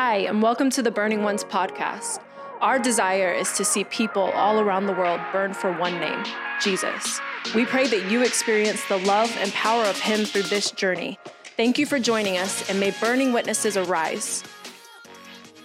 Hi, 0.00 0.18
and 0.18 0.40
welcome 0.40 0.70
to 0.70 0.80
the 0.80 0.92
Burning 0.92 1.24
Ones 1.24 1.42
podcast. 1.42 2.20
Our 2.60 2.78
desire 2.78 3.32
is 3.32 3.54
to 3.54 3.64
see 3.64 3.82
people 3.82 4.30
all 4.30 4.60
around 4.60 4.86
the 4.86 4.92
world 4.92 5.20
burn 5.32 5.52
for 5.52 5.72
one 5.72 5.98
name 5.98 6.24
Jesus. 6.60 7.20
We 7.52 7.66
pray 7.66 7.88
that 7.88 8.08
you 8.08 8.22
experience 8.22 8.80
the 8.86 8.98
love 8.98 9.36
and 9.40 9.52
power 9.54 9.82
of 9.82 9.98
Him 9.98 10.24
through 10.24 10.44
this 10.44 10.70
journey. 10.70 11.18
Thank 11.56 11.80
you 11.80 11.84
for 11.84 11.98
joining 11.98 12.38
us, 12.38 12.70
and 12.70 12.78
may 12.78 12.92
burning 13.00 13.32
witnesses 13.32 13.76
arise. 13.76 14.44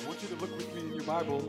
I 0.02 0.08
want 0.08 0.20
you 0.24 0.30
to 0.30 0.36
look 0.42 0.58
with 0.58 0.74
me 0.74 0.82
in 0.82 0.96
your 0.96 1.04
Bible, 1.04 1.42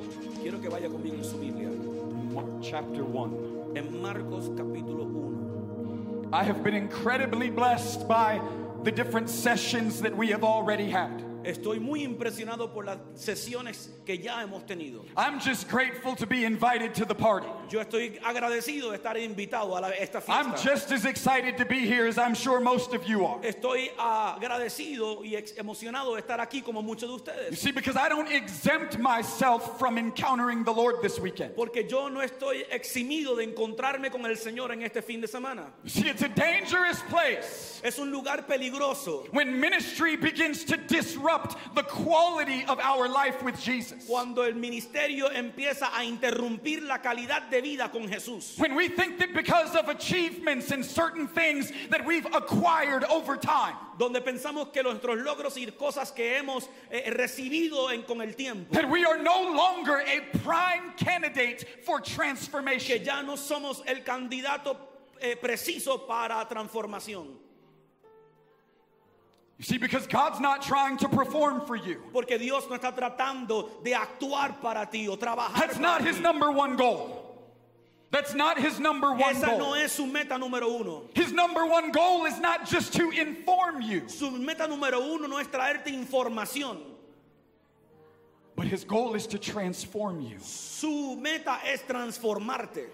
Quiero 0.43 0.59
que 0.59 0.69
vaya 0.69 0.91
conmigo 0.91 1.16
en 1.16 1.25
su 1.25 1.39
Biblia. 1.39 1.71
Mark 1.71 2.62
chapter 2.62 3.03
1. 3.03 3.77
En 3.77 4.03
Marcos 4.03 4.51
capítulo 4.51 5.07
1. 5.07 6.29
I 6.35 6.43
have 6.43 6.62
been 6.62 6.75
incredibly 6.75 7.48
blessed 7.48 8.07
by 8.07 8.43
the 8.82 8.93
different 8.93 9.30
sessions 9.30 10.03
that 10.03 10.14
we 10.14 10.27
have 10.27 10.45
already 10.45 10.91
had. 10.91 11.23
Estoy 11.45 11.79
muy 11.79 12.02
impresionado 12.04 12.72
por 12.72 12.84
las 12.86 12.98
sesiones 13.14 13.90
que 14.07 14.16
ya 14.18 14.40
hemos 14.43 14.64
tenido. 14.66 15.04
I'm 15.16 15.39
just 15.39 15.68
grateful 15.68 16.16
to 16.16 16.26
be 16.26 16.44
invited 16.44 16.94
to 16.94 17.04
the 17.04 17.14
party. 17.14 17.46
Yo 17.68 17.80
estoy 17.80 18.18
agradecido 18.22 18.90
de 18.90 18.96
estar 18.98 19.16
invitado 19.16 19.76
a 19.76 19.80
la- 19.80 19.88
esta 19.90 20.22
I'm 20.29 20.52
fiesta. 20.52 20.62
just 20.71 20.90
as 20.93 21.04
excited 21.04 21.57
to 21.58 21.64
be 21.66 21.80
here 21.86 22.07
as 22.07 22.16
I'm 22.18 22.35
sure 22.35 22.61
most 22.61 22.94
of 22.94 23.07
you 23.07 23.26
are. 23.26 23.38
Estoy 23.43 23.90
agradecido 23.99 25.22
y 25.25 25.35
emocionado 25.58 26.14
de 26.14 26.22
estar 26.22 26.40
aquí 26.40 26.62
como 26.64 26.82
muchos 26.82 27.08
de 27.08 27.08
You 27.08 27.16
ustedes. 27.16 27.58
see, 27.61 27.72
because 27.72 27.96
I 27.96 28.08
don't 28.08 28.30
exempt 28.30 28.99
myself 28.99 29.79
from 29.79 29.99
encountering 29.99 30.64
the 30.64 30.72
Lord 30.72 31.02
this 31.02 31.18
weekend. 31.18 31.54
Porque 31.57 31.86
yo 31.88 32.08
no 32.08 32.20
estoy 32.20 32.64
eximido 32.70 33.36
de 33.36 33.44
encontrarme 33.44 34.11
con 34.11 34.24
el 34.24 34.36
Señor 34.36 34.72
en 34.72 34.83
este 34.83 35.02
fin 35.02 35.20
de 35.20 35.27
semana. 35.28 35.72
You 35.84 35.91
see, 35.91 36.08
it's 36.08 36.22
a 36.22 36.28
dangerous 36.28 37.00
place 37.11 37.80
Es 37.84 37.98
un 37.98 38.11
lugar 38.11 38.42
peligroso 38.47 39.27
when 39.33 39.61
ministry 39.61 40.16
begins 40.16 40.64
to 40.64 40.77
disrupt 40.77 41.33
the 41.74 41.83
quality 41.83 42.64
of 42.66 42.78
our 42.80 43.08
life 43.08 43.42
with 43.42 43.58
Jesus. 43.61 44.05
cuando 44.06 44.42
el 44.42 44.55
ministerio 44.55 45.28
empieza 45.30 45.88
a 45.92 46.04
interrumpir 46.04 46.82
la 46.86 46.98
calidad 46.98 47.50
de 47.50 47.60
vida 47.60 47.91
con 47.91 48.08
Jesús. 48.08 48.58
When 48.58 48.74
we 48.74 48.88
think 48.88 49.18
that 49.18 49.34
because 49.34 49.74
of 49.74 49.88
achievements 49.88 50.70
and 50.70 50.84
certain 50.84 51.26
things 51.28 51.72
that 51.91 52.04
we've 52.04 52.26
acquired 52.34 53.04
over 53.04 53.36
time, 53.36 53.76
Donde 53.98 54.20
pensamos 54.24 54.72
que 54.72 54.82
nuestros 54.82 55.18
logros 55.18 55.56
y 55.56 55.70
cosas 55.70 56.10
que 56.14 56.36
hemos 56.41 56.68
eh, 56.91 57.10
recibido 57.16 57.92
en- 57.92 58.02
con 58.02 58.20
el 58.20 58.32
tiempo 58.34 58.72
that 58.74 58.88
we 58.91 59.04
are 59.04 59.19
no 59.22 59.52
longer 59.54 59.98
a 60.00 60.20
prime 60.38 60.92
candidate 60.96 61.64
for 61.84 62.00
transformation. 62.00 62.98
que 62.98 63.04
ya 63.04 63.22
no 63.22 63.36
somos 63.36 63.82
el 63.86 64.02
candidato 64.02 64.76
eh, 65.20 65.36
preciso 65.36 66.06
para 66.08 66.44
transformación. 66.48 67.28
See, 69.64 69.78
because 69.78 70.06
God's 70.06 70.40
not 70.40 70.60
trying 70.60 70.98
to 70.98 71.08
perform 71.08 71.62
for 71.66 71.74
you. 71.74 72.02
Porque 72.12 72.38
Dios 72.38 72.68
no 72.68 72.76
está 72.76 72.94
tratando 72.94 73.82
de 73.82 73.92
actuar 73.94 74.60
para 74.60 74.86
ti 74.90 75.08
o 75.08 75.16
trabajar 75.16 75.54
That's 75.54 75.74
para 75.78 75.80
not 75.82 76.02
his 76.02 76.20
number 76.20 76.50
one 76.50 76.76
goal. 76.76 77.22
That's 78.10 78.34
not 78.34 78.60
his 78.60 78.78
number 78.78 79.10
one 79.12 79.34
Esa 79.34 79.46
no 79.46 79.58
goal. 79.58 79.74
es 79.76 79.92
su 79.92 80.06
meta 80.06 80.34
número 80.34 80.80
uno. 80.80 81.04
His 81.14 81.32
number 81.32 81.64
one 81.64 81.92
goal 81.92 82.26
is 82.26 82.38
not 82.38 82.66
just 82.68 82.92
to 82.92 83.08
inform 83.10 83.80
you, 83.80 84.02
Su 84.06 84.30
meta 84.32 84.68
número 84.68 85.00
uno 85.00 85.26
no 85.28 85.38
es 85.38 85.46
traerte 85.48 85.86
información. 85.86 86.76
but 88.56 88.66
his 88.66 88.84
goal 88.84 89.14
is 89.14 89.26
to 89.26 89.38
transform 89.38 90.20
you. 90.20 90.36
Su 90.40 91.16
meta 91.16 91.58
es 91.64 91.80
transformarte. 91.88 92.84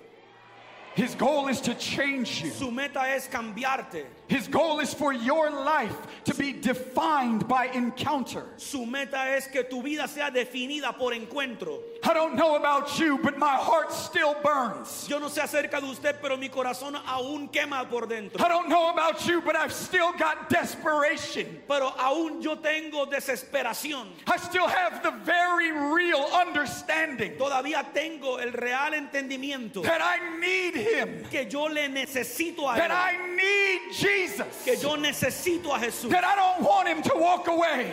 His 0.94 1.14
goal 1.14 1.48
is 1.48 1.60
to 1.62 1.74
change 1.74 2.42
you. 2.42 2.50
Su 2.50 2.70
meta 2.70 3.00
es 3.00 3.28
cambiarte. 3.28 4.04
His 4.26 4.48
goal 4.48 4.80
is 4.80 4.92
for 4.92 5.12
your 5.12 5.50
life 5.50 5.96
to 6.24 6.34
be 6.34 6.52
defined 6.52 7.46
by 7.46 7.66
encounter. 7.66 8.44
Su 8.56 8.84
meta 8.84 9.18
es 9.36 9.46
que 9.46 9.62
tu 9.62 9.82
vida 9.82 10.08
sea 10.08 10.30
definida 10.30 10.96
por 10.96 11.12
encuentro. 11.12 11.78
I 12.02 12.14
don't 12.14 12.34
know 12.34 12.56
about 12.56 12.98
you, 12.98 13.18
but 13.18 13.38
my 13.38 13.56
heart 13.56 13.92
still 13.92 14.34
burns. 14.42 15.06
Yo 15.08 15.18
no 15.18 15.28
sé 15.28 15.42
acerca 15.42 15.80
de 15.80 15.86
usted, 15.86 16.16
pero 16.22 16.36
mi 16.36 16.48
corazón 16.48 16.94
aún 17.06 17.48
quema 17.50 17.88
por 17.88 18.06
dentro. 18.06 18.42
I 18.44 18.48
don't 18.48 18.68
know 18.68 18.90
about 18.90 19.26
you, 19.26 19.40
but 19.42 19.54
I've 19.54 19.72
still 19.72 20.12
got 20.12 20.48
desperation. 20.48 21.60
Pero 21.68 21.90
aún 21.98 22.42
yo 22.42 22.56
tengo 22.56 23.06
desesperación. 23.06 24.06
I 24.26 24.36
still 24.38 24.66
have 24.66 25.02
the 25.02 25.10
very 25.24 25.70
real 25.72 26.24
understanding 26.34 27.32
Todavía 27.36 27.84
tengo 27.94 28.36
el 28.38 28.52
real 28.52 28.92
entendimiento 28.92 29.82
that 29.82 30.00
I 30.00 30.38
need 30.38 30.74
Him, 30.76 31.24
que 31.30 31.44
yo 31.48 31.66
le 31.66 31.88
necesito 31.88 32.60
a 32.68 32.74
él. 32.74 32.78
that 32.78 32.90
I 32.90 33.16
need 33.34 33.92
Jesus, 33.92 34.62
Que 34.64 34.76
yo 34.76 34.96
necesito 34.96 35.66
a 35.74 35.78
Jesús. 35.78 36.10
that 36.10 36.24
I 36.24 36.34
don't 36.36 36.62
want 36.62 36.88
Him 36.88 37.02
to 37.02 37.12
walk 37.16 37.46
away. 37.48 37.92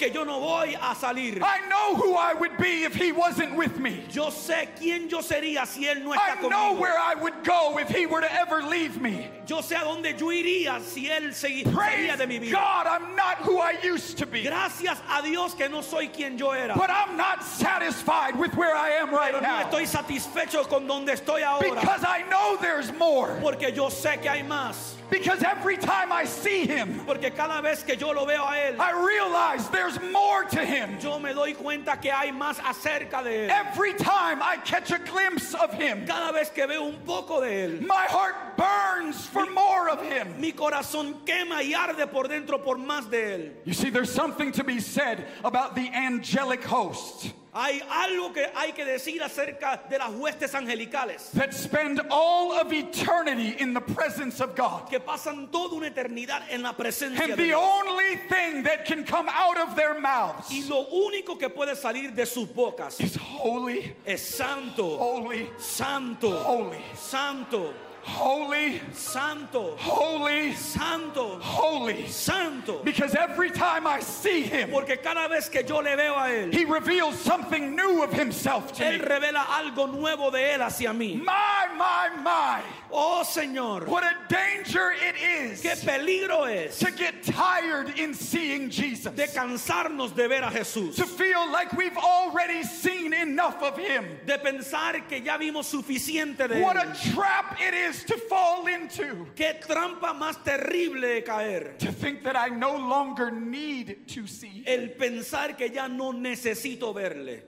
Que 0.00 0.08
yo 0.10 0.24
no 0.24 0.40
voy 0.40 0.74
a 0.80 0.94
salir. 0.94 1.42
I 1.42 1.60
know 1.68 1.94
who 1.94 2.14
I 2.16 2.32
would 2.32 2.56
be 2.56 2.84
if 2.84 2.94
He 2.94 3.12
wasn't 3.12 3.54
with 3.54 3.78
me. 3.78 4.02
Yo 4.10 4.30
sé 4.30 4.68
quién 4.78 5.10
yo 5.10 5.18
sería 5.20 5.66
si 5.66 5.84
Él 5.84 6.02
no 6.02 6.12
está 6.12 6.38
I 6.38 6.48
know 6.48 6.48
conmigo. 6.72 6.80
where 6.80 6.98
I 6.98 7.14
would 7.16 7.44
go 7.44 7.76
if 7.78 7.88
He 7.90 8.06
were 8.06 8.22
to 8.22 8.32
ever 8.32 8.62
leave 8.62 8.98
me. 8.98 9.28
Yo 9.46 9.58
sé 9.60 9.76
a 9.76 9.84
dónde 9.84 10.18
yo 10.18 10.28
iría 10.28 10.80
si 10.80 11.06
Él 11.10 11.32
segui- 11.34 11.70
Praise 11.70 12.16
de 12.16 12.26
mi 12.26 12.38
vida. 12.38 12.52
God, 12.52 12.86
I'm 12.86 13.14
not 13.14 13.36
who 13.42 13.58
I 13.60 13.74
used 13.82 14.16
to 14.16 14.26
be. 14.26 14.42
Gracias 14.42 14.98
a 15.10 15.20
Dios 15.22 15.52
que 15.52 15.68
no 15.68 15.82
soy 15.82 16.08
quien 16.08 16.38
yo 16.38 16.52
era. 16.52 16.72
But 16.74 16.88
I'm 16.88 17.18
not 17.18 17.44
satisfied 17.44 18.36
with 18.36 18.54
where 18.56 18.74
I 18.74 18.90
am 19.02 19.10
right 19.10 19.32
Pero 19.34 19.40
no 19.42 19.48
now. 19.48 19.68
estoy 19.68 19.86
satisfecho 19.86 20.66
con 20.66 20.86
donde 20.86 21.08
estoy 21.10 21.42
ahora. 21.42 21.78
Because 21.78 22.04
I 22.04 22.22
know 22.30 22.56
there's 22.58 22.90
more. 22.94 23.36
Porque 23.42 23.70
yo 23.74 23.90
sé 23.90 24.18
que 24.22 24.30
hay 24.30 24.42
más. 24.42 24.94
Because 25.10 25.42
every 25.42 25.76
time 25.76 26.12
I 26.12 26.24
see 26.24 26.66
him, 26.66 27.00
Porque 27.06 27.30
cada 27.34 27.60
vez 27.62 27.82
que 27.82 27.96
yo 27.96 28.12
lo 28.12 28.24
veo 28.26 28.44
a 28.44 28.54
Él, 28.56 28.76
I 28.78 28.92
realize 29.04 29.68
there's 29.70 30.00
more 30.12 30.44
to 30.44 30.64
him. 30.64 30.98
yo 31.00 31.18
me 31.18 31.32
doy 31.32 31.54
cuenta 31.54 32.00
que 32.00 32.10
hay 32.10 32.30
más 32.30 32.58
acerca 32.60 33.22
de 33.22 33.46
Él. 33.46 33.50
Every 33.50 33.92
time 33.94 34.40
I 34.42 34.56
catch 34.64 34.90
a 34.92 34.98
glimpse 34.98 35.54
of 35.54 35.72
him, 35.74 36.06
Cada 36.06 36.32
vez 36.32 36.50
que 36.50 36.66
veo 36.66 36.84
un 36.84 37.00
poco 37.04 37.40
de 37.40 37.48
Él, 37.48 37.80
my 37.86 38.06
heart 38.08 38.56
burns 38.56 39.26
for 39.26 39.46
more 39.46 39.88
of 39.90 40.00
him. 40.02 40.40
mi 40.40 40.52
corazón 40.52 41.14
quema 41.26 41.62
y 41.62 41.72
arde 41.74 42.06
por 42.10 42.28
dentro 42.28 42.58
por 42.58 42.76
más 42.76 43.10
de 43.10 43.18
Él. 43.18 43.50
You 43.64 43.72
see, 43.72 43.90
there's 43.90 44.12
something 44.12 44.52
to 44.52 44.64
be 44.64 44.78
said 44.80 45.26
about 45.44 45.74
the 45.74 45.88
angelic 45.88 46.62
host 46.62 47.32
Hay 47.52 47.82
algo 47.90 48.32
que 48.32 48.46
hay 48.54 48.72
que 48.72 48.84
decir 48.84 49.20
acerca 49.22 49.82
de 49.90 49.98
las 49.98 50.10
huestes 50.12 50.54
angelicales. 50.54 51.32
That 51.32 51.52
spend 51.52 52.00
all 52.08 52.52
of 52.52 52.72
eternity 52.72 53.56
in 53.58 53.74
the 53.74 53.80
presence 53.80 54.40
of 54.40 54.54
God. 54.54 54.88
que 54.88 55.00
pasan 55.00 55.50
toda 55.50 55.74
una 55.74 55.88
eternidad 55.90 56.42
en 56.50 56.62
la 56.62 56.72
presencia 56.74 57.22
And 57.24 57.30
de 57.32 57.36
the 57.36 57.44
Dios. 57.48 57.60
only 57.60 58.16
thing 58.28 58.62
that 58.62 58.84
can 58.84 59.04
come 59.04 59.28
out 59.28 59.58
of 59.58 59.74
their 59.74 59.94
Y 59.96 60.00
mouths 60.00 60.68
lo 60.68 60.86
único 60.92 61.36
que 61.38 61.48
puede 61.50 61.74
salir 61.74 62.14
de 62.14 62.24
sus 62.24 62.46
bocas 62.48 63.00
is 63.00 63.16
holy, 63.16 63.96
es 64.06 64.20
santo, 64.22 64.96
holy, 64.98 65.50
santo, 65.58 66.30
holy, 66.44 66.78
santo, 66.94 67.72
holy, 68.02 68.80
santo, 68.92 69.76
holy, 69.76 70.52
santo, 70.54 71.38
holy. 71.40 72.06
santo. 72.06 72.82
Because 72.84 73.14
every 73.14 73.50
time 73.50 73.86
I 73.86 74.00
see 74.00 74.42
him, 74.42 74.70
Porque 74.70 74.96
cada 75.02 75.28
vez 75.28 75.48
que 75.48 75.62
yo 75.62 75.78
le 75.80 75.96
veo 75.96 76.14
a 76.14 76.28
Él, 76.28 76.52
he 76.52 76.64
reveals 76.64 77.18
something 77.18 77.74
new 77.74 78.02
of 78.02 78.12
himself 78.12 78.72
to 78.74 78.84
Él 78.84 78.98
me. 78.98 79.04
revela 79.04 79.44
algo 79.46 79.86
nuevo 79.90 80.30
de 80.30 80.38
Él 80.38 80.60
hacia 80.60 80.90
mí. 80.92 81.16
My, 81.24 81.68
my, 81.76 82.10
my. 82.22 82.62
Oh 82.92 83.22
Señor, 83.24 83.86
What 83.86 84.02
a 84.04 84.16
danger 84.28 84.90
it 84.92 85.14
is 85.16 85.62
qué 85.62 85.76
peligro 85.84 86.44
es 86.50 86.78
to 86.80 86.90
get 86.90 87.22
tired 87.22 87.98
in 87.98 88.14
seeing 88.14 88.68
Jesus. 88.68 89.12
de 89.14 89.26
cansarnos 89.28 90.14
de 90.14 90.26
ver 90.28 90.42
a 90.42 90.50
Jesús. 90.50 90.96
To 90.96 91.06
feel 91.06 91.50
like 91.52 91.72
we've 91.74 91.96
already 91.96 92.62
seen 92.64 93.12
enough 93.14 93.62
of 93.62 93.78
him. 93.78 94.18
De 94.26 94.38
pensar 94.38 95.08
que 95.08 95.20
ya 95.20 95.38
vimos 95.38 95.66
suficiente 95.72 96.48
de 96.48 96.60
What 96.60 96.76
a 96.76 96.92
trap 97.12 97.60
it 97.60 97.74
is 97.74 97.89
to 98.04 98.16
fall 98.16 98.66
into. 98.66 99.26
Qué 99.34 99.60
trampa 99.60 100.12
más 100.12 100.42
terrible 100.42 101.00
de 101.00 101.22
caer. 101.22 101.78
To 101.78 101.92
think 101.92 102.22
that 102.22 102.36
I 102.36 102.48
no 102.48 102.76
longer 102.76 103.30
need 103.30 104.08
to 104.08 104.26
see. 104.26 104.64
El 104.66 104.88
pensar 104.90 105.56
que 105.56 105.68
ya 105.68 105.88
no 105.88 106.12
necesito 106.12 106.94
verle. 106.94 107.42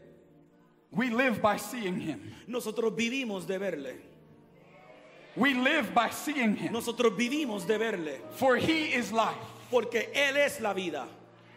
We 0.90 1.10
live 1.10 1.40
by 1.40 1.56
seeing 1.56 2.00
him. 2.00 2.34
Nosotros 2.46 2.92
vivimos 2.94 3.46
de 3.46 3.58
verle. 3.58 3.96
We 5.34 5.54
live 5.54 5.94
by 5.94 6.10
seeing 6.10 6.56
him. 6.56 6.72
Nosotros 6.72 7.12
vivimos 7.16 7.66
de 7.66 7.78
verle. 7.78 8.20
For 8.32 8.56
he 8.56 8.94
is 8.94 9.12
life. 9.12 9.36
Porque 9.70 10.10
Él 10.14 10.36
es 10.36 10.60
la 10.60 10.74
vida. 10.74 11.08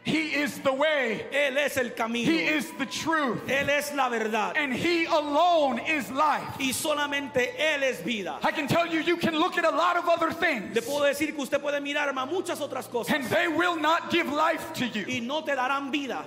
He 0.05 0.35
is 0.35 0.59
the 0.59 0.71
way. 0.71 1.25
Él 1.33 1.57
es 1.57 1.77
el 1.77 1.89
camino. 1.89 2.31
He 2.31 2.45
is 2.45 2.71
the 2.77 2.85
truth. 2.85 3.47
Él 3.47 3.69
es 3.69 3.91
la 3.95 4.07
verdad. 4.07 4.53
And 4.55 4.71
he 4.71 5.05
alone 5.05 5.79
is 5.79 6.11
life. 6.11 6.43
Y 6.59 6.71
solamente 6.73 7.55
Él 7.57 7.81
es 7.81 8.01
vida. 8.01 8.37
I 8.43 8.51
can 8.51 8.67
tell 8.67 8.85
you, 8.85 9.01
you 9.01 9.17
can 9.17 9.35
look 9.35 9.57
at 9.57 9.65
a 9.65 9.75
lot 9.75 9.97
of 9.97 10.07
other 10.07 10.31
things. 10.31 10.75
Le 10.75 10.81
puedo 10.83 11.05
decir 11.05 11.33
que 11.35 11.41
usted 11.41 11.59
puede 11.59 11.81
mirar 11.81 12.07
a 12.09 12.25
muchas 12.25 12.61
otras 12.61 12.87
cosas 12.87 13.15
and 13.15 13.25
they 13.25 13.47
will 13.47 13.75
not 13.75 14.11
give 14.11 14.27
life 14.27 14.73
to 14.73 14.85
you. 14.85 15.05
y 15.07 15.19
no 15.25 15.41
te 15.41 15.53
darán 15.53 15.91
vida. 15.91 16.23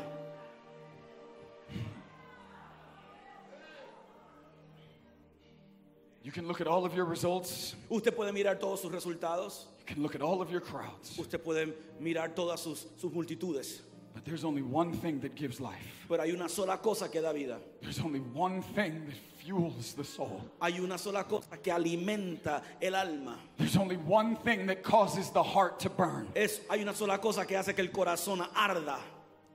You 6.29 6.33
can 6.33 6.47
look 6.47 6.61
at 6.61 6.67
all 6.67 6.85
of 6.85 6.95
your 6.95 7.07
results, 7.07 7.75
Usted 7.91 8.15
puede 8.15 8.35
mirar 8.35 8.61
todos 8.61 8.83
sus 8.83 8.93
resultados. 8.93 9.65
you 9.79 9.95
can 9.95 10.03
look 10.03 10.15
at 10.15 10.21
all 10.21 10.43
of 10.43 10.51
your 10.51 10.61
crowds, 10.61 11.19
Usted 11.19 11.43
puede 11.43 11.73
mirar 11.99 12.35
todas 12.37 12.61
sus, 12.61 12.85
sus 12.99 13.11
multitudes. 13.15 13.81
But 14.13 14.27
there's 14.27 14.45
only 14.45 14.61
one 14.61 14.93
thing 14.93 15.21
that 15.21 15.35
gives 15.35 15.59
life. 15.59 15.83
Pero 16.07 16.23
hay 16.23 16.33
una 16.33 16.51
sola 16.51 16.77
cosa 16.77 17.09
que 17.09 17.23
da 17.23 17.33
vida. 17.33 17.57
There's 17.81 17.99
only 18.01 18.19
one 18.21 18.61
thing 18.61 19.07
that 19.07 19.15
fuels 19.43 19.95
the 19.95 20.05
soul. 20.05 20.45
Hay 20.61 20.79
una 20.81 20.99
sola 20.99 21.25
cosa 21.25 21.57
que 21.63 21.73
alimenta 21.73 22.61
el 22.83 22.95
alma. 22.95 23.39
There's 23.57 23.79
only 23.79 23.97
one 23.97 24.37
thing 24.37 24.67
that 24.67 24.83
causes 24.83 25.31
the 25.31 25.43
heart 25.43 25.81
to 25.81 25.89
burn. 25.89 26.29
Es, 26.35 26.61
hay 26.69 26.83
una 26.83 26.93
sola 26.93 27.17
cosa 27.17 27.47
que 27.47 27.57
hace 27.57 27.73
que 27.75 27.81
el 27.83 27.89
corazón 27.89 28.47
arda 28.55 28.99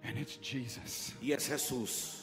And 0.03 0.17
it's 0.17 0.37
Jesus. 0.37 1.13
y 1.21 1.33
es 1.33 1.47
Jesús. 1.47 2.22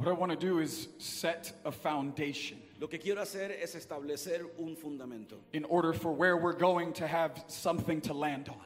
What 0.00 0.08
I 0.08 0.12
want 0.12 0.32
to 0.32 0.46
do 0.46 0.60
is 0.60 0.88
set 0.96 1.52
a 1.62 1.70
foundation 1.70 2.56
Lo 2.80 2.86
que 2.86 2.98
quiero 2.98 3.20
hacer 3.20 3.50
es 3.62 3.74
establecer 3.74 4.46
un 4.58 4.74
fundamento 4.74 5.34
in 5.52 5.66
order 5.66 5.92
for 5.92 6.10
where 6.10 6.38
we're 6.38 6.56
going 6.56 6.94
to 6.94 7.06
have 7.06 7.44
something 7.48 8.00
to 8.00 8.14
land 8.14 8.48
on. 8.48 8.64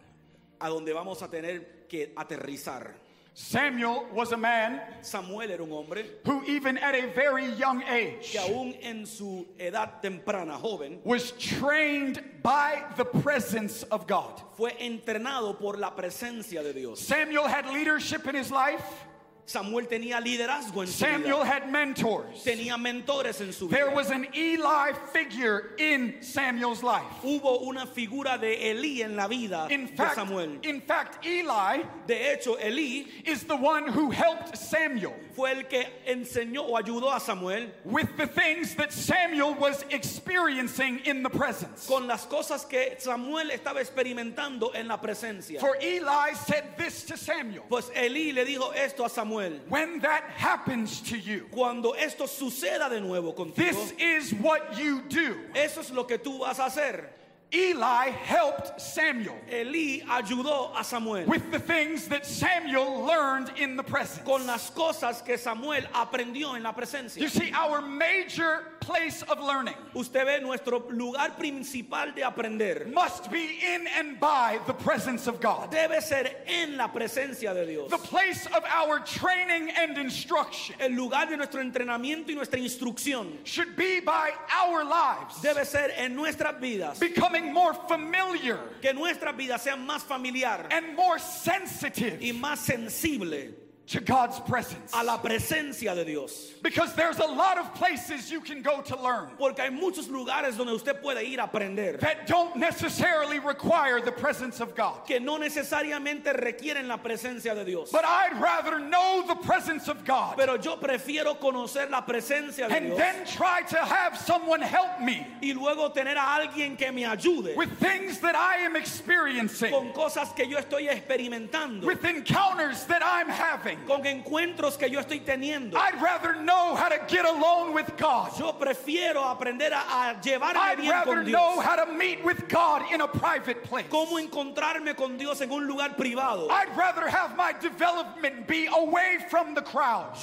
a 0.60 0.68
donde 0.68 0.94
vamos 0.94 1.22
a 1.22 1.26
tener 1.26 1.60
que 1.88 2.12
aterrizar. 2.16 2.92
Samuel 3.34 4.06
was 4.12 4.30
a 4.30 4.36
man 4.36 4.80
Samuel 5.00 5.50
era 5.50 5.64
un 5.64 5.70
hombre 5.70 6.04
who, 6.24 6.44
even 6.44 6.78
at 6.78 6.94
a 6.94 7.08
very 7.16 7.46
young 7.54 7.82
age, 7.82 8.30
que 8.30 8.38
aún 8.38 8.76
en 8.80 9.04
su 9.04 9.44
edad 9.58 10.00
temprana, 10.00 10.52
joven, 10.52 11.00
was 11.02 11.32
trained 11.32 12.22
by 12.44 12.80
the 12.96 13.04
presence 13.04 13.82
of 13.90 14.06
God. 14.06 14.40
fue 14.56 14.70
entrenado 14.80 15.58
por 15.58 15.78
la 15.78 15.90
presencia 15.90 16.62
de 16.62 16.72
Dios. 16.72 17.00
Samuel 17.00 17.48
had 17.48 17.66
leadership 17.70 18.24
in 18.28 18.36
his 18.36 18.52
life, 18.52 19.04
Samuel 19.46 19.86
tenía 19.88 20.20
liderazgo 20.20 20.80
en 20.82 20.86
su 20.88 21.04
Samuel 21.04 21.22
vida. 21.42 21.44
had 21.44 21.70
mentors. 21.70 22.42
Tenía 22.44 22.78
mentores 22.78 23.42
en 23.42 23.52
su 23.52 23.68
There 23.68 23.86
vida. 23.88 23.94
was 23.94 24.10
an 24.10 24.26
Eli 24.34 24.92
figure 25.12 25.72
in 25.78 26.14
Samuel's 26.22 26.82
life. 26.82 27.04
Hubo 27.22 27.60
una 27.66 27.84
figura 27.86 28.38
de 28.40 28.70
Elí 28.72 29.02
en 29.02 29.16
la 29.16 29.28
vida 29.28 29.68
In 29.70 29.84
de 29.86 29.92
fact, 29.92 30.14
Samuel. 30.14 30.58
in 30.62 30.80
fact, 30.80 31.26
Eli 31.26 31.82
De 32.06 32.14
hecho, 32.32 32.56
Elí 32.56 33.06
is 33.26 33.44
the 33.44 33.54
one 33.56 33.86
who 33.86 34.10
helped 34.10 34.56
Samuel 34.56 35.12
fue 35.34 35.50
el 35.50 35.64
que 35.64 35.84
enseñó 36.06 36.62
o 36.66 36.76
ayudó 36.80 37.14
a 37.14 37.20
Samuel 37.20 37.66
with 37.84 38.16
the 38.16 38.26
things 38.26 38.74
that 38.76 38.92
Samuel 38.92 39.54
was 39.54 39.84
experiencing 39.90 41.00
in 41.04 41.22
the 41.22 41.28
presence. 41.30 41.86
con 41.86 42.06
las 42.06 42.24
cosas 42.26 42.64
que 42.66 42.96
Samuel 42.98 43.50
estaba 43.50 43.80
experimentando 43.80 44.74
en 44.74 44.88
la 44.88 44.96
presencia. 44.96 45.60
For 45.60 45.76
Eli 45.82 46.32
said 46.34 46.64
this 46.78 47.04
to 47.04 47.16
Samuel 47.18 47.64
Pues 47.68 47.90
Elí 47.94 48.32
le 48.32 48.46
dijo 48.46 48.72
esto 48.74 49.04
a 49.04 49.08
Samuel. 49.10 49.33
When 49.34 49.98
that 50.00 50.24
happens 50.36 51.00
to 51.10 51.18
you, 51.18 51.46
Cuando 51.50 51.92
esto 51.92 52.24
suceda 52.24 52.88
de 52.90 53.00
nuevo 53.00 53.32
contigo, 53.32 53.54
this 53.56 53.92
is 53.98 54.32
what 54.34 54.78
you 54.78 55.02
do. 55.08 55.36
eso 55.54 55.80
es 55.80 55.90
lo 55.90 56.04
que 56.04 56.18
tú 56.18 56.40
vas 56.40 56.58
a 56.58 56.64
hacer. 56.64 57.06
Eli 57.52 58.08
helped 58.10 58.80
Samuel 58.80 59.36
Elí 59.48 60.04
ayudó 60.06 60.76
a 60.76 60.82
Samuel 60.82 61.24
with 61.26 61.52
the 61.52 61.58
things 61.60 62.08
that 62.08 62.26
Samuel 62.26 63.04
learned 63.04 63.52
in 63.56 63.76
the 63.76 63.82
presence. 63.82 64.24
con 64.24 64.44
las 64.44 64.70
cosas 64.70 65.24
que 65.24 65.36
Samuel 65.38 65.84
aprendió 65.92 66.56
en 66.56 66.64
la 66.64 66.72
presencia. 66.72 67.18
You 67.20 67.28
see, 67.28 67.52
our 67.52 67.80
major 67.80 68.64
place 68.84 69.22
of 69.22 69.40
learning 69.40 69.74
Usted 69.94 70.24
ve 70.26 70.40
nuestro 70.40 70.82
lugar 70.90 71.30
principal 71.38 72.12
de 72.14 72.22
aprender 72.22 72.86
must 72.92 73.30
be 73.30 73.58
in 73.62 73.86
and 73.98 74.18
by 74.20 74.58
the 74.66 74.74
presence 74.74 75.26
of 75.26 75.40
God. 75.40 75.70
debe 75.70 76.00
ser 76.02 76.30
en 76.46 76.76
la 76.76 76.88
presencia 76.88 77.54
de 77.54 77.64
Dios. 77.66 77.90
The 77.90 77.98
place 77.98 78.46
of 78.46 78.62
our 78.64 79.00
training 79.00 79.70
and 79.70 79.96
instruction 79.98 80.76
El 80.80 80.92
lugar 80.92 81.26
de 81.26 81.36
nuestro 81.36 81.60
entrenamiento 81.62 82.28
y 82.30 82.34
nuestra 82.34 82.58
instrucción 82.58 83.38
should 83.44 83.76
be 83.76 84.00
by 84.00 84.30
our 84.64 84.84
lives 84.84 85.40
debe 85.42 85.64
ser 85.64 85.90
en 85.96 86.14
nuestras 86.14 86.60
vidas. 86.60 86.98
becoming 87.00 87.52
more 87.52 87.74
familiar 87.88 88.58
Que 88.82 88.92
nuestras 88.92 89.34
vidas 89.36 89.62
sean 89.62 89.86
más 89.86 90.02
familiar 90.02 90.66
and 90.70 90.94
more 90.96 91.18
sensitive 91.18 92.18
y 92.20 92.32
más 92.32 92.58
sensible 92.58 93.54
to 93.86 94.00
God's 94.00 94.40
presence. 94.40 94.92
a 94.94 95.04
la 95.04 95.18
presencia 95.18 95.94
de 95.94 96.04
Dios. 96.04 96.52
Because 96.62 96.94
there's 96.94 97.18
a 97.18 97.26
lot 97.26 97.58
of 97.58 97.74
places 97.74 98.30
you 98.30 98.40
can 98.40 98.62
go 98.62 98.80
to 98.80 99.00
learn 99.00 99.28
Porque 99.38 99.58
hay 99.58 99.68
muchos 99.68 100.08
lugares 100.08 100.56
donde 100.56 100.72
usted 100.72 101.02
puede 101.02 101.22
ir 101.22 101.38
a 101.38 101.44
aprender 101.44 101.98
that 101.98 102.26
don't 102.26 102.56
necessarily 102.56 103.38
require 103.38 104.00
the 104.00 104.12
presence 104.12 104.60
of 104.60 104.74
God. 104.74 105.06
que 105.06 105.20
no 105.20 105.38
necesariamente 105.38 106.32
requieren 106.32 106.88
la 106.88 106.96
presencia 106.96 107.54
de 107.54 107.64
Dios. 107.64 107.90
But 107.90 108.04
I'd 108.06 108.40
rather 108.40 108.78
know 108.78 109.24
the 109.28 109.34
presence 109.36 109.88
of 109.88 110.04
God 110.04 110.36
Pero 110.38 110.56
yo 110.56 110.76
prefiero 110.76 111.38
conocer 111.38 111.90
la 111.90 112.00
presencia 112.02 112.68
de 112.68 112.76
and 112.76 112.86
Dios 112.86 112.98
then 112.98 113.26
try 113.26 113.62
to 113.62 113.76
have 113.76 114.16
someone 114.16 114.62
help 114.62 115.00
me 115.00 115.26
y 115.42 115.52
luego 115.52 115.90
tener 115.90 116.16
a 116.16 116.40
alguien 116.40 116.78
que 116.78 116.90
me 116.90 117.02
ayude 117.02 117.54
with 117.56 117.70
things 117.78 118.18
that 118.20 118.34
I 118.34 118.56
am 118.64 118.76
experiencing, 118.76 119.70
con 119.70 119.92
cosas 119.92 120.34
que 120.34 120.46
yo 120.46 120.56
estoy 120.58 120.88
experimentando, 120.88 121.84
with 121.84 122.04
encounters 122.04 122.84
that 122.86 123.02
I'm 123.04 123.28
having. 123.28 123.73
Con 123.86 124.02
encuentros 124.06 124.76
que 124.78 124.88
yo 124.88 125.00
estoy 125.00 125.20
teniendo. 125.24 125.74
I'd 125.76 126.00
rather 126.00 126.34
know 126.42 126.74
how 126.74 126.88
to 126.88 126.98
get 127.08 127.24
alone 127.24 127.72
with 127.74 127.96
God. 127.96 128.30
Yo 128.38 128.52
prefiero 128.52 129.22
aprender 129.24 129.72
a, 129.72 129.78
a 130.10 130.14
llevarme 130.22 130.56
I'd 130.56 130.78
bien 130.78 130.90
rather 130.90 131.14
con 131.16 131.30
know 131.30 131.54
Dios. 131.54 131.64
how 131.64 131.76
to 131.84 131.92
meet 131.92 132.24
with 132.24 132.48
God 132.48 132.82
in 132.92 133.00
a 133.00 133.08
private 133.08 133.62
place. 133.64 133.86
Cómo 133.90 134.18
encontrarme 134.18 134.96
con 134.96 135.16
Dios 135.16 135.40
en 135.40 135.50
un 135.50 135.66
lugar 135.66 135.96
privado. 135.96 136.48
I'd 136.50 136.76
rather 136.76 137.08
have 137.08 137.36
my 137.36 137.52
development 137.52 138.46
be 138.46 138.66
away 138.66 139.18
from 139.30 139.54
the 139.54 139.62
crowd. 139.62 140.16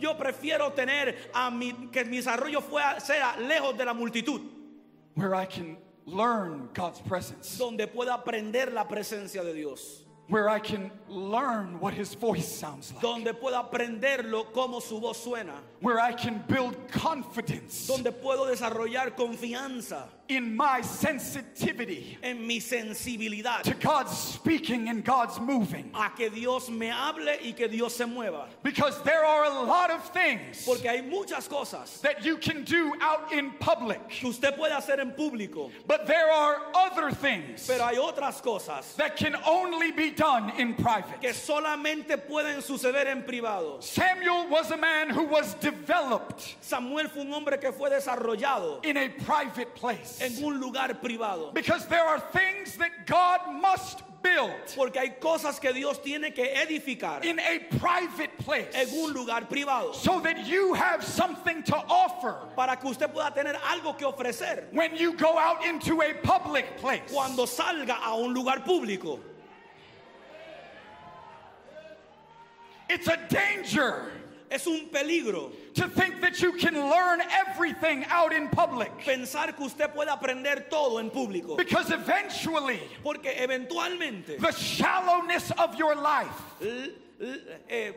Yo, 0.00 0.14
prefiero 0.14 0.72
tener 0.74 1.14
a 1.34 1.50
mi, 1.50 1.72
que 1.92 2.04
mi 2.04 2.18
desarrollo 2.18 2.60
fuera, 2.62 3.00
sea 3.00 3.34
lejos 3.40 3.76
de 3.76 3.84
la 3.84 3.92
multitud, 3.94 4.40
Where 5.14 5.34
I 5.34 5.44
can 5.44 5.76
learn 6.06 6.68
God's 6.72 7.00
presence. 7.00 7.58
donde 7.58 7.88
pueda 7.88 8.14
aprender 8.14 8.72
la 8.72 8.84
presencia 8.84 9.42
de 9.42 9.52
Dios, 9.54 10.04
Where 10.28 10.48
I 10.50 10.58
can 10.58 10.90
learn 11.08 11.80
what 11.80 11.94
His 11.94 12.14
voice 12.14 12.46
sounds 12.46 12.92
like. 12.92 13.00
donde 13.00 13.32
pueda 13.34 13.58
aprenderlo 13.60 14.52
cómo 14.52 14.80
su 14.82 15.00
voz 15.00 15.16
suena, 15.16 15.54
Where 15.80 15.98
I 15.98 16.12
can 16.12 16.44
build 16.46 16.76
confidence. 16.92 17.86
Donde 17.86 18.12
puedo 18.12 18.46
desarrollar 18.46 19.16
confianza 19.16 20.04
in 20.28 20.54
my 20.54 20.80
sensitivity 20.82 22.18
en 22.22 22.46
mi 22.46 22.60
sensibilidad 22.60 23.62
to 23.64 23.74
God's 23.74 24.16
speaking 24.16 24.88
and 24.88 25.04
God's 25.04 25.40
moving. 25.40 25.90
a 25.94 26.10
que 26.16 26.28
Dios 26.30 26.68
me 26.68 26.88
hable 26.88 27.28
y 27.42 27.52
que 27.56 27.68
Dios 27.68 27.94
se 27.96 28.04
mueva. 28.04 28.46
Because 28.62 29.02
there 29.02 29.24
are 29.24 29.44
a 29.44 29.62
lot 29.62 29.90
of 29.90 30.04
things 30.10 30.64
Porque 30.66 30.84
hay 30.84 31.00
muchas 31.00 31.48
cosas 31.48 32.00
that 32.02 32.24
you 32.24 32.36
can 32.36 32.64
do 32.64 32.92
out 33.00 33.32
in 33.32 33.50
public, 33.52 34.06
que 34.08 34.28
usted 34.28 34.56
puede 34.56 34.72
hacer 34.72 35.00
en 35.00 35.12
público, 35.12 35.70
but 35.86 36.06
there 36.06 36.30
are 36.30 36.58
other 36.74 37.10
things 37.10 37.66
pero 37.66 37.84
hay 37.84 37.96
otras 37.96 38.40
cosas 38.42 38.94
that 38.96 39.16
can 39.16 39.34
only 39.46 39.92
be 39.92 40.10
done 40.10 40.50
in 40.58 40.74
private. 40.74 41.20
que 41.20 41.30
solamente 41.32 42.18
pueden 42.18 42.60
suceder 42.60 43.06
en 43.06 43.22
privado. 43.22 43.82
Samuel 43.82 44.48
was 44.50 44.70
a 44.70 44.76
man 44.76 45.10
who 45.10 45.24
was 45.24 45.54
developed 45.54 46.56
Samuel 46.60 47.08
fue 47.08 47.22
un 47.22 47.32
hombre 47.32 47.58
que 47.58 47.72
fue 47.72 47.90
desarrollado 47.90 48.84
in 48.84 48.96
a 48.96 49.08
private 49.08 49.74
place 49.74 50.17
en 50.20 50.44
un 50.44 50.60
lugar 50.60 50.88
privado. 51.00 51.52
because 51.54 51.86
there 51.86 52.04
are 52.04 52.20
things 52.32 52.76
that 52.76 53.06
God 53.06 53.40
must 53.60 54.02
build 54.22 54.50
Porque 54.74 54.96
hay 54.96 55.10
cosas 55.20 55.60
que 55.60 55.72
Dios 55.72 55.98
tiene 55.98 56.34
que 56.34 56.44
edificar 56.44 57.24
in 57.24 57.38
a 57.38 57.60
private 57.78 58.36
place 58.38 58.66
en 58.74 58.88
un 58.88 59.12
lugar 59.12 59.42
privado 59.48 59.94
so 59.94 60.18
that 60.20 60.44
you 60.46 60.74
have 60.74 61.04
something 61.04 61.62
to 61.62 61.76
offer 61.88 62.36
para 62.56 62.76
que 62.76 62.90
usted 62.90 63.12
pueda 63.12 63.32
tener 63.32 63.54
algo 63.60 63.96
que 63.96 64.06
ofrecer 64.06 64.64
when 64.72 64.96
you 64.96 65.12
go 65.14 65.38
out 65.38 65.64
into 65.64 66.02
a 66.02 66.12
public 66.22 66.76
place. 66.78 67.02
cuando 67.12 67.44
salga 67.46 67.96
a 68.04 68.14
un 68.16 68.34
lugar 68.34 68.58
público. 68.64 69.20
It's 72.90 73.06
a 73.06 73.18
danger 73.28 74.10
Es 74.50 74.66
un 74.66 74.88
peligro 74.90 75.50
to 75.74 75.88
think 75.88 76.20
that 76.22 76.40
you 76.40 76.52
can 76.52 76.74
learn 76.74 77.20
everything 77.46 78.04
out 78.08 78.32
in 78.32 78.48
public 78.48 78.90
pensar 79.04 79.54
que 79.54 79.66
usted 79.66 79.92
puede 79.94 80.08
aprender 80.08 80.70
todo 80.70 80.98
en 80.98 81.10
público. 81.10 81.56
because 81.56 81.90
eventually 81.90 82.80
Porque 83.04 83.26
eventualmente 83.26 84.38
the 84.38 84.52
shallowness 84.52 85.50
of 85.58 85.74
your 85.74 85.94
life, 85.94 86.32
eh, 87.68 87.92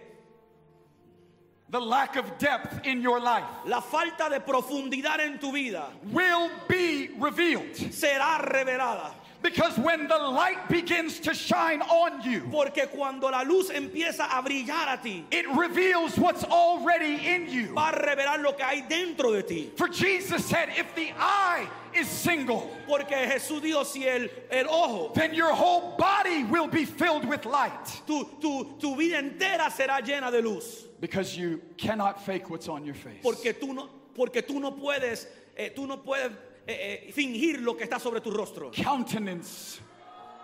the 1.70 1.80
lack 1.80 2.18
of 2.18 2.38
depth 2.38 2.86
in 2.86 3.02
your 3.02 3.22
life, 3.22 3.46
la 3.66 3.80
falta 3.80 4.30
de 4.30 4.42
profundidad 4.42 5.20
en 5.22 5.38
tu 5.40 5.54
vida 5.54 5.86
will 6.12 6.50
be 6.68 7.10
revealed. 7.18 7.74
será 7.76 8.40
revelada. 8.42 9.12
Because 9.42 9.76
when 9.80 10.08
the 10.08 10.18
light 10.18 10.70
begins 10.70 11.20
to 11.22 11.34
shine 11.34 11.82
on 11.82 12.22
you, 12.22 12.48
Porque 12.52 12.88
cuando 12.92 13.28
la 13.30 13.42
luz 13.44 13.72
empieza 13.72 14.28
a 14.30 14.44
brillar 14.44 14.94
a 14.94 15.00
ti, 15.02 15.26
it 15.32 15.46
reveals 15.56 16.16
what's 16.18 16.44
already 16.44 17.16
in 17.28 17.50
you. 17.50 17.74
va 17.74 17.90
a 17.90 18.00
revelar 18.06 18.42
lo 18.42 18.54
que 18.54 18.64
hay 18.64 18.82
dentro 18.88 19.32
de 19.32 19.42
ti. 19.42 19.72
For 19.76 19.88
Jesus 19.88 20.46
said, 20.46 20.70
if 20.78 20.94
the 20.96 21.12
eye 21.18 21.68
is 21.96 22.08
single, 22.08 22.70
Porque 22.88 23.16
Jesús 23.16 23.62
dijo, 23.62 23.84
si 23.86 24.08
el, 24.08 24.28
el 24.52 24.68
ojo, 24.70 25.12
then 25.16 25.34
your 25.34 25.54
whole 25.54 25.96
body 25.98 26.44
will 26.44 26.68
be 26.68 26.86
filled 26.86 27.26
with 27.26 27.46
light. 27.46 28.02
tu, 28.06 28.30
tu, 28.40 28.76
tu 28.80 28.96
vida 28.96 29.22
entera 29.22 29.72
será 29.72 30.02
llena 30.02 30.32
de 30.32 30.42
luz. 30.42 30.86
Because 31.00 31.36
you 31.36 31.60
cannot 31.78 32.24
fake 32.24 32.48
what's 32.50 32.68
on 32.68 32.86
your 32.86 32.94
face. 32.96 33.24
Porque 33.24 33.60
tú 33.60 33.74
no, 33.74 33.90
porque 34.16 34.44
tú 34.48 34.60
no 34.62 34.72
puedes, 34.72 35.26
eh, 35.58 35.70
tú 35.76 35.88
no 35.88 35.98
puedes 35.98 36.32
eh, 36.68 37.06
eh, 37.08 37.12
fingir 37.12 37.62
lo 37.62 37.76
que 37.76 37.84
está 37.84 38.00
sobre 38.00 38.22
tu 38.22 38.32
rostro. 38.32 38.72
Countenance 38.72 39.80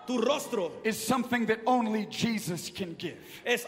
Tu 0.06 0.18
rostro 0.18 0.80
is 0.84 0.96
something 0.96 1.44
that 1.46 1.58
only 1.66 2.06
Jesus 2.06 2.70
can 2.70 2.96
give. 2.98 3.18
es 3.44 3.66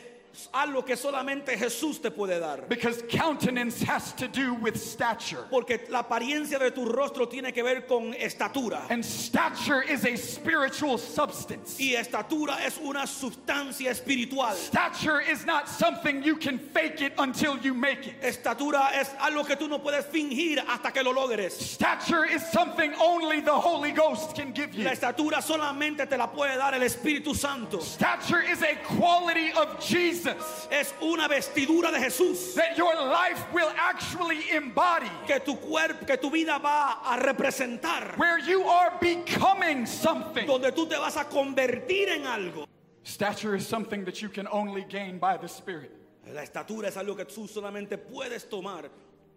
algo 0.53 0.85
que 0.85 0.97
solamente 0.97 1.57
Jesús 1.57 2.01
te 2.01 2.11
puede 2.11 2.41
dar. 2.41 2.69
Because 2.69 3.03
countenance 3.09 3.83
has 3.83 4.13
to 4.15 4.29
do 4.29 4.55
with 4.55 4.77
stature. 4.77 5.45
Porque 5.51 5.89
la 5.91 6.03
apariencia 6.03 6.59
de 6.59 6.71
tu 6.71 6.85
rostro 6.87 7.27
tiene 7.27 7.53
que 7.53 7.63
ver 7.63 7.83
con 7.83 8.15
estatura. 8.15 8.83
And 8.91 9.05
stature 9.05 9.83
is 9.83 10.05
a 10.05 10.17
spiritual 10.17 10.99
substance. 10.99 11.79
Y 11.79 11.95
estatura 11.95 12.65
es 12.65 12.79
una 12.79 13.07
sustancia 13.07 13.91
espiritual. 13.91 14.55
Stature 14.55 15.21
is 15.21 15.45
not 15.45 15.69
something 15.69 16.23
you 16.23 16.37
can 16.37 16.59
fake 16.59 17.01
it 17.03 17.13
until 17.19 17.59
you 17.59 17.75
make 17.75 18.07
it. 18.07 18.21
Estatura 18.23 18.93
es 18.95 19.09
algo 19.21 19.47
que 19.47 19.57
tú 19.57 19.69
no 19.69 19.79
puedes 19.79 20.05
fingir 20.07 20.59
hasta 20.67 20.93
que 20.93 21.03
lo 21.03 21.13
logres. 21.13 21.53
Stature 21.53 22.25
is 22.25 22.45
something 22.51 22.93
only 23.01 23.41
the 23.41 23.53
Holy 23.53 23.93
Ghost 23.93 24.35
can 24.35 24.53
give 24.53 24.75
you. 24.75 24.85
La 24.85 24.93
estatura 24.93 25.43
solamente 25.43 26.09
te 26.09 26.17
la 26.17 26.29
puede 26.29 26.57
dar 26.57 26.75
el 26.75 26.81
Espíritu 26.81 27.35
Santo. 27.35 27.81
Stature 27.81 28.43
is 28.43 28.63
a 28.63 28.77
quality 28.85 29.53
of 29.53 29.81
Jesus 29.81 30.30
Es 30.71 30.93
una 31.01 31.29
vestidura 31.29 31.91
de 31.93 31.99
Jesús 31.99 32.55
that 32.55 32.77
your 32.77 32.95
life 32.95 33.41
will 33.53 33.71
actually 33.77 34.51
embody, 34.51 35.11
que 35.27 35.39
tu 35.41 35.57
cuerpo, 35.57 36.07
que 36.07 36.17
tu 36.17 36.31
vida 36.31 36.59
va 36.59 36.99
a 37.05 37.19
representar, 37.23 38.17
where 38.19 38.39
you 38.39 38.63
are 38.65 38.93
becoming 39.01 39.87
something. 39.87 40.47
donde 40.47 40.73
tú 40.73 40.89
te 40.89 40.97
vas 40.97 41.17
a 41.17 41.25
convertir 41.25 42.09
en 42.09 42.23
algo. 42.23 42.67
Stature 43.03 43.57
is 43.57 43.67
something 43.67 44.05
that 44.05 44.21
you 44.21 44.29
can 44.29 44.47
only 44.53 44.85
gain 44.89 45.19
by 45.19 45.37
the 45.37 45.49
Spirit. 45.49 45.91
La 46.33 46.43
estatura 46.43 46.87
es 46.87 46.97
algo 46.97 47.17
que 47.17 47.25
tú 47.25 47.49
solamente 47.49 47.99
puedes 47.99 48.49
tomar 48.49 48.89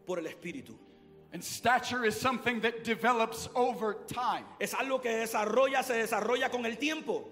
por 0.06 0.20
el 0.20 0.26
Espíritu. 0.26 0.76
And 1.32 1.44
stature 1.44 2.06
is 2.06 2.20
something 2.20 2.62
that 2.62 2.84
develops 2.84 3.50
over 3.56 3.96
time. 4.08 4.46
Es 4.60 4.74
algo 4.76 5.02
que 5.02 5.10
desarrolla, 5.10 5.84
se 5.84 5.94
desarrolla 5.94 6.52
con 6.52 6.66
el 6.66 6.76
tiempo. 6.76 7.24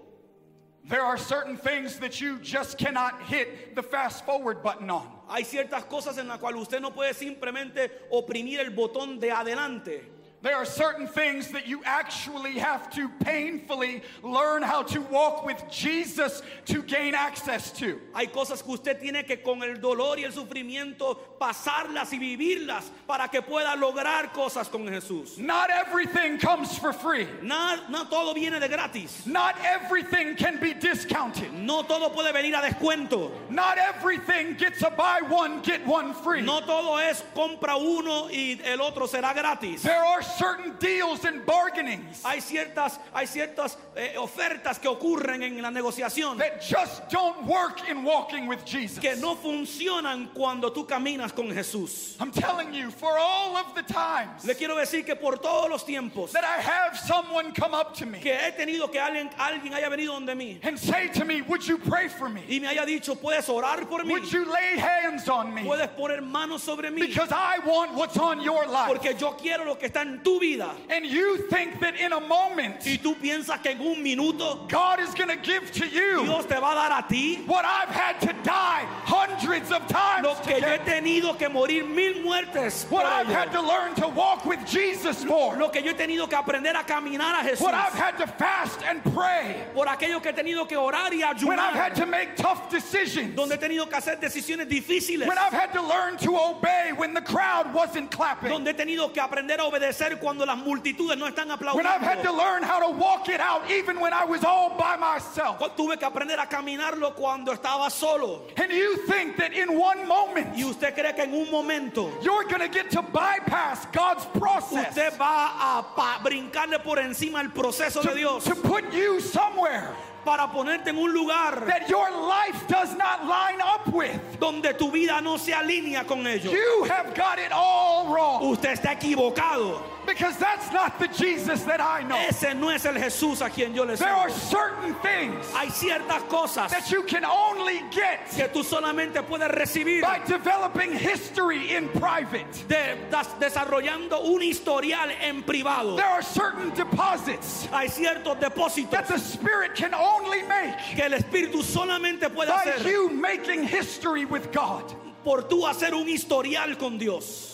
There 0.84 1.02
are 1.02 1.16
certain 1.16 1.56
things 1.56 1.98
that 2.00 2.20
you 2.20 2.38
just 2.40 2.76
cannot 2.76 3.22
hit 3.22 3.76
the 3.76 3.82
fast 3.82 4.26
forward 4.26 4.62
button 4.62 4.90
on. 4.90 5.08
Hay 5.28 5.44
ciertas 5.44 5.84
cosas 5.84 6.18
en 6.18 6.26
las 6.26 6.38
cuales 6.38 6.60
usted 6.60 6.80
no 6.80 6.90
puede 6.90 7.14
simplemente 7.14 7.90
oprimir 8.10 8.58
el 8.58 8.70
botón 8.70 9.20
de 9.20 9.30
adelante. 9.30 10.11
There 10.42 10.56
are 10.56 10.64
certain 10.64 11.06
things 11.06 11.48
that 11.52 11.68
you 11.68 11.82
actually 11.84 12.58
have 12.58 12.90
to 12.94 13.08
painfully 13.20 14.02
learn 14.24 14.62
how 14.64 14.82
to 14.82 15.00
walk 15.02 15.46
with 15.46 15.62
Jesus 15.70 16.42
to 16.66 16.82
gain 16.82 17.14
access 17.14 17.70
to. 17.78 18.00
Hay 18.12 18.26
cosas 18.26 18.60
que 18.60 18.72
usted 18.74 19.00
tiene 19.00 19.24
que 19.24 19.36
con 19.36 19.62
el 19.62 19.76
dolor 19.76 20.18
y 20.18 20.24
el 20.24 20.32
sufrimiento 20.32 21.16
pasarlas 21.40 22.12
y 22.12 22.18
vivirlas 22.18 22.90
para 23.06 23.28
que 23.28 23.40
pueda 23.40 23.76
lograr 23.76 24.32
cosas 24.32 24.68
con 24.68 24.88
Jesús. 24.88 25.38
Not 25.38 25.70
everything 25.70 26.38
comes 26.38 26.76
for 26.76 26.92
free. 26.92 27.28
No, 27.40 27.78
no 27.88 28.06
todo 28.06 28.34
viene 28.34 28.58
de 28.58 28.66
gratis. 28.66 29.24
Not 29.26 29.54
everything 29.62 30.34
can 30.34 30.58
be 30.58 30.74
discounted. 30.74 31.52
No 31.52 31.82
todo 31.82 32.10
puede 32.10 32.32
venir 32.32 32.54
a 32.54 32.62
descuento. 32.62 33.30
Not 33.48 33.78
everything 33.78 34.54
gets 34.56 34.82
a 34.82 34.90
buy 34.90 35.20
one, 35.20 35.62
get 35.62 35.86
one 35.86 36.14
free. 36.14 36.40
No 36.40 36.60
todo 36.62 36.96
es 36.96 37.22
compra 37.32 37.76
uno 37.76 38.28
y 38.28 38.58
el 38.64 38.80
otro 38.80 39.06
será 39.06 39.32
gratis. 39.32 39.82
There 39.82 40.04
are 40.04 40.22
certain 40.38 40.74
deals 40.78 41.24
and 41.24 41.44
bargainings 41.46 42.22
Hay 42.24 42.40
ciertas, 42.40 42.98
hay 43.14 43.26
ciertas 43.26 43.76
eh, 43.96 44.14
ofertas 44.16 44.80
que 44.80 44.88
ocurren 44.88 45.42
en 45.42 45.60
la 45.62 45.70
negociación 45.70 46.38
that 46.38 46.60
just 46.62 47.08
don't 47.10 47.46
work 47.46 47.88
in 47.88 48.02
walking 48.04 48.46
with 48.46 48.64
Jesus. 48.64 48.98
que 48.98 49.14
no 49.16 49.34
funcionan 49.36 50.28
cuando 50.34 50.70
tú 50.70 50.86
caminas 50.86 51.34
con 51.34 51.48
Jesús. 51.50 52.16
I'm 52.20 52.30
telling 52.32 52.72
you, 52.74 52.90
for 52.90 53.18
all 53.18 53.56
of 53.56 53.74
the 53.74 53.82
times 53.82 54.44
Le 54.44 54.54
quiero 54.54 54.76
decir 54.76 55.04
que 55.04 55.16
por 55.16 55.36
todos 55.36 55.68
los 55.70 55.84
tiempos 55.84 56.32
that 56.32 56.44
I 56.44 56.60
have 56.60 56.98
someone 56.98 57.52
come 57.52 57.74
up 57.74 57.94
to 57.96 58.06
me 58.06 58.18
que 58.20 58.32
he 58.32 58.50
tenido 58.52 58.90
que 58.90 59.00
alguien, 59.00 59.30
alguien 59.38 59.72
haya 59.74 59.88
venido 59.88 60.12
donde 60.14 60.34
mí 60.36 60.58
and 60.62 60.78
say 60.78 61.08
to 61.08 61.24
me, 61.24 61.42
Would 61.42 61.66
you 61.66 61.78
pray 61.78 62.08
for 62.08 62.28
me? 62.28 62.42
y 62.48 62.58
me 62.60 62.68
haya 62.68 62.84
dicho, 62.86 63.14
puedes 63.14 63.48
orar 63.48 63.88
por 63.88 64.00
mí, 64.04 64.10
Would 64.12 64.30
you 64.32 64.44
lay 64.44 64.76
hands 64.78 65.28
on 65.28 65.52
me? 65.54 65.62
puedes 65.62 65.88
poner 65.96 66.20
manos 66.22 66.62
sobre 66.62 66.90
mí, 66.90 67.00
Because 67.00 67.30
I 67.32 67.58
want 67.66 67.94
what's 67.94 68.16
on 68.16 68.40
your 68.40 68.66
life. 68.66 68.88
porque 68.88 69.14
yo 69.18 69.32
quiero 69.32 69.64
lo 69.64 69.74
que 69.76 69.88
está 69.88 70.02
en 70.02 70.21
tu 70.22 70.38
vida. 70.40 70.74
And 70.90 71.06
you 71.06 71.38
think 71.48 71.80
that 71.80 71.98
in 71.98 72.12
a 72.12 72.20
moment, 72.20 72.84
Y 72.86 72.98
tú 73.02 73.14
piensas 73.16 73.62
que 73.62 73.72
en 73.72 73.80
un 73.80 74.02
minuto 74.02 74.66
God 74.68 75.00
is 75.00 75.14
going 75.14 75.28
to 75.28 75.36
give 75.36 75.70
to 75.72 75.86
you 75.86 76.24
Dios 76.24 76.46
te 76.46 76.54
va 76.54 76.72
a 76.72 76.74
dar 76.74 76.98
a 76.98 77.06
ti 77.08 77.36
what 77.46 77.64
I've 77.64 77.88
had 77.88 78.20
to 78.20 78.32
die 78.42 78.86
hundreds 79.04 79.70
of 79.70 79.86
times 79.88 80.24
lo 80.24 80.34
que 80.36 80.60
yo 80.60 80.66
he 80.68 80.78
tenido 80.78 81.38
que 81.38 81.48
morir 81.48 81.86
mil 81.86 82.14
muertes. 82.22 82.88
What 82.90 83.06
I've 83.06 83.26
ello. 83.28 83.34
had 83.34 83.52
to 83.52 83.60
learn 83.60 83.94
to 83.96 84.08
walk 84.08 84.44
with 84.44 84.64
Jesus 84.66 85.24
for. 85.24 85.56
Lo 85.56 85.68
que 85.68 85.82
yo 85.82 85.92
he 85.92 85.94
tenido 85.94 86.28
que 86.28 86.36
aprender 86.36 86.70
a 86.74 86.84
caminar 86.84 87.40
a 87.40 87.48
Jesús. 87.48 87.60
What 87.60 87.74
I've 87.74 87.92
had 87.92 88.18
to 88.18 88.26
fast 88.26 88.80
and 88.84 89.02
pray. 89.14 89.64
Por 89.74 89.86
aquello 89.86 90.22
que 90.22 90.30
he 90.30 90.34
tenido 90.34 90.68
que 90.68 90.76
orar 90.76 91.10
y 91.12 91.22
When 91.44 91.58
I've 91.58 91.74
had 91.74 91.92
ayunar. 91.92 91.96
to 91.96 92.06
make 92.06 92.36
tough 92.36 92.70
decisions. 92.70 93.34
Donde 93.34 93.52
he 93.52 93.58
tenido 93.58 93.88
que 93.88 93.96
hacer 93.96 94.20
decisiones 94.20 94.68
difíciles. 94.68 95.26
When 95.26 95.38
I've 95.38 95.52
had 95.52 95.72
to 95.72 95.82
learn 95.82 96.16
to 96.18 96.36
obey 96.36 96.92
when 96.96 97.14
the 97.14 97.22
crowd 97.22 97.72
wasn't 97.74 98.10
clapping. 98.10 98.50
Donde 98.50 98.68
he 98.68 98.74
tenido 98.74 99.12
que 99.12 99.22
aprender 99.22 99.58
a 99.58 99.64
obedecer 99.64 100.11
cuando 100.18 100.44
las 100.46 100.58
multitudes 100.58 101.16
no 101.18 101.26
están 101.26 101.48
When 101.74 101.86
I've 101.86 102.00
had 102.00 102.22
to 102.22 102.28
aplaudiendo. 102.30 102.38
learn 102.38 102.62
how 102.62 102.80
to 102.80 102.96
walk 102.96 103.28
it 103.28 103.40
out 103.40 103.70
even 103.70 104.00
when 104.00 104.12
I 104.12 104.24
was 104.24 104.44
all 104.44 104.76
by 104.76 104.96
myself. 104.96 105.58
Tuve 105.76 105.98
que 105.98 106.06
aprender 106.06 106.38
a 106.38 106.46
caminarlo 106.46 107.14
cuando 107.14 107.52
estaba 107.52 107.90
solo. 107.90 108.42
And 108.56 108.70
you 108.72 108.96
think 109.06 109.36
that 109.36 109.52
in 109.52 109.78
one 109.78 110.06
moment 110.06 110.56
Y 110.56 110.64
usted 110.64 110.94
cree 110.94 111.12
que 111.14 111.24
en 111.24 111.34
un 111.34 111.50
momento 111.50 112.10
you're 112.22 112.44
going 112.44 112.60
to 112.60 112.68
get 112.68 112.90
to 112.90 113.02
bypass 113.02 113.86
God's 113.92 114.24
process 114.26 114.88
usted 114.88 115.18
va 115.18 115.80
a 115.80 116.20
brincarle 116.22 116.82
por 116.82 116.96
encima 116.98 117.40
el 117.40 117.50
proceso 117.50 118.02
de 118.02 118.14
Dios 118.14 118.44
to 118.44 118.54
put 118.54 118.92
you 118.92 119.20
somewhere 119.20 119.88
para 120.24 120.46
ponerte 120.52 120.88
en 120.90 120.98
un 120.98 121.12
lugar 121.12 121.64
that 121.66 121.88
your 121.88 122.08
life 122.10 122.66
does 122.68 122.94
not 122.96 123.26
line 123.26 123.60
up 123.60 123.88
with. 123.92 124.20
donde 124.38 124.72
tu 124.78 124.90
vida 124.90 125.20
no 125.20 125.36
se 125.36 125.52
alinea 125.52 126.06
con 126.06 126.24
ellos. 126.26 126.52
You 126.52 126.84
have 126.88 127.12
got 127.14 127.38
it 127.38 127.50
all 127.52 128.14
wrong 128.14 128.42
Usted 128.52 128.78
está 128.78 128.92
equivocado. 128.92 129.80
Because 130.06 130.36
that's 130.38 130.72
not 130.72 130.98
the 130.98 131.08
Jesus 131.08 131.62
that 131.64 131.80
I 131.80 132.02
know. 132.02 132.16
Ese 132.16 132.54
no 132.54 132.68
es 132.70 132.84
el 132.84 132.94
Jesús 132.94 133.40
a 133.44 133.50
quien 133.50 133.74
yo 133.74 133.84
le 133.84 133.96
There 133.96 134.08
are 134.08 134.30
certain 134.30 134.94
things 134.96 135.46
Hay 135.52 135.68
ciertas 135.68 136.22
cosas 136.28 136.70
that 136.70 136.90
you 136.90 137.02
can 137.04 137.24
only 137.24 137.80
get 137.90 138.28
que 138.30 138.48
tú 138.48 138.62
solamente 138.64 139.22
puedes 139.26 139.48
recibir 139.50 140.02
by 140.02 140.20
developing 140.26 140.92
history 140.92 141.74
in 141.74 141.88
private. 141.90 142.46
de- 142.68 142.96
das- 143.10 143.28
desarrollando 143.40 144.24
un 144.24 144.40
historial 144.42 145.10
en 145.20 145.42
privado. 145.42 145.96
There 145.96 146.06
are 146.06 146.22
certain 146.22 146.70
deposits 146.74 147.66
Hay 147.72 147.88
ciertos 147.88 148.38
depósitos 148.40 148.90
that 148.90 149.08
the 149.08 149.18
Spirit 149.18 149.74
can 149.74 149.94
only 149.94 150.42
make 150.42 150.76
que 150.94 151.04
el 151.04 151.12
Espíritu 151.12 151.62
solamente 151.62 152.28
puede 152.32 152.48
by 152.48 152.64
hacer 152.64 152.88
you 152.88 153.08
making 153.10 153.62
history 153.64 154.24
with 154.24 154.52
God. 154.52 154.84
por 155.24 155.42
tú 155.42 155.62
hacer 155.68 155.92
un 155.94 156.06
historial 156.08 156.76
con 156.78 156.98
Dios. 156.98 157.51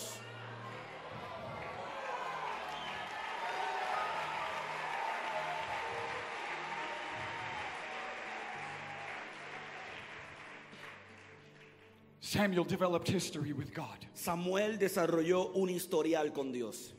Samuel 12.29 12.63
developed 12.63 13.07
history 13.07 13.53
with 13.53 13.73
God. 13.73 14.05
Samuel 14.13 14.77
desarrolló 14.77 15.51
un 15.55 15.67
historial 15.67 16.31
con 16.31 16.51
Dios. 16.51 16.93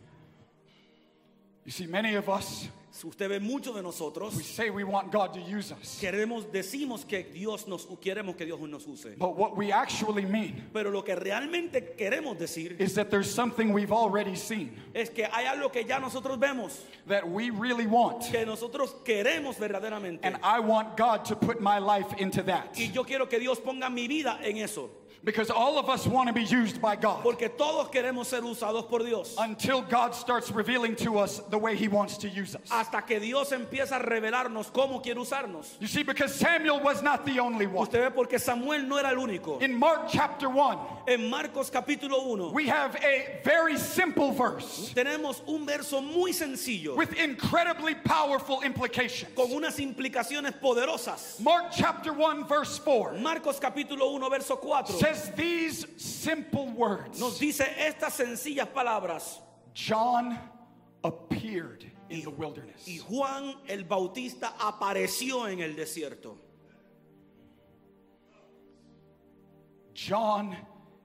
You 1.65 1.71
see, 1.71 1.87
many 1.87 2.17
of 2.17 2.29
us, 2.29 2.67
usted 3.05 3.29
ve 3.29 3.39
muchos 3.39 3.77
de 3.77 3.81
nosotros 3.81 4.35
we 4.35 4.43
say 4.43 4.71
we 4.71 4.83
want 4.83 5.13
God 5.13 5.33
to 5.35 5.41
use 5.41 5.71
us. 5.71 6.01
queremos 6.03 6.51
decimos 6.51 7.07
que 7.07 7.25
Dios 7.33 7.69
nos 7.69 7.87
queremos 8.03 8.37
que 8.37 8.45
Dios 8.45 8.59
nos 8.59 8.85
use. 8.89 9.15
But 9.17 9.37
what 9.37 9.57
we 9.57 9.71
actually 9.71 10.25
mean 10.25 10.65
Pero 10.73 10.91
lo 10.91 11.03
que 11.03 11.15
realmente 11.15 11.95
queremos 11.97 12.37
decir 12.37 12.75
is 12.81 12.97
that 12.97 13.13
there's 13.13 13.33
something 13.33 13.73
we've 13.73 13.93
already 13.93 14.35
seen 14.35 14.75
es 14.93 15.11
que 15.11 15.29
hay 15.31 15.45
algo 15.47 15.71
que 15.71 15.85
ya 15.85 16.01
nosotros 16.01 16.41
vemos, 16.41 16.77
that 17.07 17.31
we 17.31 17.51
really 17.51 17.87
want. 17.87 18.23
que 18.33 18.45
nosotros 18.45 18.97
queremos 19.05 19.55
verdaderamente. 19.55 20.25
And 20.25 20.39
I 20.43 20.59
want 20.59 20.97
God 20.97 21.25
to 21.27 21.37
put 21.37 21.61
my 21.61 21.79
life 21.79 22.13
into 22.19 22.43
that. 22.43 22.77
Y 22.77 22.91
yo 22.93 23.05
quiero 23.05 23.27
que 23.27 23.39
Dios 23.39 23.61
ponga 23.61 23.89
mi 23.89 24.09
vida 24.09 24.41
en 24.43 24.57
eso. 24.57 24.91
Because 25.23 25.51
all 25.51 25.79
of 25.79 25.91
us 25.91 26.07
want 26.07 26.29
to 26.29 26.33
be 26.33 26.45
used 26.45 26.81
by 26.81 26.97
God 26.97 27.23
Porque 27.23 27.51
todos 27.57 27.89
queremos 27.89 28.25
ser 28.27 28.41
usados 28.41 28.89
por 28.89 29.01
Dios. 29.01 29.35
until 29.39 29.83
God 29.83 30.15
starts 30.15 30.51
revealing 30.51 30.97
to 30.97 31.19
us 31.19 31.41
the 31.51 31.59
way 31.59 31.77
He 31.77 31.89
wants 31.89 32.17
to 32.19 32.29
use 32.29 32.57
us. 32.57 32.63
Hasta 32.71 33.03
que 33.07 33.21
Dios 33.21 33.51
empieza 33.53 34.01
a 34.01 34.03
revelarnos 34.03 34.73
cómo 34.73 35.03
quiere 35.03 35.17
usarnos. 35.19 35.79
You 35.79 35.89
see, 35.89 36.03
because 36.03 36.35
Samuel 36.35 36.81
was 36.81 37.03
not 37.03 37.27
the 37.27 37.39
only 37.39 37.67
one. 37.67 37.83
Usted 37.87 38.01
ve 38.01 38.11
porque 38.15 38.39
Samuel 38.41 38.83
no 38.85 38.97
era 38.97 39.11
el 39.11 39.17
único. 39.19 39.61
In 39.61 39.79
Mark 39.79 40.09
chapter 40.11 40.49
1, 40.49 40.79
En 41.09 41.29
Marcos 41.29 41.71
capítulo 41.71 42.27
1 42.27 42.53
we 42.53 42.67
have 42.67 42.97
a 42.97 43.41
very 43.45 43.77
simple 43.77 44.33
verse 44.33 44.93
tenemos 44.95 45.41
un 45.49 45.67
verso 45.67 46.01
muy 46.01 46.31
sencillo 46.33 46.95
with 46.95 47.13
incredibly 47.19 47.95
powerful 47.95 48.63
implications. 48.63 49.31
con 49.35 49.51
unas 49.51 49.79
implicaciones 49.79 50.53
poderosas. 50.61 51.39
Mark 51.41 51.67
chapter 51.73 52.13
1, 52.13 52.45
verse 52.47 52.79
4 52.79 53.19
Marcos 53.19 53.59
capítulo 53.61 54.13
1 54.15 54.31
verso 54.31 54.57
4 54.57 54.99
says 55.15 55.31
these 55.33 55.87
simple 55.97 56.69
words 56.69 57.21
nos 57.21 57.39
dice 57.39 57.63
estas 57.79 58.13
sencillas 58.13 58.69
palabras. 58.69 59.41
John 59.75 60.39
appeared 61.05 61.85
in 62.09 62.23
the 62.23 62.31
wilderness. 62.31 62.87
Y 62.87 62.99
Juan 62.99 63.55
el 63.69 63.85
Bautista 63.85 64.53
apareció 64.59 65.51
en 65.51 65.61
el 65.61 65.75
desierto. 65.75 66.37
John 69.95 70.57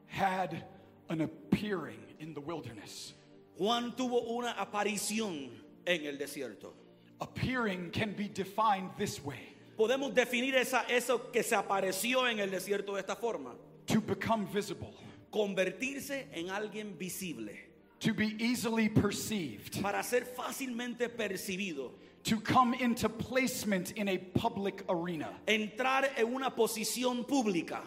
had 0.07 0.65
an 1.09 1.21
appearing 1.21 1.99
in 2.19 2.33
the 2.33 2.41
wilderness. 2.41 3.13
Juan 3.57 3.93
tuvo 3.95 4.37
una 4.37 4.53
aparición 4.53 5.49
en 5.85 6.05
el 6.05 6.17
desierto. 6.17 6.73
Appearing 7.21 7.91
can 7.91 8.13
be 8.13 8.27
defined 8.27 8.89
this 8.97 9.23
way 9.23 9.55
Podemos 9.77 10.13
definir 10.13 10.55
esa, 10.55 10.85
eso 10.87 11.31
que 11.31 11.43
se 11.43 11.53
apareció 11.53 12.27
en 12.27 12.39
el 12.39 12.49
desierto 12.49 12.93
de 12.93 13.01
esta 13.01 13.15
forma. 13.15 13.55
To 13.87 14.01
become 14.01 14.45
visible, 14.47 14.93
Convertirse 15.31 16.25
en 16.33 16.45
alguien 16.49 16.97
visible. 16.97 17.51
to 17.99 18.13
be 18.13 18.35
easily 18.43 18.87
perceived, 18.89 19.81
Para 19.81 20.01
ser 20.03 20.21
fácilmente 20.21 21.09
percibido. 21.09 21.91
to 22.23 22.39
come 22.39 22.73
into 22.75 23.07
placement 23.09 23.91
in 23.91 24.07
a 24.09 24.17
public 24.17 24.83
arena. 24.89 25.29
Entrar 25.47 26.09
en 26.17 26.33
una 26.33 26.49
posición 26.51 27.25
pública. 27.27 27.81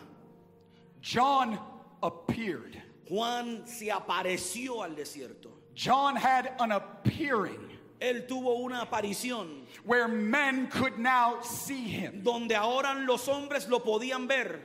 John 1.00 1.58
appeared. 2.02 2.80
Juan 3.08 3.66
se 3.66 3.86
apareció 3.90 4.82
al 4.84 4.94
desierto. 4.94 5.50
John 5.74 6.16
had 6.16 6.52
an 6.60 6.72
appearing 6.72 7.70
Él 8.00 8.26
tuvo 8.28 8.60
una 8.62 8.84
aparición 8.86 9.64
where 9.84 10.06
men 10.06 10.68
could 10.68 10.98
now 10.98 11.40
see 11.42 11.82
him. 11.88 12.22
donde 12.22 12.52
ahora 12.54 12.94
los 13.06 13.26
hombres 13.28 13.68
lo 13.68 13.80
podían 13.80 14.28
ver. 14.28 14.60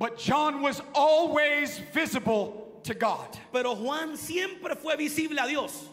But 0.00 0.16
John 0.16 0.62
was 0.62 0.80
always 0.94 1.78
visible 1.92 2.80
to 2.84 2.94
God. 2.94 3.38
Pero 3.52 3.74
Juan 3.74 4.16
siempre 4.16 4.74
fue 4.74 4.96
visible 4.96 5.36
a 5.38 5.46
Dios. 5.46 5.89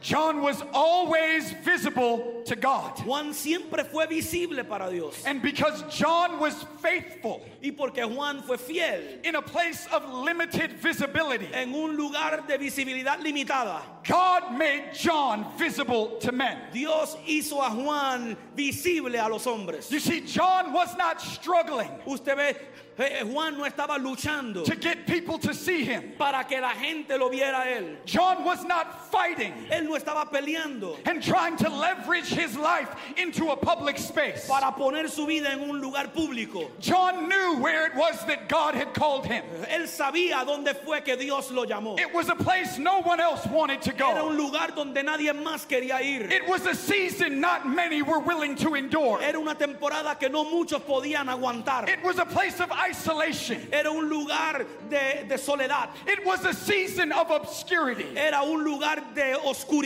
John 0.00 0.42
was 0.42 0.62
always 0.72 1.52
visible 1.62 2.42
to 2.46 2.56
God. 2.56 2.98
Juan 3.04 3.32
siempre 3.32 3.84
fue 3.84 4.06
visible 4.06 4.64
para 4.64 4.90
Dios. 4.90 5.22
And 5.26 5.42
because 5.42 5.82
John 5.90 6.38
was 6.40 6.54
faithful 6.80 7.42
Y 7.62 7.72
porque 7.76 8.06
Juan 8.06 8.42
fue 8.42 8.56
fiel 8.56 9.02
in 9.22 9.34
a 9.34 9.42
place 9.42 9.86
of 9.92 10.08
limited 10.24 10.72
visibility, 10.72 11.48
en 11.52 11.74
un 11.74 11.96
lugar 11.96 12.46
de 12.46 12.56
visibilidad 12.56 13.18
limitada, 13.20 13.82
God 14.06 14.56
made 14.56 14.94
John 14.94 15.46
visible 15.58 16.16
to 16.20 16.32
men. 16.32 16.58
Dios 16.72 17.16
hizo 17.26 17.60
a 17.60 17.70
Juan 17.70 18.36
visible 18.56 19.14
a 19.14 19.28
los 19.28 19.44
hombres. 19.44 19.90
You 19.90 20.00
see, 20.00 20.22
John 20.22 20.72
was 20.72 20.96
not 20.96 21.20
struggling 21.20 21.90
Usted 22.06 22.36
ve, 22.36 22.56
eh, 22.98 23.24
Juan 23.24 23.58
no 23.58 23.64
estaba 23.64 23.98
luchando 23.98 24.64
to 24.64 24.76
get 24.76 25.06
people 25.06 25.38
to 25.38 25.52
see 25.52 25.84
him. 25.84 26.12
para 26.18 26.44
que 26.44 26.60
la 26.60 26.70
gente 26.70 27.16
lo 27.18 27.28
viera 27.28 27.60
a 27.60 27.66
él. 27.66 27.96
John 28.06 28.42
was 28.44 28.64
not 28.64 29.10
fighting 29.10 29.52
Él 29.70 29.89
no 29.90 29.96
estaba 29.96 30.30
peleando 30.30 30.96
and 31.06 31.22
trying 31.22 31.56
to 31.56 31.68
leverage 31.68 32.28
his 32.28 32.56
life 32.56 32.88
into 33.16 33.50
a 33.50 33.56
public 33.56 33.98
space. 33.98 34.46
para 34.46 34.72
poner 34.72 35.08
su 35.08 35.26
vida 35.26 35.50
en 35.50 35.60
un 35.68 35.80
lugar 35.80 36.08
público. 36.08 36.70
John 36.80 37.28
knew 37.28 37.58
where 37.58 37.86
it 37.86 37.94
was 37.94 38.24
that 38.26 38.48
God 38.48 38.74
had 38.74 38.94
called 38.94 39.26
him. 39.26 39.44
Él 39.68 39.86
sabía 39.88 40.44
dónde 40.46 40.74
fue 40.84 41.00
que 41.00 41.16
Dios 41.16 41.50
lo 41.50 41.64
llamó. 41.66 41.98
It 41.98 42.12
was 42.14 42.28
a 42.28 42.36
place 42.36 42.78
no 42.78 43.00
one 43.02 43.20
else 43.20 43.44
wanted 43.46 43.82
to 43.82 43.94
Era 43.94 44.24
un 44.24 44.36
go. 44.36 44.44
lugar 44.44 44.68
donde 44.74 45.02
nadie 45.02 45.32
más 45.32 45.66
quería 45.66 46.00
ir. 46.02 46.30
It 46.30 46.48
was 46.48 46.66
a 46.66 46.74
season 46.74 47.40
not 47.40 47.68
many 47.68 48.02
were 48.02 48.20
willing 48.20 48.54
to 48.56 48.74
endure. 48.74 49.20
Era 49.20 49.38
una 49.38 49.54
temporada 49.54 50.18
que 50.18 50.28
no 50.28 50.44
muchos 50.44 50.80
podían 50.82 51.26
aguantar. 51.28 51.88
It 51.88 52.02
was 52.04 52.18
a 52.18 52.26
place 52.26 52.60
of 52.60 52.70
isolation. 52.70 53.60
Era 53.72 53.90
un 53.90 54.08
lugar 54.08 54.64
de, 54.88 55.24
de 55.28 55.38
soledad. 55.38 55.88
It 56.06 56.24
was 56.24 56.44
a 56.44 56.54
season 56.54 57.12
of 57.12 57.30
obscurity. 57.30 58.16
Era 58.16 58.42
un 58.44 58.64
lugar 58.64 59.02
de 59.14 59.34
oscuridad. 59.44 59.79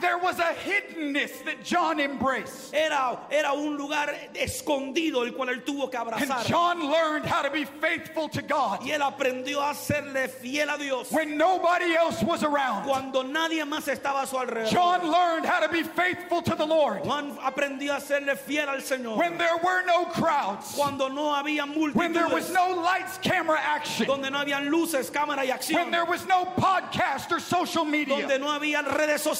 There 0.00 0.18
was 0.18 0.38
a 0.38 0.54
hiddenness 0.54 1.44
that 1.44 1.64
John 1.64 2.00
embraced. 2.00 2.74
Era, 2.74 3.18
era 3.30 3.52
un 3.52 3.76
lugar 3.76 4.14
escondido 4.34 5.26
el 5.26 5.32
cual 5.32 5.48
él 5.48 5.64
tuvo 5.64 5.90
que 5.90 5.98
abrazar. 5.98 6.38
And. 6.38 6.46
John 6.46 6.90
learned 6.90 7.26
how 7.26 7.42
to 7.42 7.50
be 7.50 7.64
faithful 7.64 8.28
to 8.30 8.42
God 8.42 8.80
Y 8.82 8.90
él 8.90 9.00
aprendió 9.00 9.60
a 9.68 9.74
serle 9.74 10.28
fiel 10.28 10.68
a 10.68 10.78
Dios 10.78 11.10
when 11.10 11.36
nobody 11.36 11.94
else 11.94 12.22
was 12.22 12.42
around. 12.42 12.84
cuando 12.84 13.22
nadie 13.22 13.64
más 13.64 13.88
estaba 13.88 14.22
a 14.22 14.26
su 14.26 14.36
alrededor. 14.36 14.70
John 14.70 15.10
learned 15.10 15.46
how 15.46 15.60
to 15.60 15.68
be 15.68 15.82
faithful 15.82 16.42
to 16.42 16.54
the 16.54 16.66
Lord 16.66 17.04
Juan 17.04 17.36
aprendió 17.38 17.96
a 17.96 18.00
serle 18.00 18.36
fiel 18.36 18.68
al 18.68 18.78
Señor 18.80 19.16
when 19.16 19.38
there 19.38 19.56
were 19.62 19.82
no 19.86 20.04
crowds, 20.06 20.74
cuando 20.74 21.08
no 21.08 21.34
había 21.34 21.66
multitudes. 21.66 21.94
when 21.94 22.12
there 22.12 22.28
was 22.28 22.50
no 22.52 22.70
lights, 22.70 23.18
camera 23.18 23.58
action, 23.60 24.06
donde 24.06 24.30
no 24.30 24.38
habían 24.38 24.70
luces, 24.70 25.10
cámara 25.10 25.44
y 25.44 25.50
acción. 25.50 25.74
when 25.74 25.90
there 25.90 26.04
was 26.04 26.26
no 26.26 26.44
podcast 26.56 27.30
or 27.32 27.40
social 27.40 27.84
media. 27.84 28.26
donde 28.26 28.38
no 28.38 28.46
había 28.46 28.82
redes 28.82 29.22
sociales. 29.22 29.37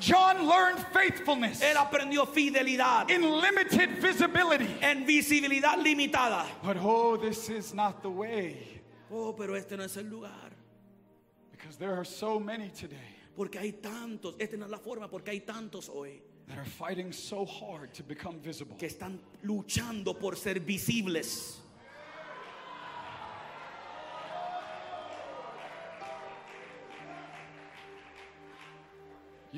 John 0.00 0.46
learned 0.46 0.78
faithfulness 0.92 1.60
Él 1.62 1.76
aprendió 1.76 2.26
fidelidad 2.26 3.10
in 3.10 3.22
limited 3.22 4.00
visibility. 4.00 4.68
en 4.82 5.04
visibilidad 5.06 5.76
limitada. 5.78 6.44
But 6.62 6.76
oh, 6.80 7.16
this 7.16 7.48
is 7.48 7.72
not 7.74 8.02
the 8.02 8.10
way 8.10 8.56
Oh, 9.10 9.32
pero 9.32 9.54
este 9.54 9.72
no 9.76 9.84
es 9.84 9.96
el 9.96 10.04
lugar. 10.04 10.50
because 11.50 11.76
there 11.76 11.94
are 11.94 12.04
so 12.04 12.38
many 12.38 12.68
today 12.70 12.96
Porque 13.36 13.56
hay 13.58 13.72
tantos, 13.72 14.34
esta 14.40 14.56
no 14.56 14.64
es 14.64 14.70
la 14.70 14.78
forma, 14.78 15.08
porque 15.08 15.28
hay 15.30 15.40
tantos 15.40 15.88
hoy 15.88 16.20
that 16.48 16.58
are 16.58 16.64
fighting 16.64 17.12
so 17.12 17.44
hard 17.44 17.92
to 17.94 18.02
become 18.02 18.40
visible. 18.40 18.74
que 18.78 18.88
están 18.88 19.18
luchando 19.44 20.18
por 20.18 20.34
ser 20.34 20.54
visibles. 20.60 21.57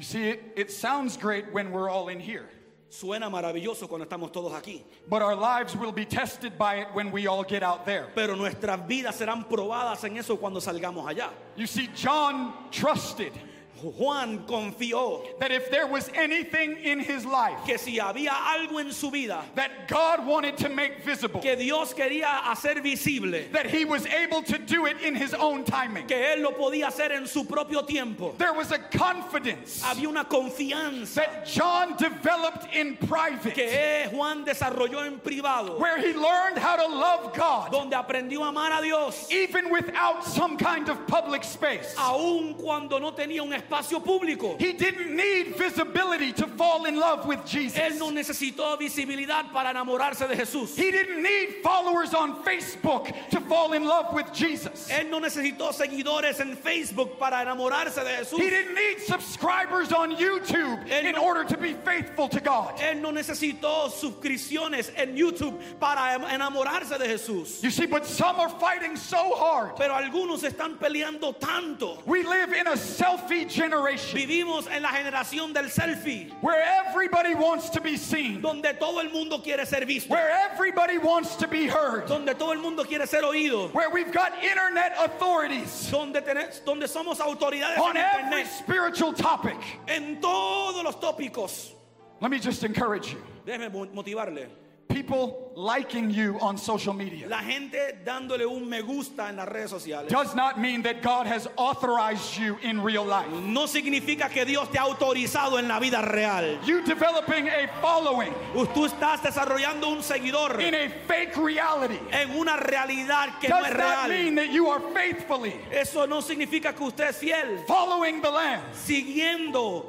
You 0.00 0.04
see, 0.04 0.30
it, 0.30 0.42
it 0.56 0.70
sounds 0.70 1.18
great 1.18 1.52
when 1.52 1.72
we're 1.72 1.90
all 1.90 2.08
in 2.08 2.20
here, 2.20 2.48
Suena 2.90 3.28
maravilloso 3.30 3.86
cuando 3.86 4.06
estamos 4.06 4.32
todos 4.32 4.50
aquí, 4.54 4.80
but 5.06 5.20
our 5.20 5.36
lives 5.36 5.76
will 5.76 5.92
be 5.92 6.06
tested 6.06 6.56
by 6.56 6.76
it 6.76 6.88
when 6.94 7.12
we 7.12 7.26
all 7.26 7.44
get 7.44 7.62
out 7.62 7.84
there. 7.84 8.06
pero 8.14 8.34
nuestras 8.34 8.80
vidas 8.88 9.18
serán 9.18 9.46
probadas 9.46 10.02
en 10.04 10.16
eso 10.16 10.38
cuando 10.38 10.58
salgamos 10.58 11.04
allá. 11.04 11.28
You 11.54 11.66
see, 11.66 11.90
John 11.94 12.54
trusted 12.70 13.34
Juan 13.82 14.40
confió 14.46 15.38
that 15.38 15.50
if 15.50 15.70
there 15.70 15.86
was 15.86 16.10
anything 16.14 16.76
in 16.82 17.00
his 17.00 17.24
life 17.24 17.58
que 17.66 17.78
si 17.78 17.98
había 17.98 18.30
algo 18.30 18.78
en 18.80 18.92
su 18.92 19.10
vida 19.10 19.42
that 19.54 19.88
God 19.88 20.26
wanted 20.26 20.56
to 20.58 20.68
make 20.68 21.02
visible, 21.04 21.40
que 21.40 21.56
Dios 21.56 21.94
quería 21.94 22.42
hacer 22.44 22.82
visible, 22.82 23.44
that 23.52 23.66
he 23.66 23.84
was 23.84 24.06
able 24.06 24.42
to 24.42 24.58
do 24.58 24.86
it 24.86 25.00
in 25.00 25.14
his 25.14 25.32
own 25.34 25.64
timing. 25.64 26.06
que 26.06 26.16
él 26.16 26.42
lo 26.42 26.52
podía 26.52 26.88
hacer 26.88 27.12
en 27.12 27.26
su 27.26 27.44
propio 27.44 27.82
tiempo. 27.82 28.34
There 28.36 28.52
was 28.52 28.70
a 28.70 28.78
confidence 28.78 29.82
Había 29.82 30.08
una 30.08 30.24
confianza 30.24 31.14
that 31.14 31.46
John 31.46 31.96
developed 31.96 32.74
in 32.74 32.96
private 32.96 33.54
que 33.54 33.64
eh, 33.64 34.08
Juan 34.10 34.44
desarrolló 34.44 35.06
en 35.06 35.18
privado, 35.20 35.78
where 35.78 35.98
he 35.98 36.12
learned 36.12 36.58
how 36.58 36.76
to 36.76 36.86
love 36.86 37.34
God 37.34 37.72
donde 37.72 37.92
aprendió 37.92 38.44
a 38.44 38.48
amar 38.48 38.72
a 38.72 38.82
Dios, 38.82 39.30
even 39.30 39.70
without 39.70 40.24
some 40.24 40.56
kind 40.56 40.88
of 40.88 41.06
public 41.06 41.44
space. 41.44 41.94
aun 41.96 42.54
cuando 42.54 42.98
no 42.98 43.12
tenía 43.12 43.42
un 43.42 43.52
espacio 43.52 43.69
público. 43.70 44.58
He 44.60 44.72
didn't 44.72 45.14
need 45.14 45.56
visibility 45.56 46.32
to 46.34 46.46
fall 46.46 46.84
in 46.86 46.98
love 46.98 47.26
with 47.26 47.44
Jesus. 47.46 47.78
Él 47.78 47.98
no 47.98 48.10
necesitó 48.10 48.78
visibilidad 48.78 49.52
para 49.52 49.70
enamorarse 49.72 50.28
de 50.28 50.36
Jesús. 50.36 50.76
He 50.76 50.90
didn't 50.90 51.22
need 51.22 51.62
followers 51.62 52.12
on 52.14 52.42
Facebook 52.42 53.12
to 53.30 53.40
fall 53.42 53.72
in 53.72 53.84
love 53.84 54.12
with 54.12 54.32
Jesus. 54.32 54.88
Él 54.90 55.08
no 55.10 55.20
necesitó 55.20 55.72
seguidores 55.72 56.40
en 56.40 56.56
Facebook 56.56 57.18
para 57.18 57.36
enamorarse 57.44 57.96
de 58.04 58.16
Jesús. 58.24 58.38
He 58.38 58.50
didn't 58.50 58.74
need 58.74 59.00
subscribers 59.00 59.92
on 59.92 60.16
YouTube 60.16 60.88
Él 60.88 61.04
in 61.06 61.12
no- 61.14 61.24
order 61.24 61.44
to 61.44 61.56
be 61.56 61.74
faithful 61.74 62.28
to 62.28 62.40
God. 62.40 62.76
Él 62.78 63.00
no 63.00 63.10
necesitó 63.12 63.90
suscripciones 63.90 64.90
en 64.96 65.16
YouTube 65.16 65.58
para 65.78 66.18
enamorarse 66.32 66.98
de 66.98 67.06
Jesús. 67.06 67.62
You 67.62 67.70
see, 67.70 67.86
but 67.86 68.04
some 68.06 68.36
are 68.40 68.48
fighting 68.48 68.96
so 68.96 69.34
hard. 69.36 69.76
Pero 69.76 69.94
algunos 69.94 70.42
están 70.42 70.78
peleando 70.78 71.38
tanto. 71.38 71.98
We 72.06 72.22
live 72.22 72.52
in 72.52 72.66
a 72.66 72.76
selfie 72.76 73.48
generation 73.60 74.18
Vivimos 74.18 74.66
en 74.66 74.82
la 74.82 74.88
generación 74.88 75.52
del 75.52 75.70
selfie, 75.70 76.32
where 76.40 76.62
everybody 76.62 77.34
wants 77.34 77.70
to 77.70 77.80
be 77.80 77.96
seen, 77.96 78.40
donde 78.40 78.78
todo 78.78 79.00
el 79.00 79.10
mundo 79.10 79.38
quiere 79.38 79.66
ser 79.66 79.84
visto, 79.84 80.08
where 80.10 80.30
everybody 80.30 80.98
wants 80.98 81.36
to 81.36 81.46
be 81.46 81.66
heard, 81.66 82.06
donde 82.06 82.34
todo 82.38 82.52
el 82.52 82.60
mundo 82.60 82.84
quiere 82.84 83.06
ser 83.06 83.22
oído, 83.22 83.72
where 83.72 83.90
we've 83.90 84.12
got 84.12 84.32
internet 84.42 84.92
authorities 84.98 85.90
donde, 85.90 86.22
donde 86.64 86.88
somos 86.88 87.18
autoridades 87.18 87.78
on 87.78 87.96
en 87.96 88.04
every 88.32 88.44
spiritual 88.44 89.12
topic. 89.12 89.58
en 89.88 90.20
todos 90.20 90.82
los 90.82 90.96
tópicos. 90.96 91.72
Let 92.20 92.30
me 92.30 92.38
just 92.38 92.64
encourage 92.64 93.12
you. 93.12 93.22
Déjeme 93.46 93.92
motivarle. 93.92 94.48
People 94.90 95.52
liking 95.54 96.10
you 96.10 96.38
on 96.40 96.56
social 96.56 96.94
media 96.94 97.26
La 97.28 97.38
gente 97.42 97.98
dándole 98.04 98.46
un 98.46 98.68
me 98.68 98.80
gusta 98.82 99.28
en 99.28 99.36
las 99.36 99.46
redes 99.48 99.70
sociales 99.70 100.10
does 100.10 100.34
not 100.34 100.58
mean 100.58 100.82
that 100.82 101.02
God 101.02 101.26
has 101.26 101.48
authorized 101.56 102.36
you 102.38 102.56
in 102.62 102.80
real 102.82 103.04
life. 103.04 103.28
no 103.30 103.66
significa 103.66 104.28
que 104.30 104.44
Dios 104.44 104.68
te 104.70 104.78
ha 104.78 104.82
autorizado 104.82 105.58
en 105.58 105.68
la 105.68 105.78
vida 105.78 106.00
real. 106.02 106.58
You 106.64 106.82
developing 106.84 107.48
a 107.48 107.68
following 107.80 108.32
Tú 108.74 108.86
estás 108.86 109.22
desarrollando 109.22 109.88
un 109.88 110.02
seguidor 110.02 110.60
in 110.60 110.74
a 110.74 110.88
fake 111.06 111.36
reality 111.36 111.98
en 112.12 112.30
una 112.38 112.56
realidad 112.56 113.38
que 113.40 113.48
no 113.48 113.58
does 113.58 113.70
es 113.70 113.76
not 113.76 113.78
real. 113.78 114.08
mean 114.08 114.34
that 114.36 114.50
you 114.50 114.68
are 114.68 114.80
faithfully 114.94 115.54
Eso 115.72 116.06
no 116.06 116.20
significa 116.20 116.74
que 116.74 116.84
usted 116.86 117.08
es 117.10 117.18
fiel, 117.18 117.58
following 117.66 118.22
the 118.22 118.30
Lamb. 118.30 118.62
siguiendo 118.72 119.84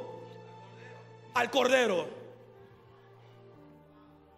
al 1.34 1.50
Cordero. 1.50 2.06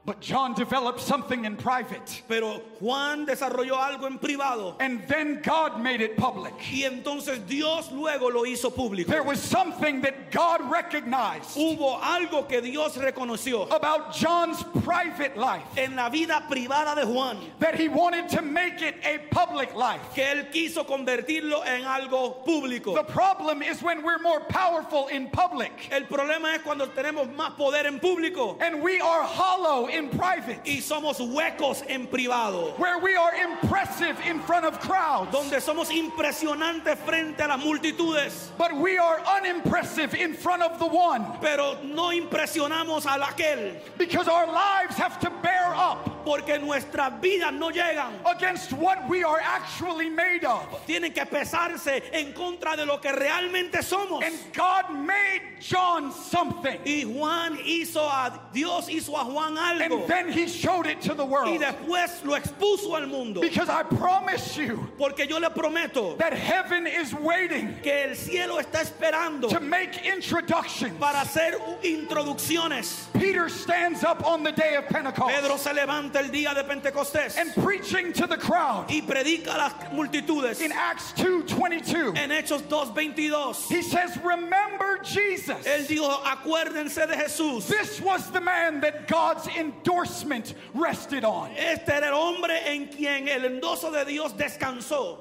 But 0.06 0.20
John 0.20 0.52
developed 0.52 1.00
something 1.00 1.46
in 1.46 1.56
private, 1.56 2.22
Pero 2.28 2.60
Juan 2.78 3.24
desarrolló 3.24 3.76
algo 3.78 4.04
en 4.06 4.18
privado 4.18 4.76
and 4.78 5.02
then 5.08 5.40
God 5.42 5.80
made 5.80 6.02
it 6.02 6.14
public. 6.18 6.52
y 6.70 6.82
entonces 6.82 7.46
Dios 7.46 7.90
luego 7.90 8.28
lo 8.28 8.42
hizo 8.44 8.70
público. 8.70 9.06
There 9.06 9.22
was 9.22 9.40
something 9.40 10.02
that 10.02 10.30
God 10.30 10.60
recognized 10.70 11.56
Hubo 11.56 11.98
algo 12.02 12.46
que 12.46 12.60
Dios 12.60 12.98
reconoció 12.98 13.66
about 13.74 14.12
John's 14.12 14.62
private 14.82 15.38
life 15.38 15.64
en 15.78 15.96
la 15.96 16.10
vida 16.10 16.44
privada 16.50 16.94
de 16.94 17.06
Juan, 17.06 17.38
that 17.60 17.74
he 17.74 17.88
wanted 17.88 18.28
to 18.28 18.42
make 18.42 18.82
it 18.82 18.96
a 19.06 19.20
public 19.30 19.74
life. 19.74 20.02
que 20.14 20.22
él 20.22 20.52
quiso 20.52 20.84
convertirlo 20.84 21.64
en 21.64 21.82
algo 21.84 22.44
público. 22.44 22.94
The 22.94 23.04
problem 23.04 23.62
is 23.62 23.82
when 23.82 24.02
we're 24.02 24.18
more 24.18 24.40
powerful 24.40 25.08
in 25.08 25.30
public 25.30 25.72
El 25.90 26.02
problema 26.02 26.54
es 26.54 26.60
cuando 26.62 26.88
tenemos 26.88 27.34
más 27.34 27.56
poder 27.56 27.86
en 27.86 27.98
público 28.00 28.58
and 28.60 28.82
we 28.82 29.00
are 29.00 29.22
hollow 29.22 29.88
in 29.94 30.08
private, 30.10 30.60
y 30.64 30.80
somos 30.80 31.18
huecos 31.20 31.82
en 31.88 32.06
privado, 32.06 32.76
where 32.78 32.98
we 32.98 33.16
are 33.16 33.34
impressive 33.34 34.18
in 34.26 34.40
front 34.40 34.64
of 34.64 34.78
crowds, 34.80 35.30
donde 35.32 35.60
somos 35.60 35.90
impresionantes 35.90 36.96
frente 36.98 37.40
a 37.40 37.48
las 37.48 37.64
multitudes, 37.64 38.50
but 38.58 38.74
we 38.76 38.98
are 38.98 39.20
unimpressive 39.38 40.14
in 40.14 40.34
front 40.34 40.62
of 40.62 40.78
the 40.78 40.86
one 40.86 41.24
pero 41.40 41.78
no 41.82 42.10
impresionamos 42.10 43.06
al 43.06 43.20
aquel, 43.20 43.74
because 43.98 44.28
our 44.28 44.46
lives 44.46 44.96
have 44.96 45.18
to 45.20 45.30
bear 45.42 45.72
up 45.74 46.14
porque 46.24 46.58
nuestras 46.58 47.20
vidas 47.20 47.52
no 47.52 47.70
llegan. 47.70 48.12
against 48.26 48.72
what 48.72 49.08
we 49.08 49.22
are 49.22 49.40
actually 49.42 50.08
made 50.08 50.44
of. 50.44 50.62
Tienen 50.86 51.14
que 51.14 51.24
pesarse 51.26 52.02
en 52.12 52.32
contra 52.32 52.76
de 52.76 52.84
lo 52.84 52.98
que 52.98 53.12
realmente 53.12 53.82
somos. 53.82 54.24
And 54.24 54.34
God 54.54 54.90
made 54.94 55.42
John 55.60 56.12
something, 56.12 56.78
Y 56.84 57.04
Juan 57.04 57.58
hizo 57.64 58.00
a 58.00 58.48
Dios 58.52 58.88
hizo 58.88 59.14
a 59.16 59.24
Juan 59.24 59.56
algo 59.56 59.83
and 59.92 60.08
then 60.08 60.30
he 60.30 60.46
showed 60.48 60.86
it 60.86 61.00
to 61.02 61.14
the 61.14 61.24
world. 61.24 61.48
y 61.48 61.58
después 61.58 62.24
lo 62.24 62.34
expuso 62.38 62.94
al 63.00 63.06
mundo. 63.06 63.40
Because 63.40 63.68
I 63.68 63.82
promise 63.82 64.56
you 64.56 64.88
Porque 64.98 65.26
yo 65.28 65.38
le 65.38 65.50
prometo 65.50 66.16
that 66.18 66.32
heaven 66.32 66.86
is 66.86 67.12
waiting 67.14 67.74
que 67.82 67.92
el 67.92 68.14
cielo 68.14 68.58
está 68.60 68.82
esperando 68.84 69.48
to 69.48 69.60
make 69.60 70.04
introductions. 70.06 70.98
para 70.98 71.18
hacer 71.18 71.58
introducciones. 71.82 73.06
Peter 73.14 73.48
stands 73.48 74.04
up 74.04 74.24
on 74.26 74.42
the 74.42 74.52
day 74.52 74.74
of 74.74 74.86
Pentecost 74.86 75.34
Pedro 75.34 75.56
se 75.56 75.70
levanta 75.72 76.16
el 76.16 76.30
día 76.30 76.54
de 76.54 76.64
Pentecostés 76.64 77.36
and 77.38 77.52
preaching 77.64 78.12
to 78.12 78.26
the 78.26 78.36
crowd 78.36 78.86
y 78.90 79.00
predica 79.02 79.54
a 79.54 79.58
las 79.58 79.72
multitudes. 79.92 80.60
in 80.60 80.72
Acts 80.72 81.12
2:22. 81.16 82.16
En 82.16 82.30
Hechos 82.30 82.62
2:22 82.62 83.68
He 83.68 83.82
says, 83.82 84.16
"Remember 84.22 84.98
Jesus. 85.02 85.64
él 85.66 85.86
dijo, 85.86 86.22
acuérdense 86.24 87.06
de 87.06 87.14
Jesús. 87.16 87.66
This 87.66 88.00
was 88.00 88.30
the 88.30 88.40
man 88.40 88.80
that 88.80 89.06
God's 89.08 89.48
endorsement 89.76 90.54
rested 90.74 91.24
on." 91.24 91.50
Este 91.56 91.88
era 91.88 92.08
el 92.08 92.14
hombre 92.14 92.54
en 92.66 92.88
quien 92.88 93.28
el 93.28 93.44
endoso 93.44 93.90
de 93.92 94.04
Dios 94.04 94.32
descansó. 94.32 95.18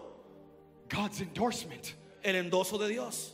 God's 0.89 1.22
endorsement. 1.22 1.94
El 2.24 2.36
endoso 2.36 2.78
de 2.80 2.88
Dios. 2.88 3.34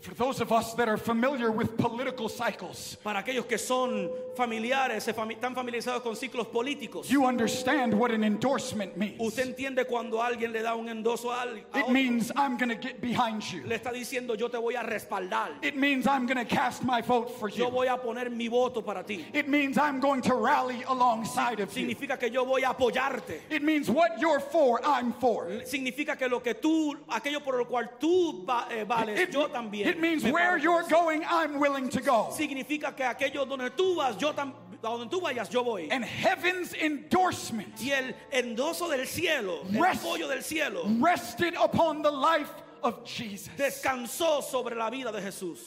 For 0.00 0.14
those 0.14 0.40
of 0.40 0.50
us 0.50 0.72
that 0.74 0.88
are 0.88 0.96
familiar 0.96 1.50
with 1.50 1.76
political 1.76 2.28
cycles, 2.28 2.96
Para 3.04 3.22
aquellos 3.22 3.46
que 3.46 3.58
son 3.58 4.08
familiares, 4.36 5.02
se 5.04 5.12
fami- 5.12 5.34
están 5.34 5.54
familiarizados 5.54 6.02
con 6.02 6.14
ciclos 6.16 6.46
políticos. 6.48 7.08
you 7.08 7.24
understand 7.26 7.92
what 7.94 8.10
an 8.10 8.22
endorsement 8.24 8.96
means. 8.96 9.20
Usted 9.20 9.46
entiende 9.56 9.86
cuando 9.86 10.18
alguien 10.22 10.52
le 10.52 10.62
da 10.62 10.74
un 10.74 10.88
endoso 10.88 11.30
a 11.30 11.42
alguien. 11.42 11.64
It 11.74 11.88
means 11.90 12.30
I'm 12.36 12.56
going 12.56 12.70
to 12.70 12.76
get 12.76 13.00
behind 13.00 13.42
you. 13.52 13.62
le 13.66 13.76
está 13.78 13.92
diciendo 13.92 14.36
yo 14.38 14.48
te 14.48 14.58
voy 14.58 14.74
a 14.74 14.82
respaldar. 14.82 15.50
It 15.62 15.76
means 15.76 16.06
I'm 16.06 16.26
going 16.26 16.38
to 16.38 16.44
cast 16.44 16.84
my 16.84 17.00
vote 17.00 17.38
for 17.38 17.48
you. 17.48 17.64
Yo 17.64 17.70
voy 17.70 17.86
a 17.86 17.96
poner 17.96 18.30
mi 18.30 18.48
voto 18.48 18.82
para 18.82 19.02
ti. 19.02 19.24
It 19.32 19.48
means 19.48 19.76
I'm 19.78 20.00
going 20.00 20.22
to 20.22 20.34
rally 20.34 20.82
alongside 20.88 21.60
of 21.60 21.76
you. 21.76 21.86
Significa 21.86 22.18
que 22.18 22.30
yo 22.30 22.44
voy 22.44 22.62
a 22.62 22.72
apoyarte. 22.74 23.40
It 23.50 23.62
means 23.62 23.90
what 23.90 24.18
you're 24.20 24.40
for, 24.40 24.80
I'm 24.84 25.12
for. 25.14 25.46
Significa 25.64 26.16
que 26.18 26.28
lo 26.28 26.40
que 26.40 26.54
tú, 26.54 26.94
aquello 27.08 27.40
por 27.42 27.56
lo 27.58 27.64
cual 27.64 27.88
tú 28.00 28.44
va- 28.46 28.66
eh, 28.70 28.84
vales, 28.84 29.18
It, 29.20 29.32
yo 29.32 29.48
también. 29.48 29.86
it 29.86 29.98
means 30.00 30.24
where 30.24 30.56
you're 30.58 30.84
going, 30.88 31.22
I'm 31.28 31.58
willing 31.60 31.88
to 31.90 32.00
go. 32.00 32.28
Significa 32.32 32.94
que 32.96 33.04
aquello 33.04 33.44
donde 33.46 33.70
tú 33.70 33.96
vas, 33.96 34.16
yo 34.18 34.29
a 34.38 34.52
donde 34.82 35.10
tú 35.10 35.20
vayas, 35.20 35.50
yo 35.50 35.62
voy. 35.62 35.88
And 35.90 36.04
heaven's 36.04 36.72
endorsement 36.74 37.80
Y 37.80 37.90
el 37.90 38.14
endoso 38.32 38.88
del 38.88 39.06
cielo, 39.06 39.60
el 39.68 39.80
apoyo 39.80 40.28
del 40.28 40.42
cielo, 40.42 40.84
rested 41.00 41.54
upon 41.54 42.02
the 42.02 42.10
life 42.10 42.50
of 42.82 43.04
Jesus. 43.04 43.50
descansó 43.56 44.42
sobre 44.42 44.74
la 44.74 44.90
vida 44.90 45.12
de 45.12 45.20
Jesús. 45.20 45.58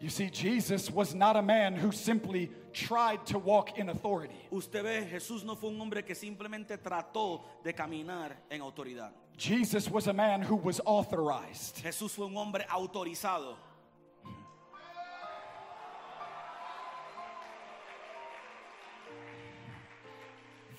You 0.00 0.08
see, 0.08 0.30
Jesus 0.30 0.90
was 0.90 1.14
not 1.14 1.36
a 1.36 1.42
man 1.42 1.74
who 1.76 1.92
simply 1.92 2.50
tried 2.72 3.26
to 3.26 3.38
walk 3.38 3.76
in 3.78 3.90
authority. 3.90 4.34
Usted 4.50 4.82
ve, 4.82 5.06
Jesús 5.12 5.44
no 5.44 5.56
fue 5.56 5.68
un 5.68 5.78
hombre 5.78 6.02
que 6.02 6.14
simplemente 6.14 6.78
trató 6.78 7.42
de 7.62 7.74
caminar 7.74 8.32
en 8.50 8.62
autoridad. 8.62 9.10
Jesus 9.36 9.90
was 9.90 10.06
a 10.06 10.12
man 10.14 10.40
who 10.40 10.56
was 10.56 10.80
authorized. 10.86 11.82
Jesús 11.82 12.12
fue 12.12 12.26
un 12.26 12.34
hombre 12.34 12.64
autorizado. 12.70 13.56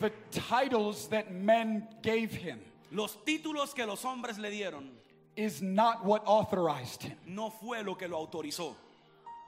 The 0.01 0.11
titles 0.31 1.07
that 1.09 1.31
men 1.31 1.87
gave 2.01 2.31
him 2.31 2.59
Los 2.91 3.17
títulos 3.25 3.73
que 3.73 3.85
los 3.85 4.03
hombres 4.03 4.37
le 4.37 4.49
dieron 4.49 4.89
is 5.35 5.61
not 5.61 6.03
what 6.03 6.23
authorized 6.25 7.03
him. 7.03 7.17
no 7.27 7.49
fue 7.51 7.83
lo 7.83 7.95
que 7.95 8.07
lo 8.07 8.17
autorizó. 8.17 8.75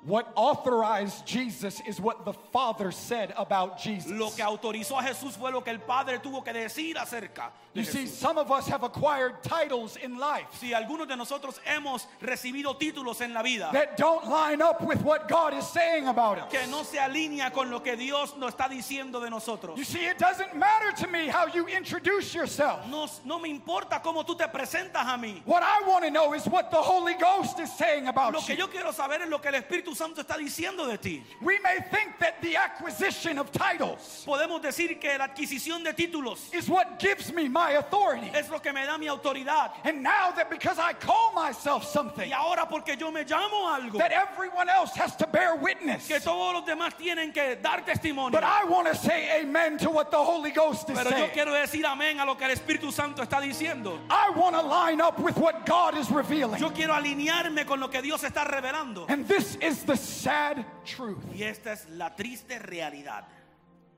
What 0.05 0.31
authorized 0.35 1.25
Jesus 1.25 1.81
is 1.87 1.99
what 1.99 2.25
the 2.25 2.33
Father 2.51 2.91
said 2.91 3.33
about 3.37 3.79
Jesus. 3.79 4.11
Lo 4.11 4.29
que 4.31 4.43
autorizó 4.43 4.99
a 4.99 5.03
Jesús 5.03 5.37
fue 5.37 5.49
lo 5.51 5.61
que 5.61 5.71
el 5.71 5.79
Padre 5.79 6.19
tuvo 6.19 6.43
que 6.43 6.51
decir 6.51 6.95
acerca 6.97 7.51
de 7.73 7.81
You 7.81 7.85
see, 7.85 8.05
some 8.05 8.37
of 8.37 8.51
us 8.51 8.67
have 8.67 8.83
acquired 8.83 9.41
titles 9.41 9.95
in 9.97 10.17
life 10.19 10.45
Si 10.59 10.73
algunos 10.73 11.07
de 11.07 11.15
nosotros 11.15 11.59
hemos 11.65 12.05
recibido 12.21 12.77
títulos 12.77 13.21
en 13.21 13.33
la 13.33 13.41
vida 13.41 13.69
that 13.71 13.95
don't 13.97 14.27
line 14.27 14.61
up 14.61 14.81
with 14.83 15.01
what 15.03 15.27
God 15.29 15.53
is 15.53 15.65
saying 15.67 16.07
about 16.07 16.37
us. 16.37 16.51
que 16.51 16.67
no 16.69 16.83
se 16.83 16.97
alinea 16.97 17.51
con 17.53 17.71
lo 17.71 17.79
que 17.79 17.95
Dios 17.95 18.35
nos 18.37 18.53
está 18.53 18.67
diciendo 18.69 19.21
de 19.21 19.29
nosotros. 19.29 19.77
You 19.77 19.85
see, 19.85 20.05
it 20.05 20.17
doesn't 20.19 20.55
matter 20.55 20.91
to 21.01 21.07
me 21.07 21.27
how 21.27 21.47
you 21.47 21.67
introduce 21.67 22.33
yourself. 22.35 22.85
No, 22.89 23.07
no 23.25 23.39
me 23.39 23.49
importa 23.49 24.01
cómo 24.03 24.25
tú 24.25 24.37
te 24.37 24.45
presentas 24.47 25.05
a 25.05 25.17
mí. 25.17 25.41
What 25.45 25.63
I 25.63 25.87
want 25.87 26.03
to 26.03 26.11
know 26.11 26.33
is 26.33 26.45
what 26.45 26.69
the 26.71 26.77
Holy 26.77 27.13
Ghost 27.15 27.57
is 27.59 27.71
saying 27.75 28.07
about 28.07 28.33
Lo 28.33 28.41
que 28.41 28.55
you. 28.55 28.63
yo 28.63 28.67
quiero 28.67 28.91
saber 28.91 29.21
es 29.21 29.29
lo 29.29 29.39
que 29.39 29.49
el 29.49 29.55
Espíritu 29.61 29.92
Santo 29.95 30.21
está 30.21 30.37
diciendo 30.37 30.87
de 30.89 30.97
ti. 30.97 31.23
We 31.41 31.59
may 31.59 31.77
think 31.91 32.17
that 32.19 32.41
the 32.41 32.55
acquisition 32.57 33.37
of 33.37 33.51
titles 33.51 34.23
Podemos 34.25 34.61
decir 34.61 34.99
que 34.99 35.17
la 35.17 35.27
adquisición 35.27 35.83
de 35.83 35.93
títulos 35.93 36.53
is 36.53 36.67
what 36.69 36.99
gives 36.99 37.31
me 37.33 37.47
my 37.47 37.71
authority. 37.71 38.29
es 38.33 38.49
lo 38.49 38.59
que 38.59 38.71
me 38.73 38.85
da 38.85 38.97
mi 38.97 39.07
autoridad. 39.07 39.71
And 39.83 40.01
now 40.03 40.31
that 40.35 40.49
because 40.49 40.79
I 40.79 40.93
call 40.93 41.31
myself 41.33 41.83
something, 41.85 42.29
Y 42.29 42.33
ahora 42.33 42.67
porque 42.69 42.95
yo 42.97 43.11
me 43.11 43.23
llamo 43.23 43.67
algo, 43.73 43.97
that 43.97 44.11
everyone 44.11 44.69
else 44.69 44.91
has 44.95 45.15
to 45.17 45.27
bear 45.27 45.55
witness. 45.55 46.07
que 46.07 46.19
todos 46.19 46.53
los 46.53 46.65
demás 46.65 46.93
tienen 46.97 47.33
que 47.33 47.57
dar 47.61 47.81
testimonio. 47.85 48.31
But 48.31 48.43
I 48.43 48.65
want 48.65 48.87
to 48.87 48.95
say 48.95 49.41
amen 49.41 49.77
to 49.79 49.89
what 49.89 50.11
the 50.11 50.17
Holy 50.17 50.51
Ghost 50.51 50.89
is 50.89 50.97
Pero 50.97 51.09
yo 51.09 51.15
saying. 51.17 51.31
quiero 51.33 51.51
decir 51.51 51.85
amén 51.85 52.19
a 52.19 52.25
lo 52.25 52.35
que 52.35 52.45
el 52.45 52.51
Espíritu 52.55 52.91
Santo 52.91 53.21
está 53.23 53.39
diciendo. 53.41 53.99
I 54.09 54.31
want 54.35 54.55
to 54.55 54.61
line 54.61 55.01
up 55.01 55.19
with 55.19 55.37
what 55.37 55.65
God 55.65 55.97
is 55.97 56.09
revealing. 56.11 56.59
Yo 56.59 56.69
quiero 56.71 56.93
alinearme 56.93 57.65
con 57.65 57.79
lo 57.79 57.87
que 57.89 58.01
Dios 58.01 58.21
está 58.23 58.43
revelando. 58.45 59.05
And 59.09 59.27
this 59.27 59.55
is 59.61 59.82
the 59.83 59.95
sad 59.97 60.65
truth. 60.85 61.23
Y 61.33 61.43
esta 61.43 61.71
es 61.71 61.85
la 61.89 62.09
triste 62.09 62.59
realidad. 62.67 63.25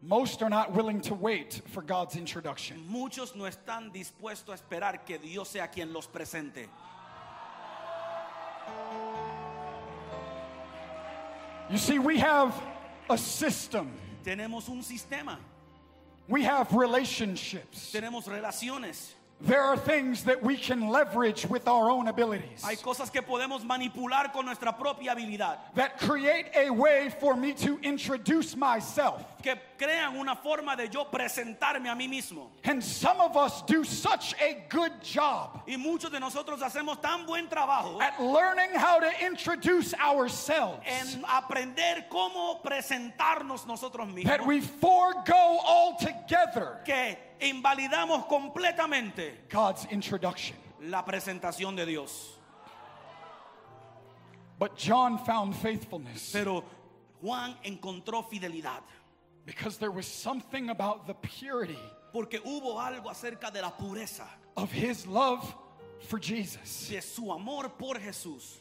Most 0.01 0.43
are 0.43 0.49
not 0.49 0.71
willing 0.73 1.01
to 1.01 1.15
wait 1.15 1.61
for 1.73 1.81
God's 1.81 2.15
introduction. 2.15 2.83
Muchos 2.87 3.35
no 3.35 3.45
están 3.45 3.91
dispuestos 3.91 4.49
a 4.49 4.57
esperar 4.57 5.05
que 5.05 5.17
Dios 5.17 5.49
sea 5.49 5.67
quien 5.67 5.91
los 5.93 6.05
presente. 6.07 6.67
You 11.69 11.77
see, 11.77 11.97
we 11.97 12.19
have 12.19 12.53
a 13.09 13.17
system, 13.17 13.91
Tenemos 14.23 14.69
un 14.69 14.81
sistema, 14.83 15.37
we 16.27 16.43
have 16.43 16.71
relationships. 16.73 17.91
tenemos 17.91 18.25
relaciones. 18.27 19.13
There 19.41 19.61
are 19.61 19.77
things 19.77 20.23
that 20.23 20.41
we 20.41 20.55
can 20.55 20.89
leverage 20.89 21.45
with 21.45 21.67
our 21.67 21.89
own 21.89 22.07
abilities 22.07 22.63
Hay 22.63 22.77
cosas 22.77 23.11
que 23.11 23.21
podemos 23.21 23.63
manipular 23.63 24.31
con 24.31 24.45
nuestra 24.45 24.71
propia 24.71 25.13
habilidad, 25.13 25.57
that 25.75 25.99
create 25.99 26.45
a 26.55 26.69
way 26.69 27.13
for 27.19 27.35
me 27.35 27.53
to 27.53 27.77
introduce 27.83 28.55
myself. 28.55 29.21
Que 29.45 29.55
crean 29.77 30.17
una 30.17 30.35
forma 30.35 30.75
de 30.75 30.89
yo 30.89 31.05
presentarme 31.05 31.87
a 31.87 31.95
mí 31.95 32.07
mismo. 32.07 32.49
And 32.63 32.83
some 32.83 33.21
of 33.21 33.37
us 33.37 33.61
do 33.67 33.83
such 33.83 34.33
a 34.41 34.65
good 34.69 34.91
job 35.03 35.61
Y 35.67 35.77
muchos 35.77 36.11
de 36.11 36.19
nosotros 36.19 36.61
hacemos 36.61 36.99
tan 36.99 37.27
buen 37.27 37.47
trabajo 37.47 38.01
at 38.01 38.19
learning 38.19 38.71
how 38.73 38.99
to 38.99 39.11
introduce 39.23 39.93
ourselves 39.93 40.83
en 40.87 41.23
aprender 41.25 42.05
cómo 42.09 42.63
presentarnos 42.63 43.67
nosotros 43.67 44.07
that 44.23 44.39
mismos 44.41 44.47
we 44.47 44.61
forego 44.61 45.59
altogether 45.63 46.79
que 46.83 47.15
invalidamos 47.39 48.27
completamente 48.27 49.47
God's 49.49 49.85
introduction. 49.91 50.57
la 50.81 51.05
presentación 51.05 51.75
de 51.75 51.85
Dios. 51.85 52.31
But 54.57 54.75
John 54.75 55.17
found 55.19 55.55
faithfulness 55.55 56.31
Pero 56.31 56.63
Juan 57.21 57.55
encontró 57.63 58.23
fidelidad 58.23 58.81
because 59.45 59.77
there 59.77 59.91
was 59.91 60.05
something 60.05 60.69
about 60.69 61.07
the 61.07 61.13
purity 61.13 61.79
porque 62.13 62.39
hubo 62.43 62.77
algo 62.79 63.09
acerca 63.09 63.51
de 63.51 63.61
la 63.61 63.71
pureza 63.71 64.27
of 64.57 64.71
his 64.71 65.05
love 65.05 65.53
for 66.07 66.19
Jesus. 66.19 66.89
de 66.89 67.01
su 67.01 67.31
amor 67.31 67.69
por 67.77 67.95
Jesús, 67.95 68.59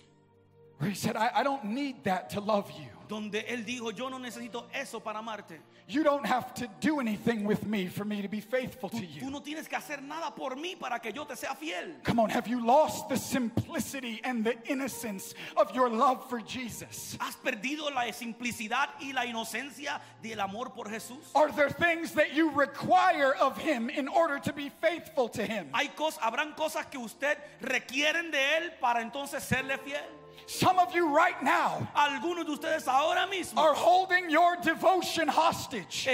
Where 0.85 0.91
he 0.91 0.97
said, 0.97 1.17
I, 1.17 1.31
I 1.37 1.43
don't 1.43 1.65
need 1.65 2.05
that 2.05 2.29
to 2.31 2.41
love 2.41 2.71
you. 2.79 2.89
donde 3.09 3.45
él 3.49 3.65
dijo, 3.65 3.91
yo 3.91 4.09
no 4.11 4.19
necesito 4.19 4.67
eso 4.75 5.01
para 5.01 5.19
amarte. 5.21 5.59
You 5.87 6.03
don't 6.03 6.27
have 6.27 6.53
to 6.55 6.67
do 6.81 7.01
anything 7.01 7.45
with 7.45 7.67
me 7.67 7.87
for 7.87 8.05
me 8.05 8.21
to 8.23 8.29
be 8.29 8.41
faithful 8.41 8.89
to 8.91 8.97
Tú 8.97 9.23
you. 9.23 9.31
no 9.31 9.41
tienes 9.41 9.69
que 9.69 9.77
hacer 9.77 10.03
nada 10.03 10.35
por 10.35 10.57
mí 10.57 10.75
para 10.79 10.99
que 10.99 11.11
yo 11.13 11.25
te 11.25 11.37
sea 11.37 11.55
fiel. 11.55 11.97
Come 12.03 12.19
on, 12.21 12.31
have 12.31 12.47
you 12.49 12.65
lost 12.65 13.09
the 13.09 13.17
simplicity 13.17 14.21
and 14.25 14.45
the 14.45 14.57
innocence 14.67 15.35
of 15.57 15.75
your 15.75 15.89
love 15.89 16.29
for 16.29 16.41
Jesus? 16.41 17.17
¿Has 17.21 17.37
perdido 17.37 17.91
la 17.95 18.11
simplicidad 18.13 18.89
y 19.01 19.13
la 19.13 19.25
inocencia 19.27 20.01
del 20.23 20.41
amor 20.41 20.71
por 20.75 20.87
Jesús? 20.87 21.31
Are 21.35 21.51
there 21.53 21.71
things 21.71 22.13
that 22.13 22.35
you 22.35 22.51
require 22.51 23.35
of 23.35 23.57
him 23.59 23.89
in 23.91 24.09
order 24.09 24.39
to 24.39 24.53
be 24.53 24.71
faithful 24.81 25.29
to 25.31 25.45
him? 25.45 25.69
Hay 25.73 25.89
cosas, 25.97 26.19
habrán 26.21 26.55
cosas 26.57 26.87
que 26.91 26.99
usted 26.99 27.39
requieren 27.61 28.31
de 28.31 28.57
él 28.57 28.73
para 28.81 29.03
entonces 29.03 29.43
serle 29.43 29.79
fiel. 29.79 30.03
Some 30.47 30.79
of 30.79 30.95
you 30.95 31.15
right 31.15 31.41
now 31.43 31.89
Algunos 31.95 32.45
de 32.45 32.53
ustedes 32.57 32.87
ahora 32.87 33.27
mismo 33.31 33.59
are 33.59 33.75
holding 33.75 34.31
your 34.31 34.57
devotion 34.57 35.29
hostage 35.29 36.09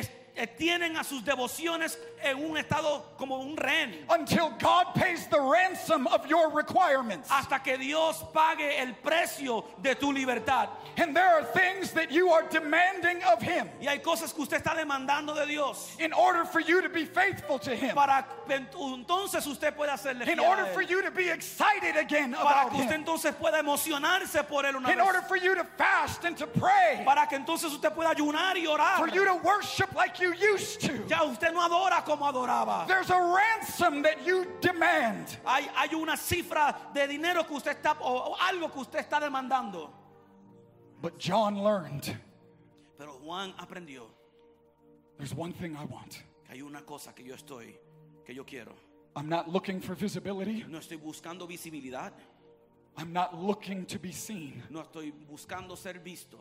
tienen 0.56 0.96
a 0.96 1.04
sus 1.04 1.22
devociones 1.22 1.98
en 2.22 2.36
un 2.44 2.56
estado 2.56 3.02
como 3.18 3.38
un 3.40 3.56
rehén. 3.56 3.94
until 4.10 4.50
God 4.58 4.94
pays 4.94 5.26
the 5.28 5.40
ransom 5.40 6.06
of 6.06 6.26
your 6.26 6.50
requirements. 6.50 7.28
Hasta 7.30 7.58
que 7.58 7.76
Dios 7.78 8.22
pague 8.32 8.78
el 8.80 8.94
precio 9.02 9.64
de 9.82 9.94
tu 9.94 10.12
libertad. 10.12 10.68
And 10.96 11.14
there 11.16 11.28
are 11.28 11.44
things 11.44 11.92
that 11.92 12.10
you 12.10 12.30
are 12.30 12.42
demanding 12.50 13.22
of 13.24 13.40
him 13.40 13.68
Y 13.80 13.86
hay 13.86 13.98
cosas 13.98 14.32
que 14.34 14.42
usted 14.42 14.62
está 14.62 14.74
demandando 14.76 15.34
de 15.34 15.46
Dios. 15.46 15.96
in 15.98 16.12
order 16.12 16.44
for 16.44 16.60
you 16.60 16.80
to 16.82 16.88
be 16.88 17.04
faithful 17.04 17.58
to 17.58 17.74
him. 17.74 17.94
Para 17.94 18.24
entonces 18.48 19.46
usted 19.46 19.74
pueda 19.74 19.94
hacerle 19.94 20.22
In 20.28 20.36
fiel 20.38 20.44
a 20.44 20.48
order 20.48 20.66
for 20.66 20.82
you 20.82 21.02
to 21.02 21.10
be 21.10 21.28
excited 21.30 21.96
again 21.96 22.32
Para 22.32 22.62
about 22.62 22.70
que 22.72 22.80
usted 22.80 22.94
him. 22.94 23.04
entonces 23.04 23.34
pueda 23.34 23.58
emocionarse 23.60 24.42
por 24.46 24.64
él 24.64 24.76
una 24.76 24.90
In 24.90 24.98
vez. 24.98 25.06
order 25.06 25.22
for 25.22 25.36
you 25.36 25.54
to 25.54 25.64
fast 25.76 26.24
and 26.24 26.36
to 26.36 26.46
pray. 26.46 27.02
Para 27.04 27.26
que 27.26 27.36
entonces 27.38 27.72
usted 27.72 27.90
pueda 27.94 28.10
ayunar 28.14 28.56
y 28.56 28.66
orar. 28.66 28.98
For 28.98 29.08
you 29.08 29.24
to 29.24 29.34
worship 29.36 29.92
like 29.94 30.19
you 30.20 30.34
used 30.34 30.80
to. 30.82 31.04
Ya 31.08 31.24
usted 31.24 31.52
no 31.52 31.60
adora 31.60 32.04
como 32.04 32.24
adoraba. 32.26 32.86
There's 32.86 33.10
a 33.10 33.18
ransom 33.18 34.02
that 34.02 34.24
you 34.26 34.46
demand. 34.60 35.36
Hay, 35.44 35.68
hay 35.74 35.94
una 35.94 36.16
cifra 36.16 36.92
de 36.94 37.06
dinero 37.06 37.44
que 37.44 37.56
usted 37.56 37.76
está, 37.82 37.96
o, 38.00 38.32
o 38.32 38.36
algo 38.36 38.72
que 38.72 38.80
usted 38.80 38.98
está 39.00 39.20
demandando. 39.20 39.90
But 41.00 41.18
John 41.18 41.62
learned 41.62 42.14
Pero 42.98 43.12
Juan 43.24 43.54
aprendió 43.58 44.02
there's 45.16 45.34
one 45.34 45.52
thing 45.52 45.74
I 45.76 45.84
want. 45.84 46.22
que 46.46 46.54
hay 46.54 46.60
una 46.62 46.82
cosa 46.82 47.12
que 47.14 47.24
yo 47.24 47.34
estoy, 47.34 47.74
que 48.26 48.34
yo 48.34 48.44
quiero. 48.44 48.72
I'm 49.16 49.28
not 49.28 49.48
looking 49.48 49.80
for 49.80 49.94
visibility. 49.94 50.64
No 50.68 50.78
estoy 50.78 50.98
buscando 50.98 51.46
visibilidad, 51.48 52.12
I'm 52.96 53.12
not 53.12 53.34
looking 53.34 53.86
to 53.86 53.98
be 53.98 54.12
seen. 54.12 54.62
no 54.68 54.82
estoy 54.82 55.12
buscando 55.28 55.76
ser 55.76 55.94
visto. 56.00 56.38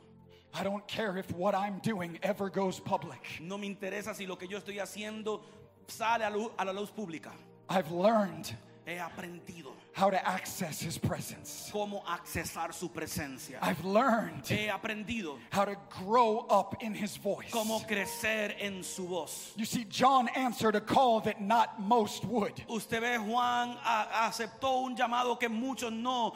I 0.54 0.64
don't 0.64 0.88
care 0.88 1.18
if 1.18 1.32
what 1.32 1.54
I'm 1.54 1.80
doing 1.80 2.20
ever 2.24 2.50
goes 2.50 2.80
public. 2.80 3.40
No 3.42 3.58
me 3.58 3.68
interesa 3.68 4.16
si 4.16 4.26
lo 4.26 4.36
que 4.36 4.48
yo 4.48 4.58
estoy 4.58 4.80
haciendo 4.80 5.42
sale 5.88 6.24
a, 6.24 6.66
la 6.66 6.72
luz 6.72 6.90
pública. 6.92 7.32
I've 7.70 7.92
learned 7.92 8.52
He 8.86 8.98
aprendido 8.98 9.72
how 9.94 10.10
to 10.10 10.28
access 10.28 10.80
his 10.82 10.98
presence. 10.98 11.70
cómo 11.74 12.04
accesar 12.06 12.74
su 12.74 12.90
presencia. 12.90 13.58
I've 13.62 13.84
learned 13.84 14.48
He 14.48 14.68
aprendido 14.68 15.38
how 15.52 15.66
to 15.66 15.76
grow 16.04 16.46
up 16.50 16.82
in 16.82 16.94
his 16.94 17.18
voice. 17.18 17.52
cómo 17.52 17.86
crecer 17.88 18.54
en 18.60 18.84
su 18.84 19.08
voz. 19.08 19.54
You 19.56 19.66
see, 19.66 19.86
John 19.86 20.28
answered 20.36 20.76
a 20.76 20.82
call 20.82 21.22
that 21.22 21.42
not 21.42 21.82
most 21.82 22.24
would. 22.26 22.64
Usted 22.70 23.02
ve, 23.02 23.18
Juan 23.18 23.78
aceptó 23.84 24.86
un 24.86 24.96
llamado 24.96 25.40
que 25.40 25.50
muchos 25.50 25.92
no, 25.92 26.36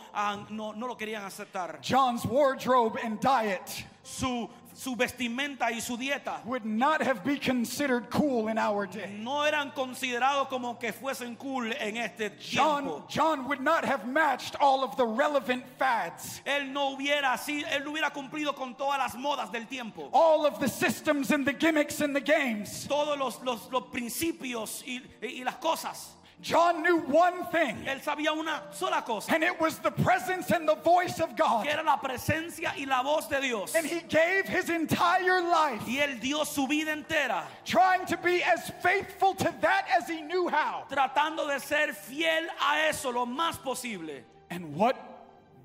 no, 0.50 0.72
no 0.72 0.88
lo 0.88 0.96
querían 0.96 1.24
aceptar. 1.24 1.82
John's 1.82 2.26
wardrobe 2.26 2.98
and 3.04 3.20
diet 3.20 3.86
Su, 4.06 4.50
su 4.74 4.96
vestimenta 4.96 5.72
y 5.72 5.80
su 5.80 5.98
dieta 5.98 6.42
would 6.46 6.66
not 6.66 7.02
have 7.02 7.24
been 7.24 7.40
considered 7.40 8.10
cool 8.10 8.48
in 8.48 8.58
our 8.58 8.86
day. 8.88 9.10
no 9.20 9.44
eran 9.44 9.72
considerados 9.72 10.48
como 10.50 10.76
que 10.80 10.92
fuesen 10.92 11.38
cool 11.38 11.72
en 11.80 11.98
este 11.98 12.32
John, 12.40 12.84
tiempo. 12.84 13.06
John 13.10 13.48
would 13.48 13.62
not 13.62 13.86
have 13.86 14.08
matched 14.08 14.56
all 14.60 14.84
of 14.84 14.98
the 14.98 15.06
relevant 15.06 15.64
fads, 15.78 16.42
Él 16.46 16.72
no 16.72 16.96
hubiera 16.96 17.34
así, 17.34 17.64
él 17.72 17.84
no 17.86 17.92
hubiera 17.92 18.12
cumplido 18.12 18.56
con 18.56 18.76
todas 18.76 18.98
las 18.98 19.16
modas 19.16 19.52
del 19.52 19.66
tiempo. 19.68 20.10
all 20.14 20.46
of 20.46 20.60
the 20.60 20.68
systems 20.68 21.32
and 21.32 21.46
the 21.46 21.54
gimmicks 21.54 22.02
and 22.02 22.16
the 22.16 22.22
games. 22.22 22.88
Todos 22.88 23.18
los, 23.18 23.42
los, 23.44 23.72
los 23.72 23.84
principios 23.92 24.84
y, 24.86 25.02
y 25.22 25.44
las 25.44 25.56
cosas. 25.56 26.10
John 26.44 26.84
knew 26.84 26.98
one 26.98 27.46
thing, 27.46 27.78
Él 27.88 28.02
sabía 28.04 28.38
una 28.38 28.64
sola 28.74 29.02
cosa, 29.02 29.34
and 29.34 29.44
it 29.44 29.58
was 29.60 29.80
the 29.80 29.92
presence 29.92 30.52
and 30.52 30.68
the 30.68 30.76
voice 30.76 31.22
of 31.22 31.36
God. 31.38 31.64
que 31.64 31.72
era 31.72 31.84
la 31.84 31.98
presencia 31.98 32.74
y 32.78 32.86
la 32.86 33.02
voz 33.02 33.28
de 33.30 33.40
Dios. 33.40 33.74
And 33.76 33.86
he 33.86 34.02
gave 34.02 34.46
his 34.48 34.70
entire 34.70 35.42
life 35.42 35.82
Y 35.88 36.00
él 36.02 36.20
dio 36.20 36.44
su 36.44 36.68
vida 36.68 36.92
entera 36.92 37.44
trying 37.64 38.06
to 38.08 38.18
be 38.18 38.44
as 38.44 38.70
faithful 38.84 39.34
to 39.36 39.54
that 39.62 39.86
as 39.98 40.08
he 40.10 40.22
knew 40.22 40.50
how. 40.50 40.84
tratando 40.90 41.48
de 41.48 41.60
ser 41.62 41.94
fiel 41.94 42.46
a 42.62 42.90
eso 42.90 43.10
lo 43.10 43.26
más 43.26 43.58
posible. 43.58 44.22
And 44.50 44.76
what 44.76 44.98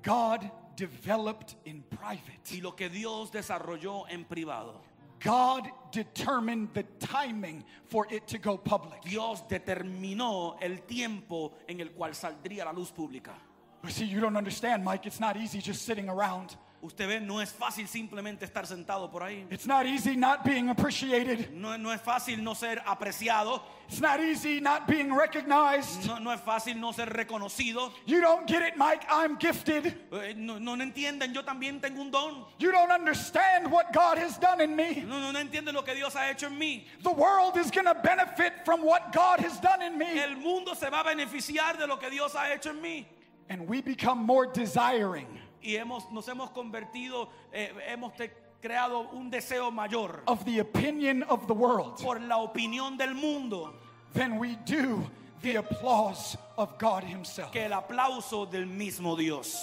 God 0.01 0.49
developed 0.77 1.55
in 1.65 1.83
private, 1.89 2.39
Y 2.53 2.61
lo 2.63 2.71
que 2.71 2.87
Dios 2.87 3.31
desarrolló 3.31 4.05
en 4.09 4.23
privado. 4.23 4.75
God 5.19 5.69
determined 5.91 6.69
the 6.73 6.83
timing 6.99 7.63
for 7.85 8.07
it 8.09 8.27
to 8.27 8.37
go 8.37 8.57
public. 8.57 9.01
Dios 9.03 9.41
determinó 9.49 10.57
el 10.61 10.77
tiempo 10.87 11.53
en 11.67 11.81
el 11.81 11.89
cual 11.89 12.11
saldría 12.11 12.65
la 12.65 12.71
luz 12.71 12.91
pública. 12.91 13.31
But 13.81 13.91
see, 13.91 14.05
you 14.05 14.19
don't 14.19 14.37
understand, 14.37 14.83
Mike. 14.83 15.05
It's 15.05 15.19
not 15.19 15.37
easy 15.37 15.59
just 15.59 15.83
sitting 15.83 16.09
around. 16.09 16.55
Usted 16.81 17.07
ve, 17.07 17.19
no 17.19 17.41
es 17.41 17.51
fácil 17.51 17.89
simplemente 17.89 18.45
estar 18.45 18.65
sentado 18.65 19.11
por 19.11 19.21
ahí. 19.21 19.45
It's 19.51 19.65
not 19.65 19.85
easy 19.85 20.15
not 20.15 20.45
being 20.45 20.69
appreciated. 20.69 21.51
No, 21.53 21.77
no 21.77 21.91
es 21.91 22.01
fácil 22.01 22.41
no 22.41 22.53
ser 22.53 22.81
apreciado. 22.85 23.61
It's 23.89 23.99
not 23.99 24.21
easy 24.21 24.61
not 24.61 24.87
being 24.87 25.13
recognized. 25.13 26.07
No, 26.07 26.19
no 26.19 26.31
es 26.31 26.39
fácil 26.39 26.77
no 26.77 26.93
ser 26.93 27.07
reconocido. 27.07 27.91
You 28.05 28.21
don't 28.21 28.47
get 28.47 28.61
it, 28.61 28.77
Mike. 28.77 29.03
I'm 29.09 29.37
gifted. 29.37 29.87
Eh, 30.13 30.33
No, 30.37 30.57
no, 30.57 30.75
no 30.75 30.85
entienden, 30.85 31.33
yo 31.33 31.41
también 31.43 31.81
tengo 31.81 31.99
un 31.99 32.11
don. 32.11 32.45
You 32.59 32.71
don't 32.71 32.91
understand 32.91 33.69
what 33.69 33.91
God 33.91 34.17
has 34.17 34.37
done 34.37 34.61
in 34.61 34.73
me. 34.73 35.03
No, 35.05 35.19
no, 35.19 35.31
no 35.31 35.39
entienden 35.39 35.73
lo 35.73 35.81
que 35.81 35.95
Dios 35.95 36.13
ha 36.15 36.29
hecho 36.31 36.47
en 36.47 36.57
mí. 36.57 36.85
The 37.03 37.11
world 37.11 37.57
is 37.57 37.71
going 37.71 37.87
to 37.87 37.95
benefit 37.95 38.63
from 38.63 38.83
what 38.83 39.11
God 39.11 39.41
has 39.41 39.59
done 39.59 39.81
in 39.81 39.97
me. 39.97 40.17
El 40.19 40.37
mundo 40.37 40.75
se 40.75 40.89
va 40.89 41.01
a 41.01 41.03
beneficiar 41.03 41.77
de 41.77 41.87
lo 41.87 41.97
que 41.97 42.09
Dios 42.09 42.33
ha 42.35 42.53
hecho 42.53 42.69
en 42.69 42.81
mí. 42.81 43.05
And 43.49 43.67
we 43.67 43.81
become 43.81 44.19
more 44.25 44.45
desiring 44.45 45.27
Y 45.61 45.75
hemos, 45.75 46.09
nos 46.11 46.27
hemos 46.27 46.51
convertido, 46.51 47.29
eh, 47.51 47.73
hemos 47.87 48.13
creado 48.61 49.09
un 49.11 49.29
deseo 49.29 49.71
mayor 49.71 50.21
of 50.27 50.43
the 50.45 50.59
opinion 50.59 51.23
of 51.23 51.47
the 51.47 51.53
world 51.53 52.01
por 52.01 52.19
la 52.19 52.37
opinión 52.37 52.97
del 52.97 53.13
mundo 53.13 53.73
than 54.13 54.37
we 54.37 54.55
do 54.65 55.09
the 55.41 55.55
applause 55.57 56.37
of 56.57 56.77
God 56.77 57.03
Himself. 57.03 57.51
que 57.51 57.65
el 57.65 57.73
aplauso 57.73 58.45
del 58.49 58.65
mismo 58.65 59.15
Dios. 59.17 59.55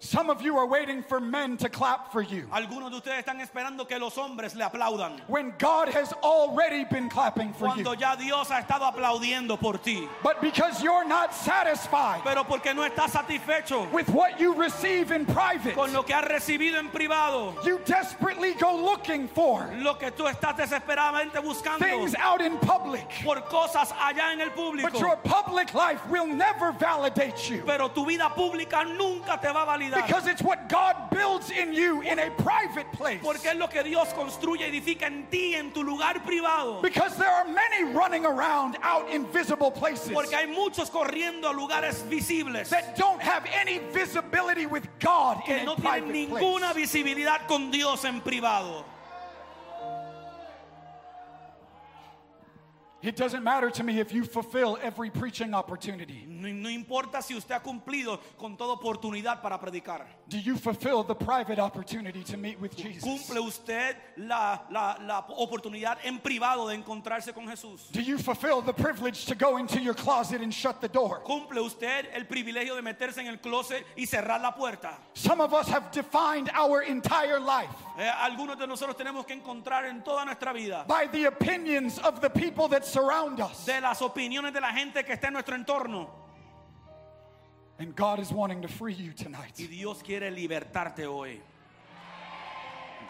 Some 0.00 0.30
of 0.30 0.42
you 0.42 0.56
are 0.56 0.66
waiting 0.66 1.02
for 1.02 1.20
men 1.20 1.56
to 1.58 1.68
clap 1.68 2.12
for 2.12 2.22
you 2.22 2.46
Algunos 2.52 2.90
de 2.90 3.00
ustedes 3.00 3.24
están 3.24 3.40
esperando 3.40 3.88
que 3.88 3.98
los 3.98 4.14
hombres 4.16 4.54
le 4.54 4.64
aplaudan. 4.64 5.20
when 5.26 5.52
God 5.58 5.88
has 5.88 6.12
already 6.22 6.84
been 6.84 7.08
clapping 7.08 7.52
for 7.52 7.66
you. 7.68 7.82
Cuando 7.82 7.94
ya 7.94 8.14
Dios 8.14 8.48
ha 8.48 8.60
estado 8.64 8.90
aplaudiendo 8.92 9.58
por 9.58 9.74
ti. 9.74 10.08
But 10.22 10.40
because 10.40 10.82
you're 10.82 11.06
not 11.06 11.34
satisfied 11.34 12.20
Pero 12.24 12.44
porque 12.44 12.72
no 12.74 12.88
estás 12.88 13.10
satisfecho 13.10 13.90
with 13.92 14.08
what 14.10 14.38
you 14.40 14.54
receive 14.54 15.10
in 15.10 15.26
private, 15.26 15.74
con 15.74 15.92
lo 15.92 16.02
que 16.04 16.14
has 16.14 16.24
recibido 16.24 16.78
en 16.78 16.88
privado, 16.90 17.54
you 17.64 17.80
desperately 17.84 18.54
go 18.54 18.76
looking 19.08 19.28
for 19.28 19.68
lo 19.78 19.94
que 19.94 20.10
tú 20.10 20.26
estás 20.26 20.56
desesperadamente 20.56 21.40
buscando 21.42 21.78
things 21.78 22.14
out 22.16 22.40
in 22.40 22.56
public. 22.58 23.06
por 23.24 23.36
cosas 23.42 23.92
allá 23.92 24.32
en 24.32 24.40
el 24.40 24.50
But 24.50 24.98
your 24.98 25.16
público. 25.16 25.22
public 25.24 25.74
life 25.74 26.00
will 26.10 26.26
never 26.26 26.72
validate 26.72 27.48
you 27.50 27.62
Pero 27.66 27.88
tu 27.88 28.04
vida 28.04 28.30
pública 28.34 28.84
nunca 28.84 29.38
te 29.40 29.48
va 29.52 29.62
a 29.62 29.66
validar. 29.78 30.06
because 30.06 30.26
it's 30.26 30.42
what 30.42 30.68
God 30.68 30.94
builds 31.10 31.50
in 31.50 31.72
you 31.72 32.02
in 32.02 32.18
a 32.18 32.30
private 32.32 32.90
place. 32.92 33.20
Porque 33.22 33.46
es 33.46 33.56
lo 33.56 33.66
que 33.68 33.82
Dios 33.82 34.08
construye 34.12 34.60
y 34.60 34.64
edifica 34.70 35.06
en 35.06 35.26
ti, 35.30 35.54
en 35.54 35.70
tu 35.72 35.82
lugar 35.82 36.14
privado. 36.24 36.82
Because 36.82 37.16
there 37.16 37.30
are 37.30 37.44
many 37.46 37.84
running 37.94 38.26
around 38.26 38.76
out 38.82 39.08
in 39.10 39.24
visible 39.26 39.70
places 39.70 40.10
Porque 40.12 40.34
hay 40.34 40.46
muchos 40.46 40.90
corriendo 40.90 41.48
a 41.48 41.52
lugares 41.54 42.02
visibles 42.08 42.68
that 42.70 42.96
don't 42.96 43.20
have 43.22 43.44
any 43.60 43.78
visibility 43.92 44.66
with 44.66 44.86
God 45.00 45.42
que 45.46 45.56
in 45.56 45.64
no 45.64 45.72
a 45.72 45.76
tienen 45.76 46.10
ninguna 46.12 46.72
place. 46.72 46.74
visibilidad 46.88 47.46
con 47.46 47.70
Dios 47.70 48.04
en 48.04 48.20
privado. 48.20 48.84
It 53.00 53.16
doesn't 53.16 53.44
matter 53.44 53.70
to 53.70 53.84
me 53.84 54.00
if 54.00 54.12
you 54.12 54.24
fulfill 54.24 54.76
every 54.82 55.08
preaching 55.10 55.54
opportunity. 55.54 56.24
No, 56.28 56.48
no 56.52 56.68
importa 56.68 57.22
si 57.22 57.34
usted 57.34 57.54
ha 57.54 57.60
cumplido 57.60 58.18
con 58.36 58.56
toda 58.56 58.72
oportunidad 58.74 59.40
para 59.40 59.56
predicar. 59.58 60.02
Do 60.28 60.36
you 60.38 60.56
fulfill 60.56 61.04
the 61.04 61.14
private 61.14 61.60
opportunity 61.60 62.24
to 62.24 62.36
meet 62.36 62.60
with 62.60 62.76
Jesus? 62.76 63.04
¿Cumple 63.04 63.40
usted 63.40 63.94
la, 64.16 64.58
la- 64.70 64.96
la 65.06 65.24
oportunidad 65.28 65.98
en 66.04 66.18
privado 66.18 66.66
de 66.68 66.74
encontrarse 66.74 67.32
con 67.32 67.46
Jesús? 67.46 67.90
Do 67.92 68.00
you 68.02 68.18
fulfill 68.18 68.62
the 68.62 68.72
privilege 68.74 69.26
to 69.26 69.34
go 69.36 69.58
into 69.58 69.80
your 69.80 69.94
closet 69.94 70.40
and 70.40 70.52
shut 70.52 70.80
the 70.80 70.88
door? 70.88 71.20
¿Cumple 71.24 71.60
usted 71.60 72.06
el 72.14 72.24
privilegio 72.26 72.74
de 72.74 72.82
meterse 72.82 73.18
en 73.18 73.28
el 73.28 73.38
closet 73.38 73.84
y 73.96 74.06
cerrar 74.06 74.40
la 74.40 74.50
puerta? 74.56 74.98
Some 75.14 75.40
of 75.40 75.54
us 75.54 75.68
have 75.68 75.92
defined 75.92 76.50
our 76.52 76.82
entire 76.82 77.38
life 77.38 77.70
Eh, 77.96 78.08
algunos 78.22 78.56
de 78.58 78.66
nosotros 78.66 78.96
tenemos 78.96 79.26
que 79.26 79.34
encontrar 79.34 79.84
en 79.86 80.02
toda 80.04 80.24
nuestra 80.24 80.52
vida 80.52 80.84
by 80.86 81.06
the 81.08 81.24
opinions 81.26 81.98
of 82.00 82.20
the 82.20 82.30
people 82.30 82.68
that 82.68 82.84
surround 82.88 83.40
us. 83.40 83.64
de 83.64 83.80
las 83.80 84.00
opiniones 84.00 84.52
de 84.52 84.60
la 84.60 84.72
gente 84.72 85.04
que 85.04 85.12
está 85.12 85.28
en 85.28 85.34
nuestro 85.34 85.54
entorno. 85.56 86.08
And 87.78 87.94
God 87.94 88.18
is 88.18 88.32
wanting 88.32 88.62
to 88.62 88.68
free 88.68 88.94
you 88.94 89.12
tonight. 89.12 89.58
Y 89.58 89.66
Dios 89.66 90.02
quiere 90.02 90.30
libertarte 90.30 91.06
hoy. 91.06 91.40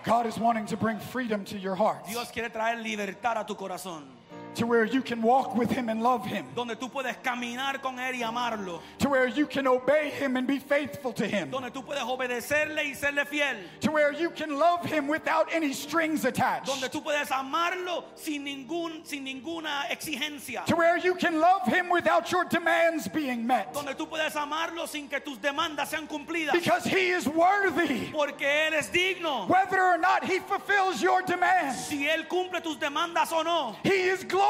God 0.05 0.27
is 0.27 0.39
wanting 0.39 0.67
to 0.67 0.77
bring 0.77 0.99
freedom 0.99 1.45
to 1.45 1.59
your 1.59 1.75
heart 1.75 2.07
Dios 2.07 2.31
quiere 2.31 2.51
traer 2.51 2.83
libertad 2.83 3.37
a 3.37 3.45
tu 3.45 3.55
corazón. 3.55 4.18
To 4.59 4.67
where 4.67 4.85
you 4.85 5.01
can 5.03 5.23
walk 5.23 5.55
with 5.57 5.71
Him 5.71 5.89
and 5.89 6.03
love 6.03 6.27
Him, 6.27 6.45
Donde 6.55 6.77
tú 6.79 6.91
puedes 6.91 7.15
caminar 7.23 7.81
con 7.81 7.97
Él 7.99 8.15
y 8.21 8.23
amarlo. 8.23 8.81
to 8.99 9.09
where 9.09 9.27
you 9.29 9.47
can 9.47 9.67
obey 9.67 10.11
Him 10.11 10.37
and 10.37 10.47
be 10.47 10.59
faithful 10.59 11.13
to 11.13 11.27
Him, 11.27 11.51
Donde 11.51 11.71
tú 11.73 11.85
puedes 11.85 12.03
obedecerle 12.03 12.79
y 12.85 12.93
serle 12.95 13.25
fiel. 13.27 13.57
to 13.81 13.91
where 13.93 14.13
you 14.13 14.31
can 14.31 14.59
love 14.59 14.85
Him 14.85 15.07
without 15.09 15.49
any 15.53 15.73
strings 15.73 16.25
attached, 16.25 16.67
Donde 16.67 16.91
tú 16.91 17.03
puedes 17.05 17.29
amarlo 17.31 18.05
sin, 18.17 18.45
ningún, 18.45 19.07
sin 19.07 19.25
ninguna 19.25 19.87
exigencia. 19.91 20.65
to 20.67 20.75
where 20.77 20.97
you 20.99 21.15
can 21.15 21.39
love 21.41 21.63
Him 21.67 21.89
without 21.89 22.31
your 22.33 22.45
demands 22.45 23.07
being 23.09 23.47
met, 23.47 23.73
Donde 23.73 23.95
tú 23.97 24.09
puedes 24.09 24.35
amarlo 24.35 24.89
sin 24.89 25.09
que 25.09 25.21
tus 25.21 25.39
demandas 25.39 25.89
sean 25.91 26.09
cumplidas. 26.09 26.53
because 26.53 26.85
He 26.85 27.11
is 27.11 27.27
worthy, 27.29 28.11
Porque 28.13 28.43
Él 28.43 28.73
es 28.75 28.89
digno. 28.91 29.49
whether 29.49 29.81
or 29.81 29.99
not 29.99 30.25
He 30.25 30.41
fulfills 30.41 31.01
your 31.01 31.23
demands. 31.23 31.87
Si 31.87 32.07
Él 32.09 32.27
cumple 32.29 32.61
tus 32.61 32.77
demandas 32.77 33.31
o 33.33 33.43
no. 33.43 33.77
He 33.85 34.09
is 34.09 34.25
glorious, 34.25 34.48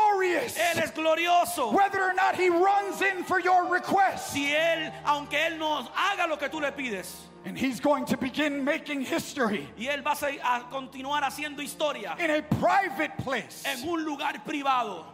Él 0.58 0.82
es 0.82 0.90
glorioso. 0.92 1.72
whether 1.72 2.02
or 2.02 2.14
not 2.14 2.34
He 2.36 2.48
runs 2.48 3.00
in 3.02 3.24
for 3.24 3.40
your 3.40 3.66
requests. 3.68 4.32
Si 4.32 4.46
Él, 4.50 4.92
aunque 5.04 5.34
Él 5.34 5.58
no 5.58 5.88
haga 5.94 6.28
lo 6.28 6.36
que 6.36 6.48
tú 6.48 6.60
le 6.60 6.72
pides. 6.72 7.16
And 7.44 7.56
He's 7.56 7.80
going 7.80 8.04
to 8.06 8.16
begin 8.16 8.64
making 8.64 9.00
history 9.02 9.66
Y 9.78 9.86
Él 9.86 10.02
va 10.04 10.12
a 10.12 10.64
continuar 10.70 11.22
haciendo 11.22 11.60
historia 11.60 12.16
in 12.18 12.30
a 12.30 12.42
private 12.42 13.16
place. 13.18 13.62
en 13.64 13.88
un 13.88 14.04
lugar 14.04 14.34
privado. 14.44 15.04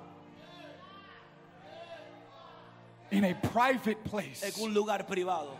In 3.11 3.25
a 3.25 3.35
private 3.35 4.03
place. 4.05 4.42
En 4.42 4.53
un 4.62 4.75
lugar 4.75 5.07
privado. 5.07 5.51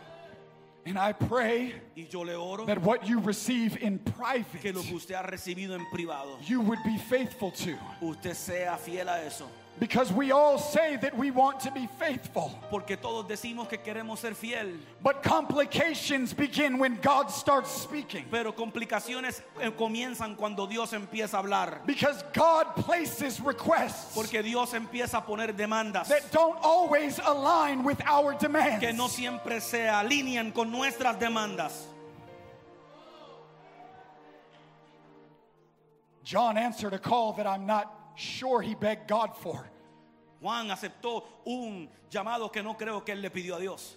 And 0.85 0.99
I 0.99 1.13
pray 1.13 1.73
Y 1.97 2.07
yo 2.11 2.21
le 2.21 2.35
oro 2.35 2.65
that 2.65 2.79
what 2.81 3.07
you 3.07 3.19
receive 3.19 3.75
in 3.81 3.97
que 3.97 4.13
private, 4.13 4.75
lo 4.75 4.83
que 4.83 4.95
usted 4.95 5.15
ha 5.15 5.23
recibido 5.23 5.71
en 5.71 5.85
privado, 5.91 6.37
you 6.45 6.61
would 6.61 6.79
be 6.85 6.97
faithful 6.97 7.51
to. 7.51 7.75
usted 8.01 8.35
sea 8.35 8.77
fiel 8.77 9.07
a 9.09 9.25
eso. 9.25 9.49
Because 9.77 10.09
we 10.13 10.31
all 10.31 10.57
say 10.57 10.95
that 11.01 11.17
we 11.17 11.31
want 11.31 11.59
to 11.61 11.71
be 11.71 11.87
faithful. 11.99 12.57
Porque 12.71 12.95
todos 12.95 13.25
decimos 13.27 13.67
que 13.67 13.77
queremos 13.77 14.19
ser 14.19 14.33
fiel, 14.33 14.77
But 15.03 15.21
complications 15.21 16.33
begin 16.33 16.79
when 16.79 16.95
God 17.01 17.29
starts 17.29 17.71
speaking. 17.71 18.25
pero 18.31 18.53
complicaciones 18.53 19.41
eh, 19.59 19.71
comienzan 19.71 20.37
cuando 20.37 20.65
Dios 20.65 20.93
empieza 20.93 21.33
a 21.33 21.43
hablar. 21.43 21.85
Because 21.85 22.23
God 22.33 22.73
places 22.75 23.41
requests 23.41 24.15
Porque 24.15 24.41
Dios 24.41 24.71
empieza 24.73 25.15
a 25.17 25.21
poner 25.21 25.51
demandas 25.53 26.07
that 26.07 26.31
don't 26.31 26.57
always 26.63 27.19
align 27.25 27.83
with 27.83 28.01
our 28.05 28.33
que 28.33 28.47
no 28.47 29.07
demands. 29.09 29.11
siempre 29.11 29.59
se 29.59 29.79
alinean 29.87 30.53
con 30.53 30.71
nuestras 30.71 31.17
demandas. 31.19 31.73
John 36.23 36.57
answered 36.57 36.93
a 36.93 36.97
call 36.99 37.33
that 37.33 37.45
I'm 37.45 37.65
not 37.65 37.91
sure 38.15 38.61
he 38.61 38.75
begged 38.75 39.07
God 39.07 39.35
for. 39.37 39.69
Juan 40.41 40.67
aceptó 40.69 41.23
un 41.45 41.89
llamado 42.11 42.51
que 42.51 42.61
no 42.61 42.75
creo 42.75 43.03
que 43.03 43.13
él 43.13 43.21
le 43.21 43.29
pidió 43.29 43.55
a 43.57 43.59
Dios. 43.59 43.95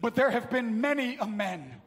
But 0.00 0.14
there 0.14 0.30
have 0.30 0.50
been 0.50 0.80
many 0.80 1.16
a 1.16 1.26
men, 1.26 1.80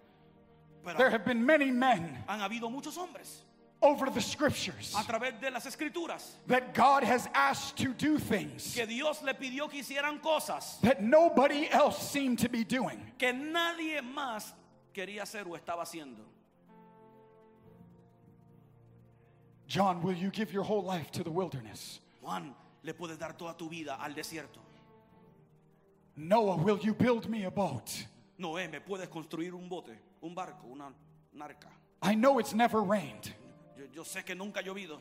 Pero 0.83 0.97
there 0.97 1.09
have 1.09 1.23
been 1.25 1.45
many 1.45 1.71
men 1.71 2.17
han 2.27 2.39
habido 2.39 2.69
muchos 2.71 2.97
hombres 2.97 3.43
over 3.81 4.09
the 4.09 4.21
scriptures 4.21 4.93
a 4.97 5.03
través 5.03 5.39
de 5.39 5.49
las 5.49 5.65
escrituras 5.65 6.31
that 6.47 6.73
God 6.73 7.03
has 7.03 7.27
asked 7.33 7.77
to 7.77 7.93
do 7.93 8.19
things 8.19 8.75
que 8.75 8.85
Dios 8.85 9.23
le 9.23 9.33
pidió 9.33 9.69
que 9.69 9.81
hicieran 9.81 10.21
cosas 10.21 10.79
that 10.81 11.01
nobody 11.01 11.67
else 11.71 11.97
seemed 12.11 12.39
to 12.39 12.49
be 12.49 12.63
doing. 12.63 12.99
que 13.17 13.31
nadie 13.31 14.01
más 14.01 14.51
quería 14.93 15.21
hacer 15.21 15.45
o 15.47 15.55
estaba 15.55 15.83
haciendo. 15.83 16.21
John, 19.71 20.01
will 20.01 20.17
you 20.17 20.31
give 20.31 20.51
your 20.51 20.63
whole 20.63 20.83
life 20.83 21.11
to 21.11 21.23
the 21.23 21.31
wilderness? 21.31 22.01
Juan, 22.21 22.53
le 22.83 22.93
puedes 22.93 23.17
dar 23.17 23.31
toda 23.37 23.55
tu 23.57 23.69
vida 23.69 23.97
al 24.03 24.11
desierto. 24.13 24.59
Noah, 26.17 26.57
will 26.57 26.77
you 26.79 26.93
build 26.93 27.29
me 27.29 27.45
a 27.45 27.51
boat? 27.51 27.89
Noé, 28.37 28.69
me 28.69 28.79
puedes 28.81 29.07
construir 29.07 29.53
un 29.53 29.69
bote, 29.69 29.97
un 30.21 30.35
barco, 30.35 30.67
una, 30.69 30.91
una 31.33 31.45
arca. 31.45 31.69
I 32.01 32.15
know 32.15 32.37
it's 32.39 32.53
never 32.53 32.81
rained. 32.81 33.33
Yo, 33.77 33.85
yo 33.93 34.03
sé 34.03 34.25
que 34.25 34.35
nunca 34.35 34.59
ha 34.59 34.63
llovido. 34.63 34.97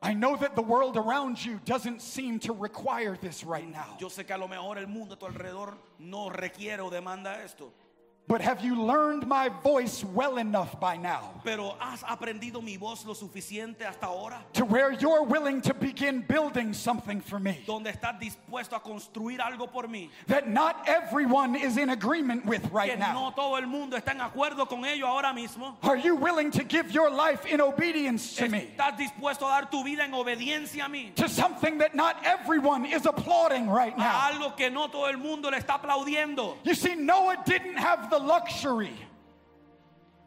I 0.00 0.14
know 0.14 0.36
that 0.36 0.56
the 0.56 0.62
world 0.62 0.96
around 0.96 1.44
you 1.44 1.60
doesn't 1.66 2.00
seem 2.00 2.38
to 2.40 2.54
require 2.54 3.18
this 3.20 3.44
right 3.44 3.70
now. 3.70 3.98
Yo 4.00 4.08
sé 4.08 4.26
que 4.26 4.34
a 4.34 4.38
lo 4.38 4.48
mejor 4.48 4.78
el 4.78 4.86
mundo 4.86 5.16
a 5.16 5.18
tu 5.18 5.26
alrededor 5.26 5.76
no 5.98 6.30
requiere 6.30 6.80
o 6.80 6.88
demanda 6.88 7.44
esto. 7.44 7.70
But 8.28 8.40
have 8.40 8.64
you 8.64 8.80
learned 8.80 9.26
my 9.26 9.48
voice 9.48 10.02
well 10.04 10.38
enough 10.38 10.78
by 10.80 10.96
now 10.96 11.40
Pero 11.44 11.74
has 11.80 12.02
aprendido 12.02 12.62
mi 12.62 12.76
voz 12.76 13.04
lo 13.04 13.14
suficiente 13.14 13.82
hasta 13.84 14.06
ahora. 14.06 14.38
to 14.54 14.64
where 14.64 14.92
you're 14.92 15.24
willing 15.24 15.60
to 15.62 15.74
begin 15.74 16.20
building 16.26 16.72
something 16.72 17.20
for 17.20 17.38
me 17.40 17.62
Donde 17.66 17.86
estás 17.92 18.18
dispuesto 18.20 18.74
a 18.76 18.80
construir 18.80 19.38
algo 19.40 19.70
por 19.70 19.84
mí. 19.88 20.08
that 20.28 20.48
not 20.48 20.88
everyone 20.88 21.56
is 21.56 21.76
in 21.76 21.90
agreement 21.90 22.46
with 22.46 22.62
Que 22.62 22.70
right 22.72 22.98
now? 22.98 23.12
no 23.12 23.30
todo 23.34 23.56
el 23.56 23.66
mundo 23.66 23.96
está 23.98 24.12
en 24.12 24.20
acuerdo 24.20 24.66
con 24.68 24.84
ello 24.84 25.04
ahora 25.06 25.34
mismo. 25.34 25.76
Are 25.82 25.96
you 25.96 26.14
willing 26.14 26.50
to 26.52 26.62
give 26.64 26.90
your 26.92 27.10
life 27.10 27.44
in 27.44 27.60
obedience 27.60 28.36
to 28.36 28.48
me? 28.48 28.70
¿Estás 28.78 28.96
dispuesto 28.96 29.42
a 29.46 29.60
dar 29.60 29.70
tu 29.70 29.82
vida 29.84 30.04
en 30.04 30.12
obediencia 30.14 30.84
a 30.86 30.88
mí? 30.88 31.12
To 31.16 31.28
something 31.28 31.78
that 31.78 31.94
not 31.94 32.16
everyone 32.24 32.86
is 32.86 33.04
applauding 33.04 33.68
right 33.68 33.94
A 33.94 33.98
now. 33.98 34.30
algo 34.32 34.56
que 34.56 34.70
no 34.70 34.86
todo 34.86 35.06
el 35.10 35.18
mundo 35.18 35.50
le 35.50 35.58
está 35.58 35.78
aplaudiendo. 35.82 36.56
You 36.64 36.74
see, 36.74 36.94
Noah 36.94 37.42
didn't 37.44 37.76
have 37.76 38.08
the 38.12 38.18
luxury. 38.18 38.92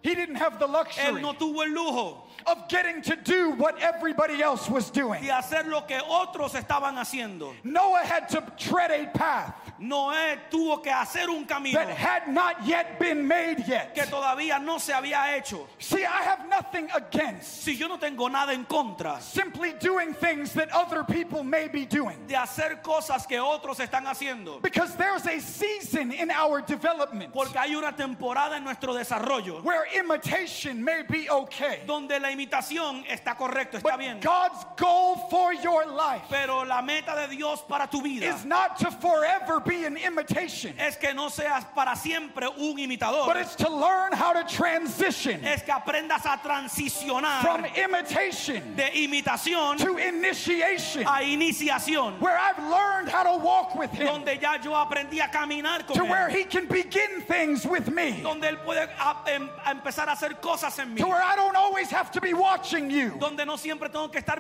He 0.02 0.14
didn't 0.16 0.36
have 0.36 0.60
the 0.60 0.68
Él 0.68 0.74
luxury 0.74 1.22
no 1.22 1.34
tuvo 1.34 1.64
el 1.66 1.74
lujo 1.74 2.18
of 2.48 2.68
getting 2.68 3.02
to 3.04 3.16
do 3.16 3.52
what 3.52 3.80
everybody 3.80 4.42
else 4.42 4.70
was 4.70 4.90
doing. 4.90 5.22
de 5.24 5.30
hacer 5.30 5.66
lo 5.68 5.82
que 5.82 5.98
otros 5.98 6.54
estaban 6.54 6.96
haciendo. 6.96 7.54
Noah 7.64 8.04
had 8.04 8.28
to 8.30 8.44
tread 8.58 8.92
a 8.92 9.06
path 9.18 9.56
Noé 9.80 10.40
tuvo 10.50 10.82
que 10.82 10.92
hacer 10.92 11.30
un 11.30 11.46
camino 11.46 11.80
that 11.80 11.90
had 11.90 12.28
not 12.28 12.66
yet 12.66 13.00
been 13.00 13.28
made 13.28 13.58
que 13.58 13.68
yet. 13.68 13.96
todavía 14.10 14.60
no 14.62 14.78
se 14.78 14.94
había 14.94 15.36
hecho. 15.38 15.68
See, 15.80 16.04
I 16.06 16.24
have 16.24 16.48
nothing 16.48 16.88
against 16.94 17.64
Si 17.64 17.76
yo 17.76 17.88
no 17.88 17.98
tengo 17.98 18.28
nada 18.30 18.54
en 18.54 18.66
contra 18.66 19.20
simply 19.22 19.74
doing 19.80 20.14
things 20.14 20.54
that 20.54 20.72
other 20.72 21.04
people 21.04 21.44
may 21.44 21.68
be 21.68 21.86
doing. 21.86 22.18
de 22.28 22.36
hacer 22.36 22.82
cosas 22.82 23.28
que 23.28 23.38
otros 23.40 23.80
están 23.80 24.06
haciendo, 24.06 24.62
Because 24.62 24.96
there's 24.96 25.26
a 25.26 25.40
season 25.40 26.12
in 26.12 26.32
our 26.32 26.62
development 26.62 27.34
porque 27.34 27.58
hay 27.58 27.76
una 27.76 27.92
temporada 27.92 28.56
en 28.58 28.64
nuestro 28.64 28.94
desarrollo 28.94 29.62
where 29.64 29.86
imitation 29.98 30.84
may 30.84 31.04
be 31.10 31.30
okay. 31.30 31.82
donde 31.86 32.20
la 32.20 32.30
imitación 32.32 33.04
está 33.10 33.36
correcto, 33.36 33.78
está 33.78 33.84
But 33.92 34.00
bien. 34.00 34.20
God's 34.22 34.66
goal 34.78 35.16
for 35.30 35.54
your 35.54 35.86
life 35.86 36.24
Pero 36.30 36.64
la 36.64 36.82
meta 36.82 37.16
de 37.16 37.36
Dios 37.36 37.62
para 37.68 37.88
tu 37.88 38.02
vida 38.02 38.26
is 38.26 38.46
not 38.46 38.78
to 38.80 38.90
forever 38.92 39.60
be 39.66 39.84
an 39.86 39.98
imitation, 39.98 40.74
es 40.80 40.96
que 40.98 41.14
no 41.14 41.30
seas 41.30 41.66
para 41.76 41.96
siempre 41.96 42.48
un 42.58 42.78
imitador. 42.78 43.26
but 43.26 43.38
it's 43.38 43.56
to 43.56 43.70
learn 43.70 44.12
how 44.14 44.34
to 44.34 44.44
transition 44.54 45.44
Es 45.44 45.62
que 45.64 45.74
aprendas 45.74 46.26
a 46.26 46.38
transicionar 46.38 47.42
from 47.42 47.66
imitation 47.66 48.76
de 48.76 48.84
imitación 48.96 49.78
to 49.78 49.98
initiation, 49.98 51.04
a 51.04 51.22
iniciación, 51.24 52.20
where 52.20 52.38
I've 52.38 52.60
learned 52.70 53.10
how 53.10 53.24
to 53.24 53.44
walk 53.44 53.76
with 53.76 53.92
Him, 53.92 54.06
donde 54.08 54.40
ya 54.42 54.58
yo 54.62 54.72
aprendí 54.72 55.20
a 55.24 55.28
caminar 55.30 55.86
con 55.88 55.98
to 55.98 56.04
where 56.06 56.30
He 56.30 56.44
can 56.44 56.68
begin 56.68 57.22
things 57.28 57.66
with 57.66 57.90
me, 57.92 58.22
donde 58.22 58.44
él 58.44 58.58
puede 58.64 58.88
a- 59.00 59.18
em- 59.30 59.50
a 59.66 59.72
empezar 59.74 60.08
a 60.08 60.12
hacer 60.16 60.40
cosas 60.42 60.78
en 60.80 60.94
mí, 60.94 60.98
to 61.00 61.08
where 61.08 61.22
I 61.22 61.36
don't 61.36 61.56
always 61.56 61.90
have 61.90 62.12
to 62.12 62.22
be 62.22 62.34
watching 62.34 62.90
you 62.90 63.16
donde 63.20 63.46
no 63.46 63.56
siempre 63.58 63.90
tengo 63.90 64.10
que 64.12 64.22
estar 64.22 64.36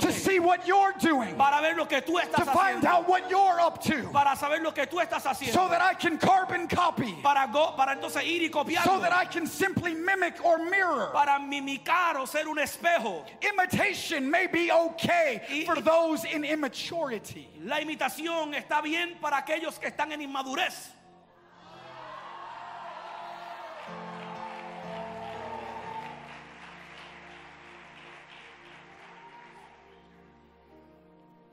to 0.00 0.12
see 0.12 0.38
what 0.38 0.66
you're 0.66 0.94
doing, 1.00 1.34
para 1.36 1.60
ver 1.60 1.74
lo 1.76 1.86
que 1.86 2.00
tú 2.00 2.12
to 2.20 2.26
estás 2.26 2.52
find 2.52 2.84
out 2.84 3.08
what 3.08 3.28
you're 3.30 3.60
up 3.60 3.82
to, 3.82 4.08
para 4.12 4.36
saber 4.36 4.62
lo 4.62 4.67
que 4.72 4.86
tú 4.86 5.00
estás 5.00 5.22
so 5.52 5.68
that 5.68 5.80
I 5.82 5.94
can 5.94 6.18
carbon 6.18 6.68
copy, 6.68 7.14
para, 7.22 7.46
go- 7.52 7.74
para 7.76 7.94
entonces 7.94 8.22
ir 8.24 8.42
y 8.42 8.50
copiar. 8.50 8.84
so 8.84 8.98
that 9.00 9.12
I 9.12 9.24
can 9.24 9.46
simply 9.46 9.94
mimic 9.94 10.44
or 10.44 10.58
mirror. 10.58 11.10
para 11.12 11.38
mimicar 11.38 12.16
o 12.16 12.24
ser 12.26 12.46
un 12.48 12.58
espejo. 12.58 13.24
Imitation 13.42 14.30
may 14.30 14.46
be 14.46 14.70
okay 14.70 15.40
Y- 15.50 15.64
for 15.64 15.80
those 15.80 16.24
in 16.24 16.44
immaturity. 16.44 17.48
La 17.64 17.80
imitación 17.80 18.54
está 18.54 18.82
bien 18.82 19.16
para 19.20 19.36
aquellos 19.42 19.78
que 19.80 19.88
están 19.90 20.12
en 20.12 20.20
inmadurez. 20.22 20.88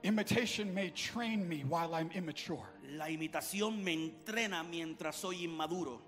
Imitation 0.06 0.72
may 0.72 0.92
train 0.92 1.50
me 1.50 1.64
while 1.68 1.96
I'm 1.96 2.12
immature, 2.14 2.70
La 2.96 3.10
imitación 3.10 3.84
me 3.84 3.94
entrena 3.94 4.64
mientras 4.64 5.16
soy 5.16 5.48
inmaduro, 5.48 6.00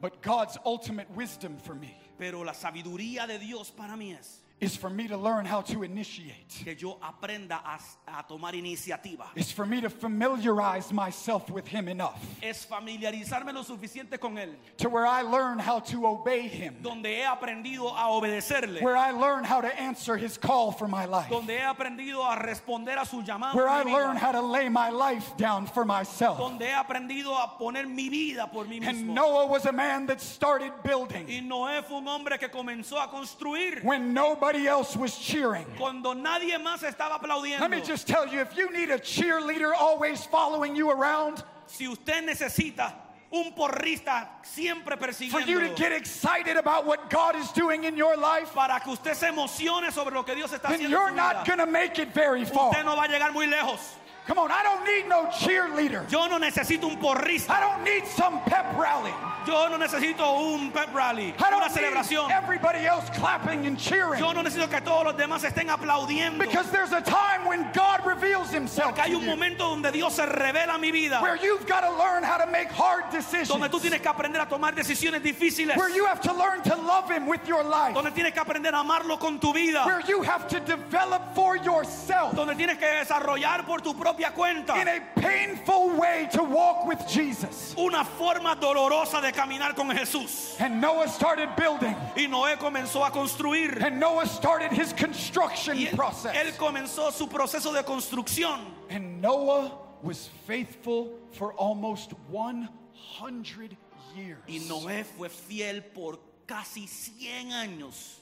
but 0.00 0.22
God's 0.22 0.56
ultimate 0.64 1.10
wisdom 1.10 1.58
for 1.58 1.74
me 1.74 1.98
pero 2.16 2.44
la 2.44 2.52
sabiduría 2.52 3.26
de 3.26 3.40
Dios 3.40 3.72
para 3.72 3.96
mí 3.96 4.12
es 4.12 4.44
is 4.58 4.74
for 4.74 4.88
me 4.88 5.06
to 5.06 5.16
learn 5.18 5.44
how 5.44 5.60
to 5.60 5.82
initiate. 5.82 6.48
que 6.64 6.74
yo 6.74 6.98
aprenda 7.02 7.60
a, 7.62 7.78
a 8.08 8.24
tomar 8.26 8.54
iniciativa. 8.54 9.26
Is 9.34 9.52
for 9.52 9.66
me 9.66 9.82
to 9.82 9.90
familiarize 9.90 10.92
myself 10.92 11.50
with 11.50 11.66
him 11.68 11.88
enough 11.88 12.18
Es 12.42 12.64
familiarizarme 12.64 13.52
lo 13.52 13.62
suficiente 13.62 14.18
con 14.18 14.36
Él, 14.38 14.54
to 14.78 14.88
where 14.88 15.06
I 15.06 15.20
learn 15.20 15.58
how 15.58 15.80
to 15.80 16.06
obey 16.06 16.48
him, 16.48 16.76
donde 16.82 17.06
he 17.06 17.22
aprendido 17.22 17.92
a 17.94 18.08
obedecerle, 18.08 18.80
where 18.80 18.96
I 18.96 19.10
learn 19.10 19.44
how 19.44 19.60
to 19.60 19.68
answer 19.80 20.16
his 20.16 20.38
call 20.38 20.72
for 20.72 20.88
my 20.88 21.04
life, 21.04 21.28
donde 21.28 21.50
he 21.50 21.58
aprendido 21.58 22.24
a 22.24 22.36
responder 22.36 22.96
a 22.98 23.04
su 23.04 23.22
llamado, 23.22 23.54
where 23.54 23.68
I 23.68 23.82
learn 23.82 24.16
how 24.16 24.32
to 24.32 24.40
lay 24.40 24.70
my 24.70 24.88
life 24.88 25.36
down 25.36 25.66
for 25.66 25.84
myself. 25.84 26.38
donde 26.38 26.62
he 26.62 26.72
aprendido 26.72 27.34
a 27.36 27.58
poner 27.58 27.86
mi 27.86 28.08
vida 28.08 28.48
por 28.50 28.64
mí 28.64 28.80
mismo. 28.80 28.88
And. 28.88 29.14
Noah 29.14 29.46
was 29.46 29.66
a 29.66 29.72
man 29.72 30.06
that 30.06 30.20
started 30.20 30.72
building 30.82 31.26
Y 31.28 31.40
Noé 31.42 31.82
fue 31.84 31.98
un 31.98 32.08
hombre 32.08 32.38
que 32.38 32.48
comenzó 32.48 32.98
a 32.98 33.08
construir 33.10 33.80
when 33.82 34.14
nobody 34.14 34.45
else 34.54 34.94
was 34.96 35.16
cheering. 35.18 35.66
cuando 35.76 36.14
nadie 36.14 36.56
más 36.62 36.82
estaba 36.84 37.18
aplaudiendo. 37.20 37.60
Let 37.60 37.70
me 37.70 37.80
just 37.80 38.06
tell 38.06 38.26
you 38.28 38.40
if 38.40 38.56
you 38.56 38.70
need 38.70 38.90
a 38.90 38.98
cheerleader 38.98 39.72
always 39.74 40.24
following 40.26 40.76
you 40.76 40.90
around, 40.90 41.42
Si 41.66 41.88
usted 41.88 42.22
necesita 42.24 42.92
un 43.32 43.52
porrista 43.52 44.28
siempre 44.44 44.96
for 45.28 45.40
you 45.40 45.58
to 45.58 45.74
get 45.74 45.90
excited 45.90 46.56
about 46.56 46.86
what 46.86 47.10
God 47.10 47.34
is 47.34 47.50
doing 47.50 47.82
in 47.82 47.96
your 47.96 48.16
life, 48.16 48.54
para 48.54 48.78
que 48.78 48.92
usted 48.92 49.14
se 49.14 49.26
emocione 49.26 49.90
sobre 49.90 50.14
lo 50.14 50.22
que 50.22 50.36
Dios 50.36 50.52
está 50.52 50.68
then 50.68 50.78
haciendo. 50.78 50.90
you're 50.90 51.08
en 51.08 51.14
su 51.14 51.16
not 51.16 51.44
going 51.44 51.58
to 51.58 51.66
make 51.66 51.98
it 51.98 52.14
very 52.14 52.42
Usted 52.42 52.54
far. 52.54 52.84
no 52.84 52.94
va 52.94 53.02
a 53.02 53.08
llegar 53.08 53.32
muy 53.32 53.46
lejos. 53.46 53.80
Come 54.26 54.38
on, 54.38 54.50
I 54.50 54.62
don't 54.64 54.84
need 54.84 55.08
no 55.08 55.26
cheerleader. 55.26 56.10
Yo 56.10 56.26
no 56.26 56.38
necesito 56.38 56.84
un 56.84 56.98
porrista. 56.98 57.50
I 57.50 57.60
don't 57.60 57.84
need 57.84 58.06
some 58.06 58.40
pep 58.40 58.76
rally. 58.76 59.12
Yo 59.46 59.68
no 59.68 59.78
necesito 59.78 60.26
un 60.52 60.72
pep 60.72 60.92
rally, 60.92 61.32
I 61.38 61.54
una 61.54 61.68
celebración. 61.68 62.26
need 62.26 62.34
everybody 62.34 62.84
else 62.84 63.08
clapping 63.10 63.66
and 63.66 63.78
cheering. 63.78 64.18
Yo 64.18 64.32
no 64.32 64.42
necesito 64.42 64.68
que 64.68 64.80
todos 64.80 65.04
los 65.04 65.14
demás 65.14 65.44
estén 65.44 65.70
aplaudiendo. 65.70 66.38
Because 66.40 66.68
there's 66.72 66.90
a 66.90 67.00
time 67.00 67.44
when 67.46 67.70
God 67.72 68.04
reveals 68.04 68.50
himself 68.50 68.96
Porque 68.96 69.02
hay 69.02 69.14
un 69.14 69.24
momento 69.24 69.68
donde 69.68 69.92
Dios 69.92 70.14
se 70.14 70.26
revela 70.26 70.74
a 70.74 70.78
mi 70.78 70.90
vida, 70.90 71.20
where 71.22 71.36
you've 71.36 71.64
got 71.68 71.82
to 71.82 71.90
learn 71.96 72.24
how 72.24 72.36
to 72.36 72.50
make 72.50 72.68
hard 72.68 73.08
decisions, 73.12 73.48
donde 73.48 73.68
tú 73.68 73.78
tienes 73.78 74.00
que 74.00 74.10
aprender 74.10 74.40
a 74.40 74.46
tomar 74.46 74.74
decisiones 74.74 75.22
difíciles, 75.22 75.76
where 75.76 75.94
you 75.94 76.04
have 76.04 76.20
to 76.20 76.32
learn 76.32 76.60
to 76.62 76.74
love 76.74 77.08
him 77.08 77.28
with 77.28 77.46
your 77.46 77.62
life, 77.62 77.94
donde 77.94 78.10
tienes 78.12 78.32
que 78.32 78.42
aprender 78.42 78.74
a 78.74 78.82
amarlo 78.82 79.20
con 79.20 79.38
tu 79.38 79.52
vida, 79.52 79.84
where 79.86 80.02
you 80.08 80.22
have 80.22 80.48
to 80.48 80.58
develop 80.60 81.32
for 81.36 81.56
yourself 81.56 82.34
donde 82.34 82.56
tienes 82.56 82.78
que 82.78 82.86
desarrollar 82.86 83.64
por 83.64 83.78
tu 83.78 83.94
propia 84.16 84.30
cuenta 84.34 84.80
in 84.80 84.88
a 84.88 85.00
painful 85.20 85.90
way 85.96 86.28
to 86.32 86.42
walk 86.42 86.86
with 86.86 87.06
Jesus. 87.08 87.74
una 87.78 88.04
forma 88.04 88.56
dolorosa 88.60 89.20
de 89.20 89.30
caminar 89.32 89.74
con 89.74 89.88
Jesús. 89.90 90.58
And 90.60 90.80
Noah 90.80 91.08
started 91.08 91.54
building, 91.56 91.94
Y 92.16 92.26
Noé 92.26 92.56
comenzó 92.56 93.06
a 93.06 93.10
construir. 93.10 93.78
and 93.82 94.00
Noah 94.00 94.26
started 94.26 94.72
his 94.72 94.92
construction 94.92 95.76
Y 95.76 95.86
él, 95.88 95.94
process. 95.96 96.34
él 96.34 96.52
comenzó 96.56 97.12
su 97.12 97.26
proceso 97.26 97.72
de 97.72 97.82
construcción. 97.82 98.60
And 98.90 99.20
Noah 99.20 99.72
was 100.02 100.28
faithful 100.46 101.18
for 101.32 101.52
almost 101.54 102.12
100 102.30 103.76
years. 104.16 104.38
Y 104.48 104.60
Noé 104.68 105.04
fue 105.04 105.28
fiel 105.28 105.82
por 105.94 106.18
casi 106.46 106.86
100 106.86 107.50
años, 107.52 108.20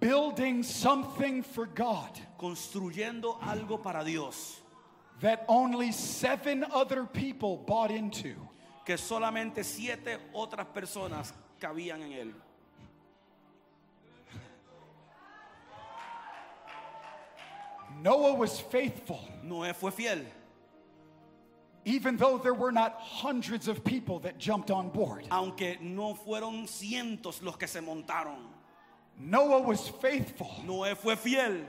Building 0.00 0.62
something 0.62 1.42
for 1.42 1.64
God 1.66 2.10
construyendo 2.44 3.38
algo 3.40 3.82
para 3.82 4.04
Dios 4.04 4.60
that 5.20 5.46
only 5.48 5.90
seven 5.92 6.62
other 6.74 7.06
people 7.06 7.56
bought 7.56 7.90
into. 7.90 8.34
que 8.84 8.98
solamente 8.98 9.64
siete 9.64 10.18
otras 10.34 10.66
personas 10.66 11.32
cabían 11.58 12.02
en 12.02 12.12
él. 12.12 12.32
Noah 18.02 18.34
was 18.34 18.60
faithful, 18.60 19.20
Noé 19.42 19.74
fue 19.74 19.90
fiel, 19.90 20.26
even 21.86 22.18
though 22.18 22.36
there 22.36 22.52
were 22.52 22.72
not 22.72 23.00
hundreds 23.00 23.68
of 23.68 23.82
people 23.82 24.18
that 24.18 24.36
jumped 24.36 24.70
on 24.70 24.90
board. 24.90 25.24
aunque 25.30 25.78
no 25.80 26.12
fueron 26.12 26.68
cientos 26.68 27.42
los 27.42 27.56
que 27.56 27.66
se 27.66 27.80
montaron. 27.80 28.50
Noah 29.18 29.62
was 29.62 29.88
faithful, 29.88 30.50
Noé 30.66 30.94
fue 30.94 31.14
fiel, 31.16 31.64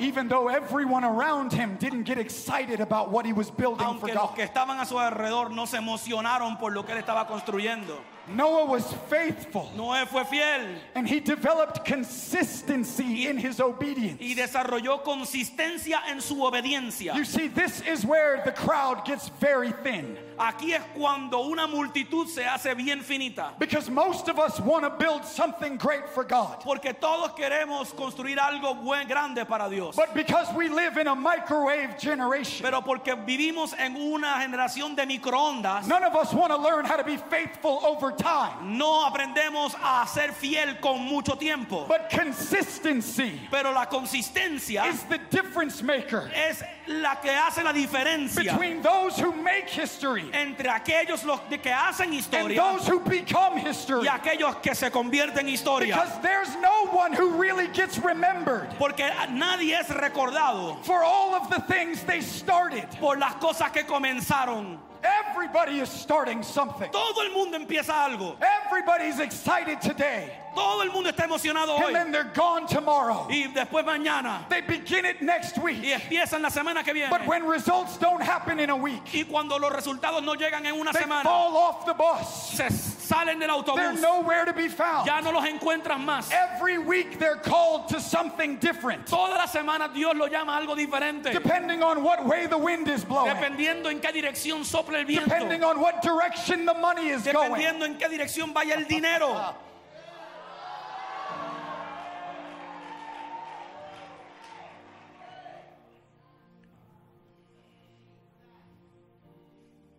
even 0.00 0.28
though 0.28 0.48
everyone 0.48 1.04
around 1.04 1.52
him 1.52 1.76
didn't 1.78 2.04
get 2.04 2.18
excited 2.18 2.80
about 2.80 3.10
what 3.10 3.24
he 3.26 3.32
was 3.32 3.50
building 3.50 3.78
for 3.98 4.06
aunque 4.08 4.14
los 4.14 4.30
God. 4.30 4.36
que 4.36 4.44
estaban 4.44 4.80
a 4.80 4.86
su 4.86 4.94
alrededor 4.98 5.50
no 5.50 5.66
se 5.66 5.76
emocionaron 5.78 6.58
por 6.58 6.72
lo 6.72 6.82
que 6.82 6.94
él 6.94 7.02
estaba 7.02 7.26
construyendo. 7.26 7.98
Noah 8.28 8.66
was 8.66 8.92
faithful, 9.08 9.70
Noé 9.76 10.06
fue 10.06 10.24
fiel 10.24 10.66
and 10.94 11.08
he 11.08 11.20
developed 11.20 11.84
consistency 11.84 13.26
in 13.26 13.36
his 13.36 13.60
obedience. 13.60 14.20
y 14.20 14.34
desarrolló 14.34 15.02
consistencia 15.02 16.00
en 16.08 16.20
su 16.20 16.36
obediencia. 16.36 17.14
You 17.14 17.24
see, 17.24 17.48
this 17.48 17.80
is 17.82 18.04
where 18.04 18.42
the 18.44 18.52
crowd 18.52 19.04
gets 19.04 19.28
very 19.40 19.72
thin. 19.82 20.16
Aquí 20.40 20.72
es 20.72 20.82
cuando 20.94 21.40
una 21.40 21.66
multitud 21.66 22.26
se 22.26 22.46
hace 22.46 22.74
bien 22.74 23.02
finita. 23.02 23.58
Because 23.58 23.90
most 23.90 24.26
of 24.28 24.38
us 24.38 24.58
want 24.58 24.84
to 24.84 24.90
build 24.90 25.22
something 25.24 25.76
great 25.76 26.08
for 26.08 26.24
God. 26.24 26.60
Porque 26.64 26.94
todos 26.98 27.32
queremos 27.32 27.94
construir 27.94 28.38
algo 28.38 28.74
buen 28.82 29.06
grande 29.06 29.44
para 29.44 29.68
Dios. 29.68 29.94
But 29.94 30.14
because 30.14 30.46
we 30.54 30.70
live 30.70 30.96
in 30.96 31.08
a 31.08 31.14
microwave 31.14 31.98
generation, 31.98 32.64
Pero 32.64 32.80
porque 32.80 33.14
vivimos 33.26 33.74
en 33.78 33.96
una 33.96 34.40
generación 34.40 34.96
de 34.96 35.04
microondas, 35.04 35.86
none 35.86 36.04
of 36.04 36.14
us 36.16 36.32
want 36.32 36.50
to 36.50 36.56
learn 36.56 36.86
how 36.86 36.96
to 36.96 37.04
be 37.04 37.18
faithful 37.18 37.80
over 37.84 38.10
time. 38.10 38.78
No 38.78 39.10
aprendemos 39.10 39.74
a 39.74 40.06
ser 40.08 40.32
fiel 40.32 40.80
con 40.80 41.00
mucho 41.02 41.34
tiempo. 41.34 41.86
But 41.86 42.08
consistency 42.08 43.40
Pero 43.50 43.72
la 43.72 43.84
consistencia 43.84 44.86
is 44.86 45.02
the 45.04 45.18
difference 45.30 45.82
maker 45.82 46.30
es 46.34 46.62
la 46.86 47.16
que 47.16 47.30
hace 47.30 47.62
la 47.62 47.72
diferencia 47.72 48.52
between 48.52 48.82
those 48.82 49.18
who 49.18 49.32
make 49.32 49.68
history 49.68 50.29
entre 50.32 50.68
aquellos 50.68 51.24
los 51.24 51.40
que 51.48 51.70
hacen 51.70 52.06
and 52.06 52.14
historia 52.14 52.56
those 52.56 52.86
who 52.86 53.00
become 53.00 53.56
history. 53.56 54.04
y 54.04 54.08
aquellos 54.08 54.56
que 54.62 54.74
se 54.74 54.90
convierten 54.90 55.40
en 55.40 55.48
historia. 55.48 55.94
Because 55.94 56.22
there's 56.22 56.54
no 56.56 56.86
one 56.88 57.12
who 57.12 57.30
really 57.32 57.68
gets 57.68 57.98
remembered 57.98 58.68
Porque 58.78 59.04
nadie 59.30 59.78
es 59.78 59.88
recordado 59.88 60.82
for 60.84 61.02
all 61.02 61.34
of 61.34 61.48
the 61.50 61.60
things 61.62 62.02
they 62.04 62.20
started. 62.20 62.86
por 63.00 63.16
las 63.16 63.34
cosas 63.34 63.72
que 63.72 63.84
comenzaron. 63.84 64.78
Everybody 65.02 65.80
is 65.80 65.88
starting 65.88 66.42
something. 66.42 66.90
Todo 66.90 67.22
el 67.22 67.32
mundo 67.32 67.58
empieza 67.58 67.92
algo. 67.92 68.36
Everybody's 68.66 69.18
excited 69.20 69.80
today. 69.80 70.30
Todo 70.54 70.82
el 70.82 70.92
mundo 70.92 71.10
está 71.10 71.26
emocionado 71.26 71.78
hoy. 71.78 71.86
And 71.86 71.96
then 71.96 72.12
they're 72.12 72.32
gone 72.34 72.66
tomorrow. 72.66 73.26
Y 73.30 73.52
después 73.54 73.84
mañana. 73.84 74.48
They 74.48 74.60
begin 74.60 75.04
it 75.04 75.22
next 75.22 75.58
week. 75.58 75.82
Y 75.82 75.92
empiezan 75.92 76.42
la 76.42 76.50
semana 76.50 76.84
que 76.84 76.92
viene. 76.92 77.10
But 77.10 77.26
when 77.26 77.44
results 77.46 77.96
don't 77.98 78.22
happen 78.22 78.58
in 78.60 78.70
a 78.70 78.76
week, 78.76 79.02
Y 79.14 79.24
cuando 79.24 79.58
los 79.58 79.72
resultados 79.72 80.22
no 80.24 80.34
llegan 80.34 80.66
en 80.66 80.74
una 80.74 80.92
they 80.92 81.02
semana, 81.02 81.22
fall 81.22 81.56
off 81.56 81.86
the 81.86 81.94
bus. 81.94 82.50
se 82.56 82.68
salen 83.10 83.40
del 83.40 83.48
They're 83.48 83.92
autobús. 83.92 84.00
nowhere 84.00 84.44
to 84.44 84.52
be 84.52 84.68
found. 84.68 85.06
Ya 85.06 85.20
no 85.20 85.32
los 85.32 85.44
encuentran 85.44 86.04
más. 86.04 86.30
Every 86.32 86.78
week 86.78 87.18
they're 87.18 87.36
called 87.36 87.88
to 87.88 88.00
something 88.00 88.56
different, 88.58 89.06
Toda 89.06 89.34
la 89.34 89.46
semana 89.46 89.92
Dios 89.92 90.14
lo 90.16 90.26
llama 90.28 90.52
algo 90.52 90.76
diferente. 90.76 91.32
depending 91.32 91.82
on 91.82 92.02
what 92.04 92.24
way 92.24 92.46
the 92.46 92.58
wind 92.58 92.88
is 92.88 93.04
blowing, 93.04 93.34
Dependiendo 93.34 93.86
en 93.90 94.00
qué 94.00 94.12
dirección 94.12 94.64
sopla 94.64 95.00
el 95.00 95.04
viento. 95.06 95.28
depending 95.28 95.64
on 95.64 95.80
what 95.80 96.02
direction 96.02 96.64
the 96.64 96.74
money 96.74 97.08
is 97.08 97.22
going. 97.24 97.50
Dependiendo 97.52 97.84
en 97.84 97.96
qué 97.98 98.08
dirección 98.08 98.54
vaya 98.54 98.74
el 98.76 98.84
dinero. 98.86 99.54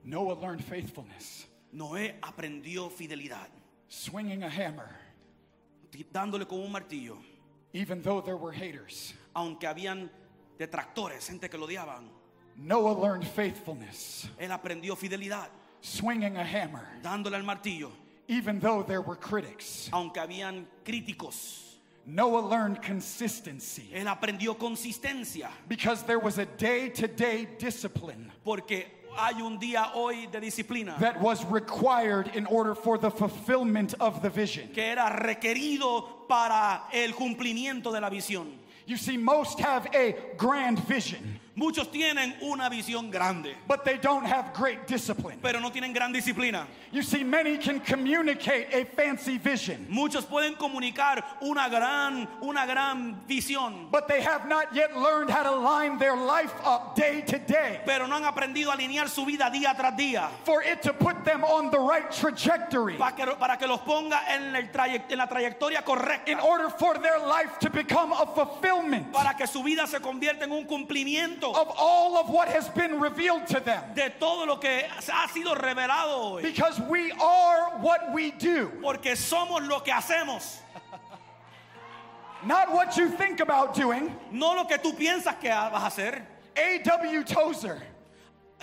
Noah 0.03 0.33
learned 0.33 0.63
faithfulness, 0.63 1.45
Noé 1.73 2.15
aprendió 2.21 2.89
fidelidad, 2.89 3.47
swinging 3.87 4.43
a 4.43 4.49
hammer, 4.49 4.89
dándole 6.11 6.45
con 6.45 6.59
un 6.59 6.71
martillo, 6.71 7.17
even 7.73 8.01
though 8.01 8.21
there 8.21 8.35
were 8.35 8.51
haters. 8.51 9.13
aunque 9.33 9.67
habían 9.67 10.09
detractores, 10.57 11.27
gente 11.27 11.49
que 11.49 11.57
lo 11.57 11.65
odiaban. 11.65 12.09
Noah 12.57 12.99
learned 12.99 13.25
faithfulness, 13.25 14.27
Él 14.37 14.51
aprendió 14.51 14.97
fidelidad, 14.97 15.49
swinging 15.79 16.35
a 16.35 16.43
hammer, 16.43 16.87
dándole 17.01 17.35
al 17.37 17.43
martillo, 17.43 17.91
even 18.27 18.59
though 18.59 18.83
there 18.83 19.01
were 19.01 19.15
critics. 19.15 19.89
aunque 19.93 20.19
habían 20.19 20.67
críticos. 20.83 21.67
Noah 22.05 22.41
learned 22.41 22.81
consistency 22.81 23.89
Él 23.93 24.07
aprendió 24.07 24.57
consistencia, 24.57 25.49
because 25.69 26.03
there 26.03 26.19
was 26.19 26.37
a 26.39 26.45
day 26.45 26.89
to 26.89 27.07
day 27.07 27.47
discipline 27.57 28.29
porque 28.43 28.87
hay 29.17 29.41
un 29.41 29.57
día 29.59 29.91
hoy 29.95 30.27
de 30.31 30.39
disciplina 30.39 30.97
that 30.99 31.19
was 31.21 31.43
required 31.45 32.29
in 32.35 32.45
order 32.45 32.75
for 32.75 32.97
the 32.97 33.09
fulfillment 33.09 33.93
of 33.99 34.21
the 34.21 34.29
vision. 34.29 34.69
que 34.73 34.83
era 34.83 35.09
requerido 35.09 36.27
para 36.27 36.83
el 36.93 37.13
cumplimiento 37.13 37.91
de 37.91 37.99
la 37.99 38.09
visión. 38.09 38.47
You 38.85 38.97
see, 38.97 39.15
most 39.15 39.59
have 39.59 39.87
a 39.93 40.15
grand 40.37 40.79
vision, 40.79 41.39
Muchos 41.61 41.91
tienen 41.91 42.33
una 42.41 42.69
visión 42.69 43.11
grande, 43.11 43.55
but 43.67 43.85
they 43.85 43.97
don't 43.97 44.25
have 44.25 44.51
great 44.51 44.87
discipline. 44.87 45.37
pero 45.43 45.59
no 45.59 45.69
tienen 45.69 45.93
gran 45.93 46.11
disciplina. 46.11 46.65
You 46.91 47.03
see, 47.03 47.23
many 47.23 47.59
can 47.59 47.79
communicate 47.81 48.73
a 48.73 48.83
fancy 48.83 49.37
vision, 49.37 49.85
Muchos 49.87 50.25
pueden 50.25 50.55
comunicar 50.55 51.23
una 51.43 51.69
gran, 51.69 52.27
una 52.41 52.65
gran 52.65 53.21
visión, 53.29 53.91
but 53.91 54.07
they 54.07 54.21
have 54.21 54.47
not 54.47 54.73
yet 54.73 54.97
learned 54.97 55.29
how 55.29 55.43
to 55.43 55.55
line 55.55 55.99
their 55.99 56.15
life 56.15 56.51
up 56.65 56.95
day 56.95 57.21
to 57.21 57.37
day. 57.37 57.79
pero 57.85 58.07
no 58.07 58.15
han 58.15 58.23
aprendido 58.23 58.71
a 58.71 58.73
alinear 58.75 59.07
su 59.07 59.23
vida 59.23 59.51
día 59.51 59.75
tras 59.77 59.95
día 59.95 60.29
for 60.43 60.63
it 60.63 60.81
to 60.81 60.91
put 60.91 61.23
them 61.23 61.43
on 61.43 61.69
the 61.69 61.79
right 61.79 62.09
trajectory. 62.11 62.97
para 62.97 63.15
que, 63.15 63.25
para 63.35 63.57
que 63.57 63.67
los 63.67 63.81
ponga 63.81 64.19
en, 64.33 64.55
el 64.55 64.67
en 65.11 65.17
la 65.19 65.27
trayectoria 65.27 65.83
correcta, 65.83 66.27
in 66.27 66.39
order 66.39 66.71
for 66.71 66.97
their 66.97 67.19
life 67.19 67.59
to 67.59 67.69
become 67.69 68.11
a 68.13 68.25
fulfillment. 68.25 69.13
Para 69.13 69.35
que 69.35 69.45
su 69.45 69.61
vida 69.61 69.85
se 69.85 69.99
convierta 69.99 70.45
en 70.45 70.51
un 70.51 70.65
cumplimiento 70.65 71.50
of 71.55 71.73
all 71.77 72.17
of 72.17 72.29
what 72.29 72.47
has 72.47 72.67
been 72.69 72.99
revealed 72.99 73.47
to 73.47 73.59
them. 73.59 73.83
de 73.95 74.09
todo 74.19 74.45
lo 74.45 74.57
que 74.57 74.69
ha 74.69 75.27
sido 75.27 75.55
revelado 75.55 76.31
hoy. 76.33 76.41
Because 76.41 76.79
we 76.81 77.11
are 77.13 77.77
what 77.79 78.13
we 78.13 78.31
do, 78.31 78.71
Porque 78.81 79.15
somos 79.15 79.67
lo 79.67 79.79
que 79.79 79.93
hacemos, 79.93 80.57
not 82.45 82.71
what 82.71 82.97
you 82.97 83.09
think 83.09 83.39
about 83.39 83.73
doing. 83.75 84.15
no 84.31 84.53
lo 84.53 84.65
que 84.65 84.77
tú 84.77 84.93
piensas 84.97 85.39
que 85.39 85.49
vas 85.49 85.83
a 85.83 85.87
hacer. 86.01 86.21
A.W. 86.57 87.23
Tozer 87.23 87.81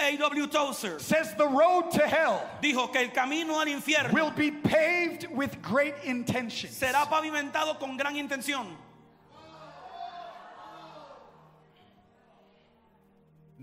A.W. 0.01 0.47
Tozer 0.47 1.01
says 1.01 1.35
the 1.37 1.47
road 1.47 1.91
to 1.91 2.07
hell 2.07 2.47
dijo 2.63 2.93
que 2.93 3.01
el 3.01 3.09
camino 3.09 3.59
al 3.59 3.67
infierno 3.67 4.13
will 4.13 4.31
be 4.31 4.51
paved 4.51 5.27
with 5.35 5.61
great 5.63 5.95
intentions. 6.05 6.75
será 6.79 7.07
pavimentado 7.09 7.79
con 7.81 7.97
gran 7.97 8.15
intención. 8.15 8.67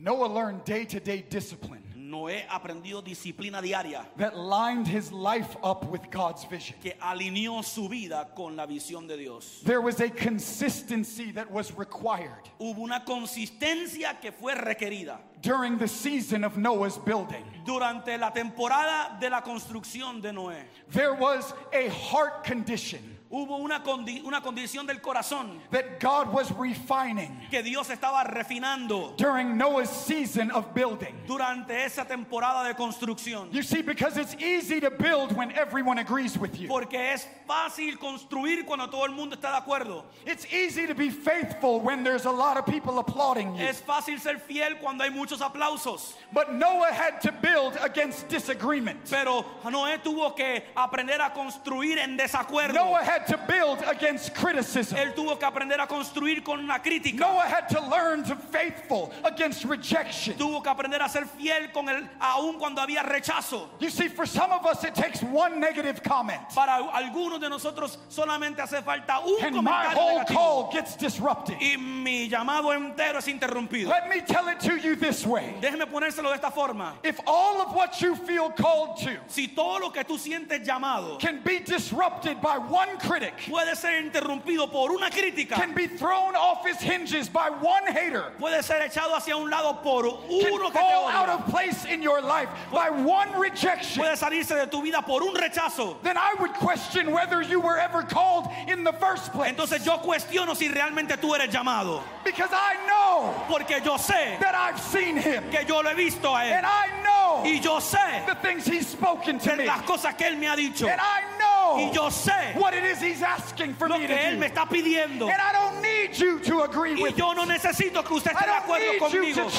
Noah 0.05 0.27
learned 0.27 0.63
day 0.65 0.85
to 0.85 0.99
day 0.99 1.25
discipline 1.27 1.81
Noé 1.97 2.45
aprendió 2.47 3.01
disciplina 3.03 3.59
diaria 3.59 4.05
that 4.17 4.37
lined 4.37 4.87
his 4.87 5.11
life 5.11 5.57
up 5.63 5.83
with 5.89 6.11
God's 6.11 6.43
vision. 6.45 6.75
que 6.79 6.93
alineó 7.01 7.63
su 7.63 7.89
vida 7.89 8.27
con 8.35 8.55
la 8.55 8.67
visión 8.67 9.07
de 9.07 9.17
Dios. 9.17 9.61
There 9.65 9.81
was 9.81 9.99
a 10.01 10.09
consistency 10.09 11.31
that 11.31 11.49
was 11.49 11.75
required 11.75 12.43
Hubo 12.59 12.83
una 12.83 13.03
consistencia 13.03 14.21
que 14.21 14.31
fue 14.31 14.53
requerida 14.53 15.17
during 15.41 15.79
the 15.79 15.87
season 15.87 16.43
of 16.43 16.55
Noah's 16.55 16.99
building. 16.99 17.43
durante 17.65 18.15
la 18.19 18.29
temporada 18.29 19.17
de 19.19 19.27
la 19.27 19.41
construcción 19.41 20.21
de 20.21 20.31
Noé. 20.31 20.65
There 20.91 21.15
was 21.15 21.51
a 21.73 21.89
heart 21.89 22.43
condition 22.43 22.99
Hubo 23.35 23.57
una, 23.57 23.83
condi- 23.83 24.23
una 24.23 24.39
condición 24.39 24.87
del 24.87 25.01
corazón 25.01 25.59
that 25.71 25.99
God 25.99 26.31
was 26.31 26.49
refining 26.53 27.37
que 27.51 27.61
Dios 27.61 27.89
estaba 27.89 28.23
refinando 28.23 29.13
during 29.17 29.57
Noah's 29.57 29.89
season 29.89 30.51
of 30.51 30.73
building. 30.73 31.13
durante 31.27 31.71
esa 31.83 32.05
temporada 32.05 32.63
de 32.65 32.73
construcción. 32.75 33.51
You 33.51 33.61
see, 33.61 33.81
because 33.81 34.15
it's 34.15 34.35
easy 34.35 34.79
to 34.79 34.89
build 34.89 35.35
when 35.35 35.51
everyone 35.51 35.97
agrees 35.99 36.37
with 36.37 36.57
you. 36.57 36.69
Porque 36.69 36.93
es 36.95 37.27
fácil 37.45 37.97
construir 37.99 38.63
cuando 38.65 38.87
todo 38.87 39.03
el 39.03 39.11
mundo 39.11 39.35
está 39.35 39.51
de 39.51 39.57
acuerdo. 39.57 40.03
It's 40.25 40.45
easy 40.53 40.87
to 40.87 40.95
be 40.95 41.09
faithful 41.09 41.81
when 41.81 42.05
there's 42.05 42.23
a 42.23 42.31
lot 42.31 42.55
of 42.55 42.65
people 42.65 42.99
applauding 42.99 43.55
you. 43.57 43.65
Es 43.65 43.81
fácil 43.81 44.17
ser 44.17 44.39
fiel 44.39 44.77
cuando 44.81 45.03
hay 45.03 45.09
muchos 45.09 45.41
aplausos. 45.41 46.13
But 46.31 46.53
Noah 46.53 46.93
had 46.93 47.19
to 47.23 47.33
build 47.33 47.77
against 47.81 48.29
disagreement. 48.29 49.09
Pero 49.09 49.43
Noé 49.65 49.97
tuvo 50.01 50.33
que 50.37 50.63
aprender 50.77 51.19
a 51.19 51.31
construir 51.31 51.97
en 51.97 52.15
desacuerdo. 52.17 52.75
Noah 52.75 53.03
had 53.03 53.24
to 53.27 53.37
build 53.47 53.83
against 53.87 54.33
criticism. 54.35 54.97
Él 54.97 55.13
tuvo 55.15 55.37
que 55.39 55.45
aprender 55.47 55.79
a 55.79 55.87
construir 55.87 56.43
con 56.43 56.59
una 56.59 56.79
crítica. 56.79 57.19
Noah 57.19 57.45
had 57.47 57.67
to 57.69 57.81
learn 57.89 58.23
to 58.23 58.35
faithful 58.35 59.11
against 59.23 59.65
rejection. 59.65 60.35
Tuvo 60.35 60.61
que 60.63 60.71
aprender 60.71 61.01
a 61.01 61.09
ser 61.09 61.25
fiel 61.25 61.71
con 61.73 61.87
él 61.89 62.07
aun 62.21 62.57
cuando 62.59 62.81
había 62.81 63.03
rechazo. 63.03 63.67
You 63.79 63.89
see, 63.89 64.07
for 64.07 64.25
some 64.25 64.51
of 64.51 64.65
us, 64.65 64.83
it 64.83 64.95
takes 64.95 65.21
one 65.23 65.59
negative 65.59 66.01
comment, 66.03 66.41
Para 66.53 66.71
algunos 66.93 67.39
de 67.39 67.49
nosotros 67.49 67.97
solamente 68.09 68.59
hace 68.59 68.81
falta 68.81 69.19
un 69.25 69.43
and 69.43 69.63
my 69.63 69.85
whole 69.93 70.19
negativo. 70.19 70.27
call 70.27 70.71
gets 70.71 70.95
disrupted. 70.95 71.55
Y 71.59 71.77
mi 71.77 72.29
llamado 72.29 72.73
entero 72.73 73.17
es 73.17 73.27
interrumpido. 73.27 73.89
Let 73.89 74.09
me 74.09 74.21
tell 74.21 74.47
it 74.49 74.59
to 74.61 74.75
you 74.77 74.95
this 74.95 75.25
way 75.25 75.55
Déjeme 75.61 75.85
ponérselo 75.85 76.29
de 76.29 76.35
esta 76.35 76.51
forma. 76.51 76.93
if 77.03 77.19
all 77.27 77.61
of 77.61 77.73
what 77.75 78.01
you 78.01 78.15
feel 78.15 78.49
called 78.51 78.97
to 78.97 79.17
Si 79.27 79.47
todo 79.47 79.79
lo 79.79 79.89
que 79.89 80.03
tú 80.03 80.17
sientes 80.17 80.65
llamado 80.65 81.19
can 81.19 81.41
be 81.43 81.59
disrupted 81.59 82.41
by 82.41 82.57
one 82.57 82.97
critic, 83.07 83.33
puede 83.49 83.75
ser 83.75 84.01
interrumpido 84.03 84.71
por 84.71 84.91
una 84.91 85.09
crítica, 85.09 85.55
can 85.55 85.73
be 85.73 85.87
thrown 85.87 86.35
off 86.35 86.65
his 86.65 86.77
hinges 86.79 87.29
by 87.29 87.49
one 87.49 87.85
hater, 87.87 88.31
puede 88.39 88.63
ser 88.63 88.81
echado 88.81 89.15
hacia 89.15 89.35
un 89.37 89.49
lado 89.49 89.73
por 89.83 90.03
can 90.03 90.53
uno 90.53 90.69
que 90.69 90.73
te 90.73 90.79
fall 90.79 91.07
out 91.07 91.29
of 91.29 91.45
place 91.49 91.85
in 91.85 92.01
your 92.01 92.21
life 92.21 92.49
by 92.71 92.89
one 92.89 93.31
rejection, 93.39 94.01
puede 94.03 94.17
salirse 94.17 94.49
de 94.55 94.67
tu 94.67 94.81
vida 94.81 95.01
por 95.05 95.21
un 95.23 95.33
rechazo. 95.35 95.97
then 96.03 96.17
I 96.17 96.33
would 96.39 96.53
question 96.53 97.11
whether 97.11 97.41
you 97.41 97.59
were 97.59 97.77
ever 97.77 98.03
called 98.03 98.47
in 98.67 98.83
the 98.83 98.93
first 98.93 99.31
place. 99.33 99.51
Entonces 99.53 99.85
yo 99.85 99.97
cuestiono 99.99 100.55
si 100.55 100.67
realmente 100.69 101.17
tú 101.17 101.33
eres 101.35 101.49
llamado. 101.53 102.01
Because 102.23 102.49
I 102.51 102.75
know 102.87 103.33
Porque 103.47 103.81
yo 103.83 103.97
sé 103.97 104.39
that 104.39 104.55
I've 104.55 104.79
seen 104.79 105.17
him, 105.17 105.43
que 105.51 105.63
yo 105.67 105.81
lo 105.81 105.89
he 105.91 105.95
visto 105.95 106.29
a 106.33 106.41
and. 106.41 106.65
I 106.65 106.87
know 107.03 107.43
Y 107.45 107.59
yo 107.61 107.79
sé 107.79 108.25
the 108.25 108.35
things 108.35 108.65
he's 108.65 108.87
spoken 108.87 109.37
to 109.39 109.55
me, 109.55 109.65
las 109.65 109.81
cosas 109.83 110.17
que 110.17 110.25
él 110.27 110.37
me 110.37 110.47
ha 110.47 110.55
dicho. 110.55 110.87
and 110.87 110.99
I 110.99 111.21
Y 111.21 111.37
know 111.37 111.91
yo 111.93 112.09
sé 112.09 112.55
what 112.55 112.73
it 112.73 112.83
is 112.83 112.94
he's 113.01 113.21
asking 113.21 113.73
for 113.75 113.87
lo 113.87 113.97
me 113.97 114.07
que 114.07 114.15
to 114.15 114.19
él 114.21 114.33
do. 114.33 114.39
me 114.39 114.47
está 114.47 114.67
pidiendo. 114.67 115.29
And 115.29 115.41
I 115.41 115.51
don't 115.53 115.81
need 115.81 116.17
you 116.17 116.39
to 116.39 116.61
agree 116.63 116.95
Y 116.95 117.01
with 117.03 117.17
yo 117.17 117.33
no 117.33 117.45
necesito 117.45 118.03
que 118.05 118.15
usted 118.15 118.31
esté 118.31 118.45
de 118.45 118.51
acuerdo 118.51 118.97
conmigo. 118.99 119.49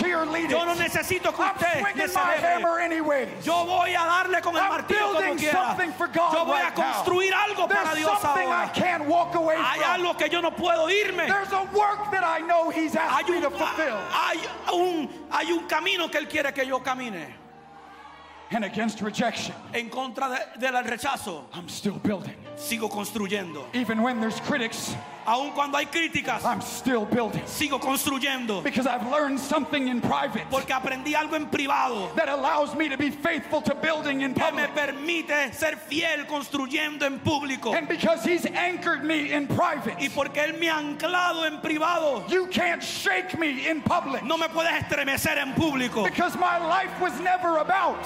Yo 0.49 0.65
no 0.65 0.73
it. 0.73 0.79
necesito 0.79 1.35
que 1.35 1.43
usted 1.43 1.83
me 1.83 2.09
celebre. 2.09 3.29
Yo 3.43 3.65
voy 3.65 3.95
a 3.95 4.05
darle 4.05 4.41
con 4.43 4.55
el 4.57 4.63
I'm 4.63 4.71
martillo 4.71 5.01
como 5.09 5.21
building 5.21 5.39
quiera. 5.39 5.53
something 5.69 5.93
for 5.93 6.09
God 6.09 6.33
Yo 6.33 6.45
voy 6.45 6.61
a 6.61 6.71
construir 6.73 7.33
algo 7.35 7.69
para 7.69 7.85
There's 7.95 7.99
Dios 7.99 8.25
ahora. 8.25 8.71
can't 8.75 9.05
walk 9.07 9.35
away 9.35 9.57
Hay 9.57 9.81
algo 9.81 10.17
que 10.17 10.29
yo 10.29 10.41
no 10.41 10.51
puedo 10.51 10.89
irme. 10.89 11.27
There's 11.27 11.53
a 11.53 11.65
work 11.73 12.11
that 12.11 12.25
I 12.25 12.41
know 12.47 12.71
He's 12.71 12.95
Hay 12.95 13.01
asked 13.01 13.29
me 13.29 13.37
un, 13.37 13.43
to 13.43 13.51
fulfill. 13.51 13.97
hay, 14.11 14.39
un, 14.73 15.09
hay 15.31 15.53
un 15.53 15.67
camino 15.69 16.09
que 16.09 16.19
Él 16.19 16.29
quiere 16.29 16.53
que 16.53 16.65
yo 16.67 16.81
camine. 16.81 17.35
And 18.51 18.65
against 18.65 19.01
rejection, 19.01 19.55
En 19.75 19.91
contra 19.91 20.29
de- 20.55 20.61
del 20.71 20.85
rechazo, 20.85 21.45
I'm 21.53 21.69
still 21.69 21.99
building. 21.99 22.35
sigo 22.57 22.89
construyendo. 22.89 23.65
Even 23.75 24.03
when 24.03 24.21
there's 24.21 24.39
critics, 24.41 24.95
Aun 25.27 25.51
cuando 25.51 25.77
hay 25.77 25.87
críticas, 25.87 26.45
I'm 26.45 26.61
still 26.61 27.05
building. 27.05 27.43
sigo 27.47 27.81
construyendo. 27.81 28.63
Because 28.63 28.87
I've 28.87 29.11
learned 29.11 29.41
something 29.41 29.89
in 29.89 30.01
private 30.01 30.45
Porque 30.49 30.69
aprendí 30.73 31.15
algo 31.15 31.35
en 31.35 31.47
privado 31.47 32.15
that 32.15 32.29
allows 32.29 32.77
me 32.77 32.89
to 32.89 32.97
be 32.97 33.11
faithful 33.11 33.61
to 33.63 33.75
building 33.75 34.21
in 34.21 34.33
que 34.35 34.53
me 34.53 34.65
public. 34.69 34.75
permite 34.77 35.53
ser 35.53 35.75
fiel 35.89 36.25
construyendo 36.29 37.03
en 37.03 37.19
público. 37.19 37.75
And 37.77 37.89
because 37.89 38.23
He's 38.25 38.47
anchored 38.47 39.03
me 39.05 39.33
in 39.33 39.49
private, 39.49 39.97
Y 40.01 40.09
porque 40.15 40.37
Él 40.37 40.57
me 40.61 40.69
ha 40.69 40.79
anclado 40.79 41.45
en 41.45 41.59
privado, 41.61 42.23
you 42.31 42.47
can't 42.47 42.81
shake 42.81 43.37
me 43.37 43.67
in 43.69 43.83
public. 43.83 44.23
no 44.23 44.37
me 44.39 44.47
puedes 44.47 44.71
estremecer 44.85 45.39
en 45.39 45.55
público. 45.55 46.05
Because 46.05 46.37
my 46.37 46.59
life 46.65 47.01
was 47.01 47.19
never 47.19 47.57
about 47.59 47.97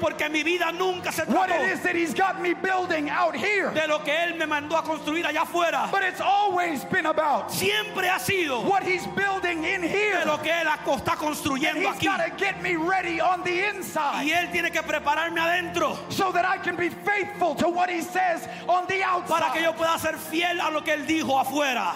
Porque 0.00 0.28
mi 0.30 0.42
vida 0.42 0.70
nunca 0.72 1.10
se 1.12 1.22
what 1.24 1.48
it 1.50 1.54
trató 1.56 1.72
is 1.72 1.80
that 1.82 1.94
He's 1.96 2.14
got 2.14 2.40
me 2.40 2.54
building 2.54 3.10
out 3.10 3.34
here. 3.34 3.70
de 3.72 3.86
lo 3.88 3.98
que 4.00 4.12
Él 4.12 4.36
me 4.38 4.46
mandó 4.46 4.76
a 4.78 4.82
construir 4.82 5.24
allá 5.24 5.42
afuera. 5.42 5.90
But 5.90 6.02
it's 6.04 6.20
always 6.20 6.84
been 6.84 7.06
about 7.06 7.50
Siempre 7.50 8.06
ha 8.08 8.18
sido 8.18 8.62
what 8.64 8.82
He's 8.82 9.06
building 9.08 9.64
in 9.64 9.80
de 9.82 9.88
here. 9.88 10.24
lo 10.24 10.38
que 10.38 10.50
Él 10.52 10.66
está 10.66 11.12
And 11.12 11.20
construyendo 11.20 11.80
He's 11.80 11.96
aquí. 11.96 12.04
got 12.06 12.18
to 12.24 12.30
get 12.36 12.62
me 12.62 12.76
ready 12.76 13.20
on 13.20 13.42
the 13.44 13.50
Y 13.50 13.70
inside 13.74 14.26
Él 14.30 14.52
tiene 14.52 14.70
que 14.70 14.82
prepararme 14.82 15.40
adentro 15.40 15.96
so 16.10 16.30
that 16.32 16.44
I 16.44 16.58
can 16.58 16.76
be 16.76 16.88
faithful 16.90 17.54
to 17.56 17.68
what 17.68 17.90
He 17.90 18.02
says 18.02 18.46
on 18.68 18.86
the 18.86 19.00
para 19.26 19.50
que 19.52 19.62
yo 19.62 19.70
outside. 19.70 19.76
pueda 19.76 19.98
ser 19.98 20.12
fiel 20.16 20.60
a 20.60 20.70
lo 20.70 20.80
que 20.82 20.92
Él 20.94 21.06
dijo 21.06 21.38
afuera. 21.40 21.94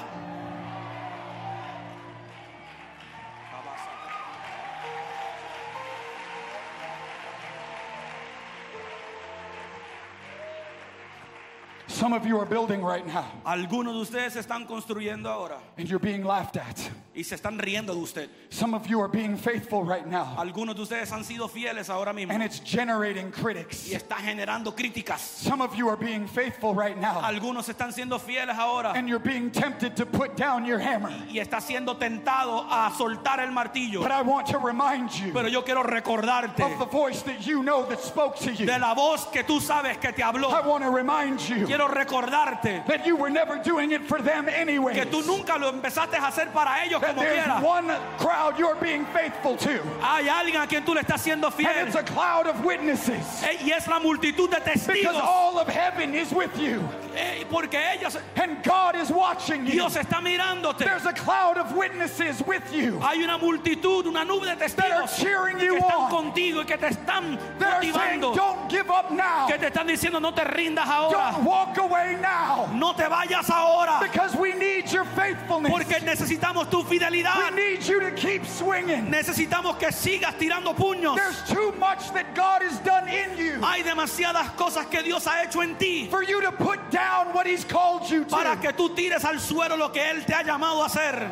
Some 12.03 12.15
of 12.15 12.27
you 12.27 12.37
are 12.41 12.45
building 12.45 12.83
right 12.83 13.07
now 13.07 13.31
Algunos 13.47 13.95
de 13.95 14.01
ustedes 14.01 14.35
están 14.35 14.67
construyendo 14.67 15.27
ahora 15.27 15.59
and 15.79 15.89
you're 15.89 16.01
being 16.01 16.25
laughed 16.25 16.57
at. 16.57 16.91
y 17.15 17.23
se 17.23 17.37
están 17.37 17.59
riendo 17.61 17.95
de 17.95 18.01
usted. 18.01 18.29
Some 18.51 18.75
of 18.75 18.89
you 18.89 19.01
are 19.01 19.07
being 19.07 19.37
faithful 19.37 19.85
right 19.85 20.05
now 20.05 20.35
Algunos 20.37 20.75
de 20.75 20.83
ustedes 20.83 21.13
han 21.13 21.23
sido 21.23 21.49
fieles 21.49 21.89
ahora 21.91 22.13
mismo 22.13 22.33
and 22.33 22.43
it's 22.43 22.59
generating 22.59 23.27
y 23.29 23.31
critics. 23.31 23.89
está 23.93 24.17
generando 24.17 24.75
críticas. 24.75 25.21
Some 25.21 25.61
of 25.63 25.77
you 25.77 25.89
are 25.89 25.97
being 25.97 26.27
faithful 26.27 26.75
right 26.75 26.99
now 26.99 27.21
Algunos 27.23 27.69
están 27.69 27.93
siendo 27.93 28.19
fieles 28.19 28.59
ahora 28.59 28.95
and 28.97 29.09
you're 29.09 29.21
being 29.21 29.53
tempted 29.53 29.95
to 29.95 30.05
put 30.05 30.37
down 30.37 30.65
your 30.65 30.81
hammer. 30.81 31.13
y 31.29 31.39
está 31.39 31.61
siendo 31.61 31.97
tentado 31.99 32.67
a 32.69 32.91
soltar 32.99 33.39
el 33.39 33.53
martillo. 33.53 34.03
But 34.03 34.11
I 34.11 34.23
want 34.23 34.49
to 34.49 34.59
remind 34.59 35.13
you 35.21 35.33
Pero 35.33 35.47
yo 35.47 35.63
quiero 35.63 35.85
recordarte 35.85 36.65
of 36.65 36.81
the 36.81 36.87
voice 36.87 37.23
that 37.23 37.47
you 37.47 37.63
know 37.63 37.85
that 37.87 38.01
spoke 38.01 38.35
to 38.41 38.53
you. 38.53 38.67
de 38.67 38.77
la 38.81 38.93
voz 38.93 39.27
que 39.31 39.45
tú 39.45 39.61
sabes 39.61 40.01
que 40.01 40.11
te 40.11 40.23
habló. 40.23 40.51
I 40.51 40.67
want 40.67 40.83
to 40.83 40.91
remind 40.91 41.39
you 41.49 41.65
Quiero 41.67 41.92
recordarte 41.93 42.85
that 42.87 43.07
you 43.07 43.17
were 43.17 43.31
never 43.31 43.59
doing 43.63 43.93
it 43.93 44.03
for 44.07 44.21
them 44.21 44.49
anyway. 44.49 44.95
que 44.95 45.05
tú 45.07 45.23
nunca 45.27 45.59
lo 45.59 45.71
empezaste 45.71 46.15
a 46.17 46.27
hacer 46.29 46.53
para 46.53 46.85
ellos 46.85 47.01
That 47.01 47.15
como 47.15 47.23
quieras. 47.23 47.63
one 47.63 47.89
crowd 48.19 48.59
you're 48.59 48.77
being 48.77 49.05
faithful 49.07 49.57
to, 49.57 49.81
Hay 50.01 50.29
alguien 50.29 50.63
a 50.63 50.67
quien 50.67 50.85
tú 50.85 50.95
le 50.95 51.03
estás 51.03 51.21
siendo 51.21 51.47
and 51.47 51.55
fiel 51.55 51.87
it's 51.87 51.97
a 51.97 52.03
cloud 52.03 52.47
of 52.47 52.65
witnesses. 52.65 53.43
Eh, 53.45 53.59
y 53.65 53.71
es 53.71 53.87
la 53.89 53.99
multitud 54.01 54.51
de 54.51 54.61
Because 54.61 54.87
testigos 54.87 55.15
all 55.15 55.59
of 55.59 55.69
heaven 55.69 56.15
is 56.15 56.33
with 56.33 56.57
you, 56.59 56.83
Eh, 57.15 57.45
porque 57.51 57.75
ellos 57.75 58.17
and 58.37 58.63
God 58.65 58.97
is 58.97 59.11
watching 59.11 59.67
you. 59.67 59.73
Dios 59.73 59.97
está 59.97 60.21
mirándote. 60.23 60.79
There's 60.79 61.05
a 61.07 61.13
cloud 61.13 61.59
of 61.59 61.75
witnesses 61.77 62.43
with 62.47 62.63
you 62.73 62.99
Hay 63.01 63.23
una 63.23 63.39
multitud, 63.39 64.07
una 64.07 64.25
nube 64.25 64.47
de 64.47 64.57
that 64.57 64.63
are 64.93 65.03
testigos 65.03 65.17
cheering 65.19 65.59
que 65.59 65.67
you 65.67 65.77
están 65.77 66.01
on, 66.01 66.11
contigo 66.11 66.61
y 66.61 66.65
que 66.65 66.77
te 66.79 66.87
están 66.89 67.39
saying, 67.61 67.91
motivando, 68.21 68.35
Don't 68.35 68.71
give 68.71 68.91
up 68.91 69.11
now, 69.11 69.47
que 69.47 69.59
te 69.59 69.67
están 69.71 69.87
diciendo 69.87 70.21
no 70.21 70.33
te 70.33 70.43
rindas 70.45 70.87
ahora, 70.87 71.33
don't 71.33 71.45
walk 71.45 71.75
away 71.83 72.17
now, 72.21 72.71
no 72.75 72.93
te 72.93 73.05
vayas 73.05 73.49
ahora, 73.51 73.99
because 74.01 74.35
we 74.37 74.55
need 74.55 74.91
your 74.91 75.05
faithfulness. 75.05 75.71
porque 75.73 76.01
necesitamos 76.01 76.71
tu 76.71 76.83
We 76.83 76.99
fidelidad. 76.99 77.55
need 77.55 77.83
you 77.85 78.01
to 78.01 78.11
keep 78.13 78.45
swinging. 78.47 79.07
Necesitamos 79.11 79.79
que 79.79 79.89
sigas 79.89 80.39
tirando 80.39 80.75
puños. 80.75 81.17
There's 81.17 81.43
too 81.49 81.73
much 81.79 82.13
that 82.13 82.35
God 82.35 82.63
has 82.63 82.79
done 82.81 83.09
in 83.09 83.37
you 83.37 83.61
Hay 83.63 83.83
demasiadas 83.83 84.57
cosas 84.57 84.87
que 84.91 85.03
Dios 85.03 85.25
ha 85.27 85.43
hecho 85.45 85.61
en 85.63 85.77
ti 85.77 86.09
for 86.09 86.23
you 86.23 86.41
to 86.43 86.53
put 86.53 86.79
down 86.91 87.33
what 87.33 87.47
He's 87.47 87.65
called 87.65 88.09
you 88.11 88.25
para 88.25 88.57
to. 88.57 88.63
que 88.63 88.73
tú 88.73 88.95
tires 88.95 89.25
al 89.25 89.37
suelo 89.39 89.77
lo 89.77 89.89
que 89.91 90.01
Él 90.03 90.25
te 90.25 90.33
ha 90.35 90.43
llamado 90.43 90.83
a 90.83 90.87
hacer. 90.89 91.29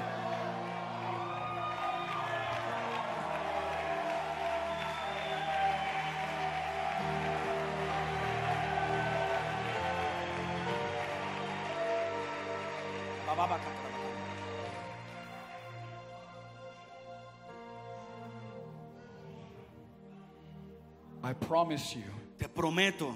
I 21.22 21.33
promise 21.35 21.95
you, 21.95 22.03
Te 22.39 22.47
prometo 22.47 23.14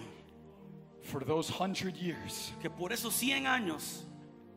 for 1.02 1.24
those 1.24 1.48
hundred 1.48 1.96
years, 1.96 2.52
que 2.60 2.70
por 2.70 2.90
esos 2.90 3.12
100 3.12 3.44
años, 3.44 4.02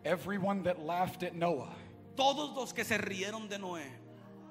everyone 0.05 0.61
that 0.63 0.85
laughed 0.85 1.23
at 1.23 1.33
Noah, 1.35 1.73
todos 2.15 2.55
los 2.55 2.71
que 2.71 2.83
se 2.83 2.97
rieron 2.97 3.49
de 3.49 3.57
Noé, 3.57 3.83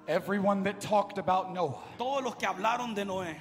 everyone 0.09 0.63
that 0.65 0.81
talked 0.81 1.19
about 1.19 1.53
Noah, 1.53 1.85
todos 1.99 2.25
los 2.25 2.35
que 2.35 2.49
hablaron 2.49 2.95
de 2.95 3.05
Noé, 3.05 3.37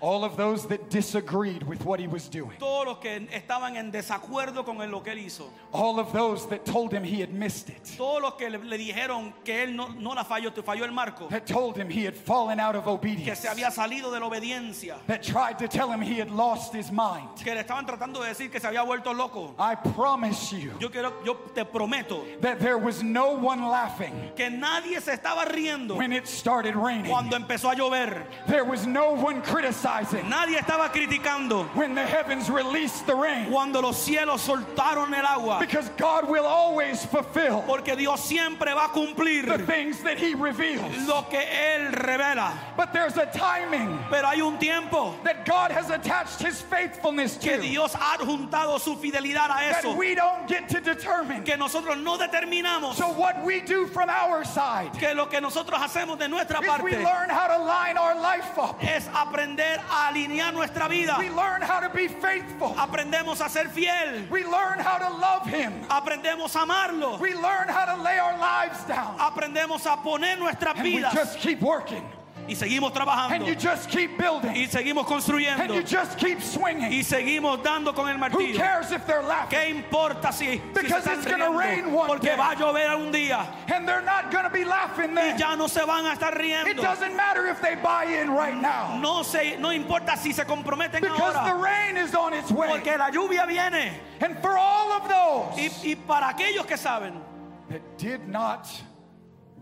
all 0.00 0.24
of 0.24 0.36
those 0.36 0.66
that 0.68 0.90
disagreed 0.90 1.62
with 1.64 1.84
what 1.84 1.98
he 2.00 2.06
was 2.06 2.28
doing, 2.28 2.56
todos 2.58 2.86
los 2.86 2.98
que 2.98 3.28
estaban 3.32 3.76
en 3.76 3.90
desacuerdo 3.90 4.64
con 4.64 4.78
lo 4.90 5.00
que 5.00 5.12
él 5.12 5.18
hizo, 5.26 5.50
all 5.72 5.98
of 5.98 6.12
those 6.12 6.46
that 6.48 6.64
told 6.64 6.92
him 6.92 7.02
he 7.02 7.20
had 7.20 7.32
missed 7.32 7.68
it, 7.68 7.82
todos 7.96 8.22
los 8.22 8.34
que 8.34 8.48
le, 8.48 8.58
le 8.58 8.78
dijeron 8.78 9.32
que 9.44 9.64
él 9.64 9.74
no, 9.74 9.88
no 9.88 10.10
la 10.10 10.24
falló, 10.24 10.52
te 10.54 10.62
falló 10.62 10.84
el 10.84 10.92
marco, 10.92 11.28
that 11.28 11.46
told 11.46 11.76
him 11.76 11.90
he 11.90 12.04
had 12.04 12.14
fallen 12.14 12.60
out 12.60 12.76
of 12.76 12.84
que 12.84 12.92
obedience, 12.92 13.40
se 13.40 13.48
había 13.48 13.70
salido 13.70 14.12
de 14.12 14.20
la 14.20 14.28
obediencia, 14.28 14.96
that 15.06 15.22
tried 15.22 15.58
to 15.58 15.66
tell 15.66 15.90
him 15.90 16.00
he 16.00 16.18
had 16.18 16.30
lost 16.30 16.72
his 16.72 16.92
mind. 16.92 17.28
que 17.42 17.52
le 17.54 17.62
estaban 17.62 17.84
tratando 17.86 18.20
de 18.22 18.28
decir 18.28 18.50
que 18.50 18.60
se 18.60 18.68
había 18.68 18.84
vuelto 18.84 19.12
loco. 19.12 19.54
I 19.58 19.74
promise 19.74 20.52
you 20.52 20.72
Yo 20.78 20.90
quiero, 20.90 21.12
yo 21.24 21.34
te 21.54 21.64
prometo 21.64 22.24
that 22.40 22.60
there 22.60 22.78
was 22.78 23.02
no 23.02 23.32
one 23.32 23.62
laughing 23.62 24.30
que 24.36 24.48
nadie 24.50 25.00
se 25.00 25.12
estaba 25.12 25.44
riendo 25.44 25.96
when 25.96 26.12
it 26.12 26.28
started 26.28 26.76
raining. 26.76 27.10
cuando 27.10 27.36
empezó 27.36 27.72
a 27.72 27.74
llover. 27.74 28.24
There 28.46 28.64
was 28.64 28.86
no 28.86 29.12
one 29.12 29.42
criticizing 29.42 29.87
Nadie 29.88 30.58
estaba 30.58 30.90
criticando 30.92 31.64
when 31.74 31.94
the 31.94 32.04
heavens 32.04 32.50
released 32.50 33.06
the 33.06 33.14
rain. 33.14 33.50
cuando 33.50 33.80
los 33.80 33.96
cielos 33.96 34.40
soltaron 34.40 35.12
el 35.16 35.24
agua. 35.26 35.58
Because 35.60 35.88
God 35.96 36.28
will 36.28 36.44
always 36.44 37.04
fulfill 37.06 37.62
Porque 37.66 37.96
Dios 37.96 38.22
siempre 38.24 38.72
va 38.74 38.84
a 38.86 38.92
the 38.92 39.00
cumplir 39.00 39.66
things 39.66 40.02
that 40.02 40.18
He 40.18 40.34
reveals. 40.34 41.06
lo 41.06 41.22
que 41.22 41.40
Él 41.40 41.92
revela. 41.92 42.52
But 42.76 42.92
there's 42.92 43.16
a 43.16 43.26
timing 43.26 43.98
Pero 44.10 44.26
hay 44.28 44.40
un 44.40 44.58
tiempo 44.58 45.14
that 45.24 45.44
God 45.46 45.70
has 45.70 45.90
attached 45.90 46.40
His 46.40 46.60
faithfulness 46.60 47.36
que 47.38 47.56
to 47.56 47.62
Dios 47.62 47.94
ha 47.94 48.18
adjuntado 48.18 48.78
su 48.80 48.96
fidelidad 48.96 49.46
a 49.46 49.72
that 49.72 49.84
eso. 49.84 49.96
we 49.96 50.14
don't 50.14 50.46
get 50.48 50.68
to 50.68 50.80
determine. 50.80 51.42
Que 51.44 51.56
nosotros 51.56 51.98
no 52.02 52.18
determinamos. 52.18 52.94
So, 52.94 53.12
what 53.12 53.44
we 53.44 53.60
do 53.60 53.86
from 53.86 54.10
our 54.10 54.44
side 54.44 54.92
Que 54.98 55.14
lo 55.14 55.26
que 55.26 55.40
nosotros 55.40 55.78
hacemos 55.80 56.18
de 56.18 56.28
nuestra 56.28 56.58
is 56.58 56.82
we 56.82 56.92
parte 56.92 57.04
learn 57.04 57.30
how 57.30 57.46
to 57.46 57.62
line 57.62 57.96
our 57.96 58.14
life 58.20 58.58
up, 58.58 58.78
es 58.82 59.06
aprender 59.08 59.77
a 59.78 60.10
alinear 60.12 60.52
nuestra 60.52 60.88
vida. 60.88 61.16
we 61.18 61.28
learn 61.30 61.62
how 61.62 61.80
to 61.80 61.88
be 61.94 62.08
faithful, 62.08 62.74
Aprendemos 62.76 63.40
a 63.44 63.48
ser 63.48 63.68
fiel. 63.68 64.26
we 64.30 64.44
learn 64.44 64.78
how 64.78 64.98
to 64.98 65.08
love 65.18 65.46
Him, 65.46 65.72
Aprendemos 65.88 66.54
a 66.56 66.64
amarlo. 66.66 67.18
we 67.20 67.34
learn 67.34 67.68
how 67.68 67.84
to 67.96 68.02
lay 68.02 68.18
our 68.18 68.38
lives 68.38 68.84
down, 68.84 69.16
Aprendemos 69.18 69.86
a 69.86 69.96
poner 69.96 70.38
nuestras 70.38 70.74
and 70.76 70.84
we 70.84 70.96
vidas. 70.98 71.12
just 71.14 71.38
keep 71.38 71.60
working, 71.60 72.04
Y 72.48 72.54
seguimos 72.54 72.86
and 72.96 73.06
trabajando. 73.08 73.46
you 73.46 73.54
just 73.54 73.90
keep 73.90 74.16
building, 74.16 74.50
Y 74.56 74.66
seguimos 74.66 75.04
and 75.04 75.06
construyendo. 75.06 75.74
you 75.74 75.82
just 75.82 76.18
keep 76.18 76.40
swinging. 76.40 76.90
Y 76.92 77.02
seguimos 77.02 77.62
dando 77.62 77.92
con 77.92 78.08
el 78.08 78.14
Who 78.16 78.20
martillo. 78.20 78.56
cares 78.56 78.90
if 78.90 79.06
they're 79.06 79.22
laughing? 79.22 79.58
¿Qué 79.58 79.68
importa 79.70 80.32
si, 80.32 80.46
si 80.46 80.56
se 80.58 80.58
Because 80.82 81.04
están 81.04 81.18
it's 81.18 81.26
gonna 81.26 81.44
riendo? 81.50 81.58
rain 81.58 81.92
one 81.92 82.08
Porque 82.08 82.22
day. 82.28 82.36
va 82.36 82.52
a 82.52 82.56
llover 82.56 82.96
un 82.96 83.12
día 83.12 83.46
And 83.68 83.86
they're 83.86 84.00
not 84.02 84.30
going 84.32 84.44
to 84.44 84.50
be 84.50 84.64
laughing 84.64 85.10
y 85.10 85.14
then. 85.14 85.38
ya 85.38 85.54
no 85.56 85.66
se 85.66 85.84
van 85.84 86.06
a 86.06 86.14
estar 86.16 86.32
It 86.34 86.40
riendo. 86.40 86.82
doesn't 86.82 87.14
matter 87.14 87.46
if 87.48 87.60
they 87.60 87.74
buy 87.74 88.04
in 88.04 88.30
right 88.30 88.56
now. 88.56 88.98
No 88.98 89.22
se, 89.22 89.56
no 89.58 89.68
importa 89.70 90.16
si 90.16 90.32
se 90.32 90.44
comprometen 90.44 91.00
Because 91.02 91.34
the 91.34 91.40
ahora, 91.52 91.62
rain 91.62 91.96
is 91.98 92.14
on 92.14 92.32
its 92.32 92.50
way. 92.50 92.68
porque 92.68 92.96
la 92.96 93.10
lluvia 93.10 93.46
viene. 93.46 93.92
And 94.20 94.38
for 94.40 94.56
all 94.56 94.92
of 94.92 95.08
those 95.08 95.58
Y, 95.84 95.90
y 95.90 95.94
para 96.06 96.28
aquellos 96.34 96.66
que 96.66 96.76
saben 96.76 97.20
that 97.68 97.82
did 97.98 98.26
not 98.26 98.66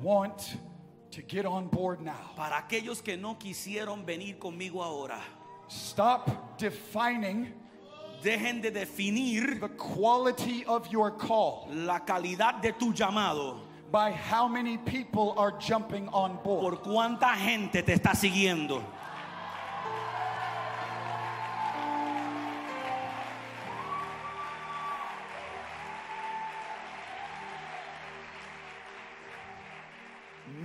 want 0.01 0.57
to 1.17 1.23
get 1.23 1.47
on 1.47 1.67
board 1.67 2.03
now. 2.03 2.31
Para 2.37 2.59
aquellos 2.59 3.03
que 3.03 3.17
no 3.17 3.37
quisieron 3.37 4.05
venir 4.05 4.39
conmigo 4.39 4.83
ahora, 4.83 5.19
Stop 5.69 6.59
defining 6.59 7.53
dejen 8.23 8.61
de 8.61 8.71
definir 8.71 9.59
the 9.59 9.69
quality 9.71 10.65
of 10.67 10.87
your 10.93 11.11
call 11.11 11.69
la 11.71 12.01
calidad 12.01 12.61
de 12.61 12.73
tu 12.73 12.93
llamado 12.93 13.61
by 13.91 14.11
how 14.11 14.47
many 14.47 14.77
people 14.77 15.35
are 15.39 15.53
jumping 15.59 16.07
on 16.09 16.39
board. 16.45 16.83
por 16.83 16.93
cuánta 16.93 17.35
gente 17.35 17.83
te 17.83 17.95
está 17.95 18.15
siguiendo. 18.15 18.83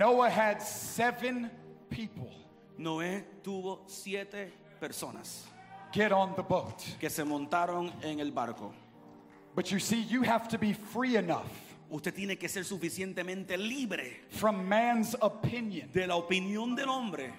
Noah 0.02 0.28
had 0.30 0.60
seven 0.60 1.48
people 1.88 2.28
Noé 2.76 3.22
tuvo 3.44 3.88
siete 3.88 4.50
personas 4.80 5.42
get 5.92 6.10
on 6.10 6.34
the 6.34 6.42
boat. 6.42 6.84
que 6.98 7.08
se 7.08 7.22
montaron 7.22 7.92
en 8.02 8.18
el 8.18 8.32
barco. 8.32 8.72
But 9.54 9.70
you 9.70 9.78
see, 9.78 10.00
you 10.00 10.22
have 10.22 10.48
to 10.48 10.58
be 10.58 10.72
free 10.72 11.14
enough 11.16 11.46
Usted 11.88 12.14
tiene 12.16 12.36
que 12.36 12.48
ser 12.48 12.62
suficientemente 12.64 13.56
libre 13.56 14.10
from 14.30 14.68
man's 14.68 15.14
opinion. 15.22 15.88
de 15.92 16.04
la 16.06 16.16
opinión 16.16 16.74
del 16.74 16.88
hombre. 16.88 17.30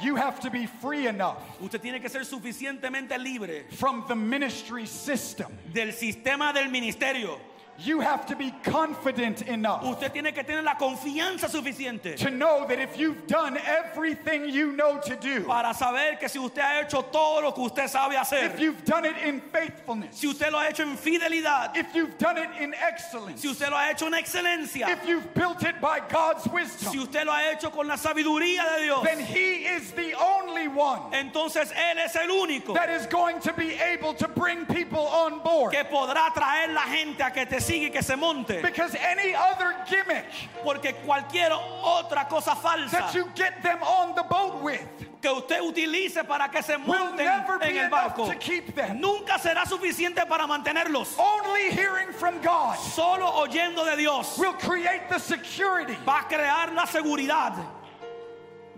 You 0.00 0.16
have 0.16 0.40
to 0.40 0.48
be 0.50 0.64
free 0.66 1.08
enough 1.08 1.42
Usted 1.60 1.82
tiene 1.82 2.00
que 2.00 2.08
ser 2.08 2.20
suficientemente 2.24 3.18
libre 3.18 3.64
from 3.72 4.04
the 4.08 4.14
ministry 4.16 4.86
system. 4.86 5.48
del 5.74 5.92
sistema 5.92 6.54
del 6.54 6.70
ministerio. 6.70 7.38
You 7.84 8.00
have 8.00 8.26
to 8.26 8.36
be 8.36 8.52
confident 8.62 9.42
enough 9.42 9.84
Usted 9.84 10.12
tiene 10.12 10.32
que 10.32 10.44
tener 10.44 10.62
la 10.62 10.74
confianza 10.74 11.48
suficiente 11.48 12.16
to 12.16 12.30
know 12.30 12.64
that 12.68 12.78
if 12.78 12.96
you've 12.96 13.26
done 13.26 13.58
everything 13.66 14.48
you 14.48 14.72
know 14.72 15.00
to 15.00 15.16
do, 15.16 15.44
para 15.44 15.74
saber 15.74 16.18
que 16.18 16.28
si 16.28 16.38
usted 16.38 16.62
ha 16.62 16.82
hecho 16.84 17.02
todo 17.10 17.42
lo 17.42 17.52
que 17.52 17.64
usted 17.64 17.88
sabe 17.88 18.14
if 18.32 18.60
you've 18.60 18.84
done 18.84 19.04
it 19.04 19.16
in 19.24 19.40
faithfulness, 19.40 20.16
si 20.16 20.28
usted 20.28 20.52
lo 20.52 20.58
ha 20.58 20.68
hecho 20.68 20.82
en 20.82 20.96
fidelidad, 20.96 21.76
if 21.76 21.92
you've 21.94 22.16
done 22.18 22.38
it 22.38 22.50
in 22.60 22.72
excellence, 22.74 23.40
si 23.40 23.48
usted 23.48 23.68
lo 23.70 23.76
ha 23.76 23.90
hecho 23.90 24.06
en 24.06 24.12
excelencia, 24.12 24.88
if 24.88 25.06
you've 25.06 25.34
built 25.34 25.62
it 25.64 25.80
by 25.80 26.00
God's 26.08 26.44
si 26.44 26.50
wisdom, 26.50 26.98
usted 27.00 27.26
lo 27.26 27.32
ha 27.32 27.50
hecho 27.52 27.70
con 27.70 27.88
la 27.88 27.96
sabiduría 27.96 28.76
de 28.76 28.84
Dios, 28.84 29.04
then 29.04 29.18
He 29.18 29.64
is 29.64 29.90
the 29.92 30.14
only 30.14 30.68
one 30.68 31.00
entonces 31.12 31.72
Él 31.72 31.98
es 31.98 32.14
el 32.14 32.28
único 32.28 32.74
that 32.74 32.90
is 32.90 33.06
going 33.06 33.40
to 33.40 33.52
be 33.54 33.72
able 33.80 34.14
to 34.14 34.28
bring 34.28 34.64
people 34.66 35.00
on 35.00 35.40
board. 35.42 35.72
que 35.72 35.82
podrá 35.84 36.32
traer 36.32 36.72
la 36.72 36.82
gente 36.82 37.22
a 37.22 37.30
que 37.30 37.44
te 37.46 37.56
siga 37.56 37.71
y 37.80 37.90
que 37.90 38.02
se 38.02 38.16
monte. 38.16 38.60
Because 38.62 38.94
any 38.94 39.34
other 39.34 39.74
gimmick 39.86 40.24
Porque 40.62 40.94
cualquier 41.04 41.50
otra 41.50 42.28
cosa 42.28 42.50
falsa 42.54 42.90
that 42.90 43.14
you 43.14 43.28
get 43.34 43.62
them 43.62 43.82
on 43.82 44.14
the 44.14 44.22
boat 44.22 44.62
with 44.62 44.86
que 45.20 45.30
usted 45.30 45.60
utilice 45.60 46.26
para 46.26 46.48
que 46.48 46.62
se 46.62 46.76
monten 46.76 47.16
never 47.16 47.58
be 47.58 47.66
en 47.66 47.84
el 47.84 47.90
barco 47.90 48.26
to 48.26 48.34
keep 48.36 48.74
them. 48.74 49.00
nunca 49.00 49.38
será 49.38 49.64
suficiente 49.64 50.26
para 50.28 50.46
mantenerlos. 50.46 51.16
Only 51.18 51.70
hearing 51.70 52.12
from 52.12 52.40
God 52.42 52.76
Solo 52.76 53.26
oyendo 53.46 53.84
de 53.84 53.96
Dios 53.96 54.38
will 54.38 54.54
create 54.54 55.08
the 55.08 55.18
security. 55.18 55.96
va 56.04 56.20
a 56.20 56.24
crear 56.28 56.74
la 56.74 56.86
seguridad. 56.86 57.64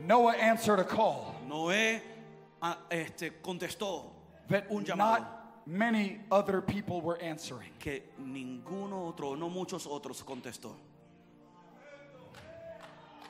Noah 0.06 0.34
answered 0.34 0.80
a 0.80 0.84
call 0.84 1.34
Noé 1.48 2.00
ah, 2.60 2.76
este, 2.90 3.30
contestó 3.42 4.04
that 4.48 4.66
un 4.70 4.84
llamado 4.84 5.24
many 5.66 6.20
other 6.30 6.60
people 6.60 7.00
were 7.00 7.20
answering. 7.20 7.70
que 7.78 8.02
ninguno 8.20 9.08
otro, 9.08 9.34
no 9.34 9.48
muchos 9.48 9.86
otros 9.86 10.22
contestó. 10.22 10.72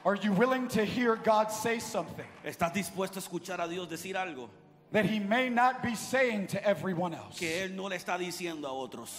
Are 0.04 0.16
you 0.16 0.32
willing 0.32 0.68
to 0.68 0.84
hear 0.84 1.16
God 1.16 1.50
say 1.50 1.78
something 1.78 2.26
¿Estás 2.44 2.74
dispuesto 2.74 3.16
a 3.16 3.22
escuchar 3.22 3.64
a 3.64 3.66
Dios 3.66 3.88
decir 3.88 4.14
algo 4.16 4.50
that 4.92 5.06
He 5.06 5.18
may 5.18 5.48
not 5.48 5.82
be 5.82 5.94
saying 5.94 6.46
to 6.48 6.62
everyone 6.62 7.14
else? 7.14 7.38
que 7.38 7.48
Él 7.48 7.70
no 7.74 7.84
le 7.84 7.96
está 7.96 8.18
diciendo 8.18 8.64
a 8.64 8.72
otros? 8.72 9.18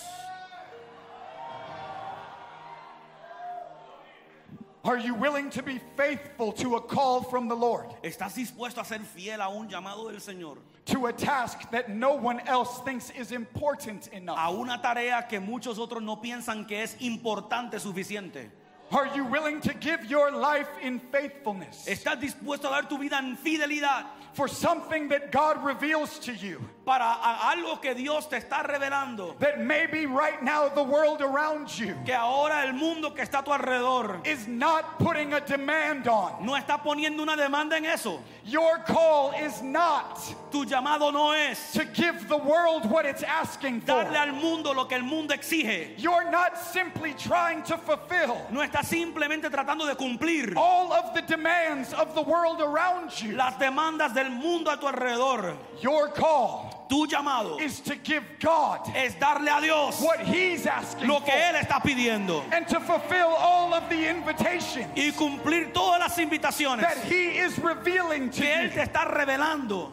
Are 4.84 5.00
you 5.00 5.16
willing 5.16 5.50
to 5.50 5.64
be 5.64 5.80
faithful 5.98 6.52
to 6.54 6.76
a 6.76 6.82
call 6.82 7.24
from 7.24 7.48
the 7.48 7.56
Lord, 7.56 7.88
¿Estás 8.04 8.36
dispuesto 8.36 8.80
a 8.80 8.86
ser 8.86 9.00
fiel 9.00 9.42
a 9.42 9.50
un 9.50 9.68
llamado 9.68 10.12
del 10.12 10.20
Señor? 10.20 10.58
To 10.86 11.08
a 11.08 11.14
task 11.14 11.70
that 11.72 11.90
no 11.90 12.14
one 12.14 12.40
else 12.42 12.80
thinks 12.82 13.10
is 13.12 13.32
important 13.32 14.08
enough? 14.10 14.38
A 14.40 14.52
una 14.52 14.80
tarea 14.82 15.26
que 15.28 15.40
muchos 15.40 15.78
otros 15.78 16.02
no 16.02 16.18
piensan 16.18 16.68
que 16.68 16.78
es 16.78 16.96
importante 17.02 17.80
suficiente. 17.80 18.50
Are 18.92 19.08
you 19.16 19.26
willing 19.26 19.62
to 19.62 19.74
give 19.74 20.06
your 20.06 20.32
life 20.32 20.70
in 20.82 21.00
faithfulness 21.00 21.88
¿Estás 21.88 22.22
dispuesto 22.22 22.66
a 22.66 22.82
dar 22.82 22.88
tu 22.88 23.00
vida 23.00 23.18
en 23.18 23.36
fidelidad 23.36 24.06
for 24.34 24.48
something 24.48 25.10
that 25.10 25.32
God 25.32 25.64
reveals 25.64 26.20
to 26.20 26.34
you 26.34 26.62
para 26.86 27.06
algo 27.52 27.82
que 27.82 27.94
Dios 27.96 28.28
te 28.28 28.38
está 28.38 28.64
revelando? 28.64 29.38
that 29.40 29.60
maybe 29.60 30.06
right 30.06 30.44
now 30.44 30.70
the 30.70 30.84
world 30.84 31.22
around 31.22 31.68
you 31.80 31.96
Que 32.06 32.14
ahora 32.14 32.64
el 32.68 32.74
mundo 32.74 33.10
que 33.12 33.24
está 33.24 33.40
a 33.40 33.44
tu 33.44 33.52
alrededor 33.52 34.26
is 34.26 34.48
not 34.48 35.00
putting 35.00 35.34
a 35.34 35.40
demand 35.42 36.08
on? 36.08 36.46
no 36.46 36.54
está 36.54 36.78
poniendo 36.84 37.22
una 37.22 37.36
demanda 37.36 37.76
en 37.78 37.86
eso. 37.86 38.20
Your 38.46 38.78
call 38.86 39.34
is 39.34 39.62
not 39.64 40.20
Tu 40.52 40.64
llamado 40.66 41.12
no 41.12 41.32
es 41.32 41.72
to 41.74 41.84
give 41.86 42.28
the 42.30 42.38
world 42.38 42.90
what 42.90 43.06
it's 43.06 43.24
asking 43.24 43.82
darle 43.82 44.10
for. 44.10 44.16
al 44.18 44.34
mundo 44.34 44.72
lo 44.74 44.86
que 44.86 44.96
el 44.96 45.04
mundo 45.04 45.34
exige. 45.34 45.94
You're 45.98 46.30
not 46.30 46.58
simply 46.58 47.14
trying 47.14 47.64
to 47.64 47.78
fulfill 47.78 48.38
No 48.52 48.62
está 48.62 48.84
simplemente 48.84 49.50
tratando 49.50 49.86
de 49.88 49.96
cumplir 49.96 50.54
all 50.56 50.94
of 50.94 51.14
the 51.16 51.22
demands 51.24 51.94
of 51.94 52.14
the 52.14 52.22
world 52.22 52.62
around 52.62 53.10
you. 53.22 53.36
las 53.36 53.56
demandas 53.58 54.14
del 54.14 54.30
mundo 54.30 54.70
a 54.72 54.78
tu 54.78 54.86
alrededor. 54.88 55.56
Your 55.82 56.10
call 56.10 56.72
Tu 56.88 57.08
llamado 57.08 57.60
is 57.60 57.80
to 57.82 57.96
give 57.96 58.24
God 58.40 58.82
es 58.96 59.16
darle 59.16 59.50
a 59.50 59.62
Dios 59.62 60.00
what 60.02 60.20
He's 60.20 60.66
asking 60.68 61.08
lo 61.08 61.20
que 61.22 61.34
Él 61.34 61.56
está 61.56 61.82
pidiendo. 61.82 62.44
and 62.52 62.68
to 62.68 62.80
fulfill 62.80 63.30
all 63.30 63.74
of 63.74 63.90
the 63.90 64.08
invitations 64.10 64.88
y 64.96 65.12
cumplir 65.12 65.74
todas 65.74 66.00
las 66.00 66.18
invitaciones 66.18 66.82
that 66.82 66.98
He 67.06 67.38
is 67.38 67.58
revealing 67.60 68.30
to 68.30 68.42
que 68.42 68.48
Él 68.48 68.72
te 68.74 68.82
está 68.82 69.06
revelando. 69.12 69.92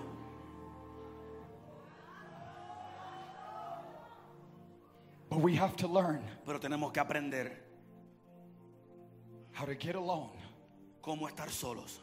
But 5.31 5.41
we 5.41 5.55
have 5.57 5.77
to 5.77 5.89
learn 5.89 6.23
Pero 6.45 6.59
tenemos 6.59 6.93
que 6.93 7.01
aprender 7.03 7.53
how 9.53 9.65
to 9.65 9.75
get 9.75 9.95
alone 9.95 10.31
cómo 11.03 11.29
estar 11.29 11.49
solos 11.51 12.01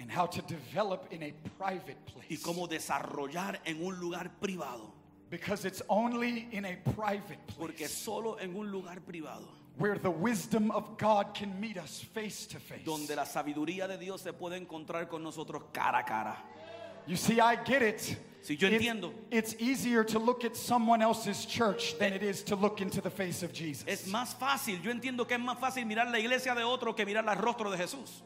and 0.00 0.10
how 0.10 0.26
to 0.26 0.42
develop 0.42 1.06
in 1.12 1.22
a 1.22 1.32
private 1.58 1.96
place. 2.06 2.26
y 2.30 2.36
cómo 2.42 2.68
desarrollar 2.68 3.58
en 3.64 3.82
un 3.84 3.98
lugar 4.00 4.30
privado. 4.40 4.92
Because 5.30 5.64
it's 5.64 5.82
only 5.88 6.48
in 6.52 6.64
a 6.64 6.76
private 6.94 7.44
place. 7.48 7.58
Porque 7.58 7.88
solo 7.88 8.36
en 8.40 8.54
un 8.56 8.70
lugar 8.70 8.96
privado, 9.00 9.46
where 9.78 9.98
the 9.98 10.10
wisdom 10.10 10.70
of 10.70 10.96
God 10.98 11.34
can 11.34 11.58
meet 11.60 11.76
us 11.76 12.00
face 12.14 12.46
to 12.46 12.58
face. 12.60 12.84
donde 12.84 13.10
la 13.16 13.24
sabiduría 13.24 13.88
de 13.88 13.98
Dios 13.98 14.22
se 14.22 14.32
puede 14.32 14.56
encontrar 14.56 15.08
con 15.08 15.22
nosotros 15.22 15.62
cara 15.72 15.98
a 15.98 16.02
cara. 16.04 16.36
You 17.08 17.16
see, 17.16 17.40
I 17.40 17.56
get 17.64 17.82
it. 17.82 18.16
Si 18.42 18.56
yo 18.56 18.68
It's- 18.68 18.80
entiendo. 18.80 19.12
It's 19.30 19.54
easier 19.58 20.04
to 20.04 20.18
look 20.18 20.44
at 20.44 20.56
someone 20.56 21.02
else's 21.02 21.44
church 21.46 21.96
than 21.98 22.12
eh, 22.12 22.16
it 22.16 22.22
is 22.22 22.42
to 22.44 22.56
look 22.56 22.80
into 22.80 23.00
the 23.00 23.10
face 23.10 23.42
of 23.44 23.52
Jesus. 23.52 23.84
Es 23.86 24.06
más 24.08 24.34
fácil, 24.34 24.80
yo 24.82 24.90
entiendo 24.92 25.26
que 25.26 25.34
es 25.34 25.40
más 25.40 25.58
fácil 25.58 25.84
mirar 25.86 26.08
la 26.10 26.18
iglesia 26.18 26.54
de 26.54 26.62
otro 26.64 26.94
que 26.94 27.04
mirar 27.04 27.24
el 27.28 27.36
rostro 27.36 27.70
de 27.70 27.76
Jesús. 27.78 28.22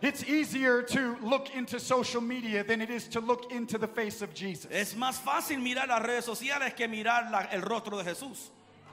It's 0.00 0.22
easier 0.24 0.82
to 0.82 1.16
look 1.22 1.54
into 1.56 1.80
social 1.80 2.20
media 2.20 2.62
than 2.62 2.80
it 2.80 2.88
is 2.90 3.08
to 3.08 3.20
look 3.20 3.50
into 3.50 3.78
the 3.78 3.88
face 3.88 4.22
of 4.22 4.32
Jesus. 4.32 4.70
Es 4.70 4.94
más 4.94 5.14
fácil 5.20 5.60
mirar 5.60 5.88
las 5.88 6.02
redes 6.02 6.24
sociales 6.24 6.72
que 6.76 6.86
mirar 6.86 7.30
la- 7.32 7.48
el 7.50 7.62
rostro 7.62 7.96
de 7.98 8.04
Jesús. 8.04 8.50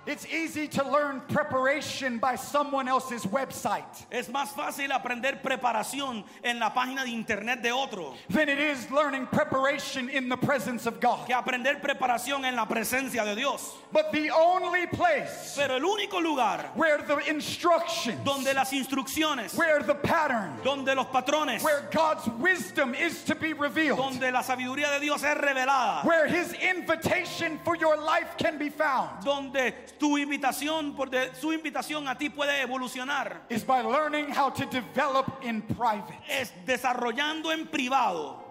It's 0.07 0.25
easy 0.27 0.67
to 0.67 0.87
learn 0.87 1.21
preparation 1.29 2.19
by 2.19 2.35
someone 2.35 2.87
else's 2.87 3.25
website 3.25 4.05
Es 4.11 4.27
más 4.27 4.49
fácil 4.49 4.91
aprender 4.91 5.39
preparación 5.43 6.23
en 6.43 6.59
la 6.59 6.69
página 6.69 7.03
de 7.03 7.11
internet 7.11 7.63
de 7.63 7.71
otro 7.71 8.13
than 8.29 8.49
it 8.49 8.59
is 8.59 8.89
learning 8.91 9.25
preparation 9.27 10.09
in 10.09 10.29
the 10.29 10.37
presence 10.37 10.85
of 10.85 10.99
God. 10.99 11.25
que 11.25 11.33
aprender 11.35 11.81
preparación 11.81 12.45
en 12.45 12.55
la 12.55 12.65
presencia 12.65 13.25
de 13.25 13.35
Dios. 13.35 13.73
But 13.91 14.11
the 14.11 14.29
only 14.29 14.85
place 14.87 15.55
Pero 15.57 15.77
el 15.77 15.81
único 15.81 16.21
lugar 16.21 16.69
where 16.75 16.99
the 16.99 17.17
instructions, 17.29 18.23
donde 18.23 18.53
las 18.53 18.71
instrucciones, 18.71 19.55
where 19.57 19.81
the 19.81 19.95
pattern, 19.95 20.53
donde 20.63 20.93
los 20.95 21.07
patrones, 21.07 21.63
where 21.63 21.89
God's 21.91 22.27
wisdom 22.39 22.93
is 22.93 23.23
to 23.23 23.33
be 23.33 23.53
revealed, 23.53 23.97
donde 23.97 24.31
la 24.31 24.43
sabiduría 24.43 24.93
de 24.93 24.99
Dios 24.99 25.23
es 25.23 25.37
revelada, 25.37 26.05
where 26.05 26.27
His 26.27 26.53
invitation 26.53 27.59
for 27.63 27.75
your 27.75 27.97
life 27.97 28.35
can 28.37 28.57
be 28.57 28.69
found, 28.69 29.23
donde 29.23 29.73
tu 29.99 30.17
invitación, 30.17 30.95
por 30.95 31.09
de- 31.09 31.33
su 31.35 31.51
invitación 31.53 32.07
a 32.07 32.15
ti 32.17 32.29
puede 32.29 32.61
evolucionar, 32.61 33.41
is 33.49 33.63
by 33.63 33.81
learning 33.81 34.29
how 34.29 34.49
to 34.49 34.65
develop 34.67 35.43
in 35.43 35.61
private. 35.61 36.17
es 36.29 36.51
desarrollando 36.65 37.51
en 37.51 37.67
privado. 37.67 38.41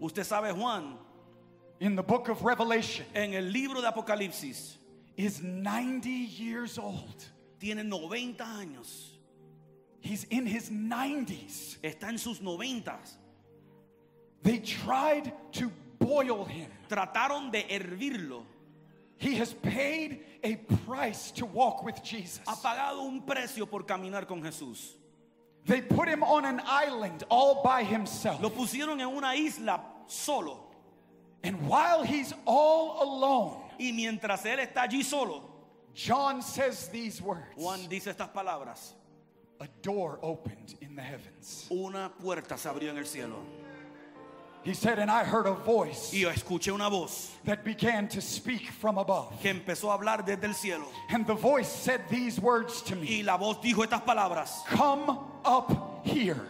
Usted 0.00 0.24
sabe, 0.24 0.52
Juan, 0.52 0.98
in 1.80 1.96
the 1.96 2.02
book 2.02 2.28
of 2.28 2.42
Revelation 2.42 3.06
en 3.14 3.34
el 3.34 3.50
libro 3.52 3.80
de 3.80 3.88
Apocalipsis 3.88 4.76
is 5.16 5.42
90 5.42 6.08
years 6.10 6.78
old. 6.78 7.24
tiene 7.60 7.82
90 7.84 8.44
años. 8.44 9.10
He's 10.00 10.24
in 10.24 10.44
his 10.46 10.68
90s. 10.68 11.78
Está 11.82 12.08
en 12.10 12.18
sus 12.18 12.40
90. 12.42 12.98
They 14.42 14.58
tried 14.58 15.32
to 15.52 15.70
boil 15.98 16.44
him. 16.44 16.68
Trataron 16.90 17.50
de 17.50 17.62
hervirlo. 17.62 18.44
He 19.18 19.34
has 19.36 19.52
paid 19.52 20.20
a 20.42 20.56
price 20.86 21.30
to 21.32 21.46
walk 21.46 21.84
with 21.84 22.02
Jesus. 22.02 22.40
Ha 22.46 22.56
pagado 22.56 23.06
un 23.06 23.22
precio 23.22 23.66
por 23.66 23.82
caminar 23.82 24.26
con 24.26 24.42
Jesús. 24.42 24.92
They 25.66 25.80
put 25.80 26.08
him 26.08 26.22
on 26.22 26.44
an 26.44 26.60
island 26.66 27.24
all 27.30 27.62
by 27.62 27.84
himself. 27.84 28.42
Lo 28.42 28.50
pusieron 28.50 29.00
en 29.00 29.16
una 29.16 29.34
isla 29.34 29.80
solo. 30.06 30.60
And 31.42 31.66
while 31.68 32.02
he's 32.02 32.34
all 32.44 33.02
alone, 33.02 33.60
Y 33.78 33.92
mientras 33.92 34.44
él 34.44 34.60
está 34.60 34.82
allí 34.82 35.02
solo, 35.02 35.42
John 35.94 36.42
says 36.42 36.88
these 36.88 37.20
words 37.20 37.44
Juan 37.56 37.88
dice 37.88 38.06
estas 38.06 38.28
palabras. 38.28 38.94
A 39.60 39.68
door 39.82 40.18
opened 40.22 40.74
in 40.80 40.96
the 40.96 41.02
heavens. 41.02 41.66
Una 41.70 42.10
puerta 42.20 42.58
se 42.58 42.68
abrió 42.68 42.90
en 42.90 42.98
el 42.98 43.04
cielo. 43.04 43.36
He 44.64 44.72
said, 44.72 44.98
And 44.98 45.10
I 45.10 45.24
heard 45.24 45.46
a 45.46 45.52
voice 45.52 46.10
Y 46.12 46.20
escuché 46.24 46.72
una 46.72 46.88
voz 46.88 47.30
that 47.44 47.64
began 47.64 48.08
to 48.08 48.20
speak 48.20 48.70
from 48.70 48.96
above. 48.98 49.32
que 49.42 49.52
empezó 49.52 49.90
a 49.92 49.98
hablar 49.98 50.24
desde 50.24 50.44
el 50.44 50.54
cielo. 50.54 50.86
And 51.10 51.26
the 51.26 51.34
voice 51.34 51.68
said 51.68 52.00
these 52.10 52.40
words 52.40 52.80
to 52.82 52.94
Y 52.96 53.00
me 53.02 53.22
la 53.22 53.36
voz 53.36 53.58
dijo 53.62 53.86
estas 53.86 54.02
palabras. 54.04 54.64
Come 54.66 55.18
up 55.44 56.06
here, 56.06 56.40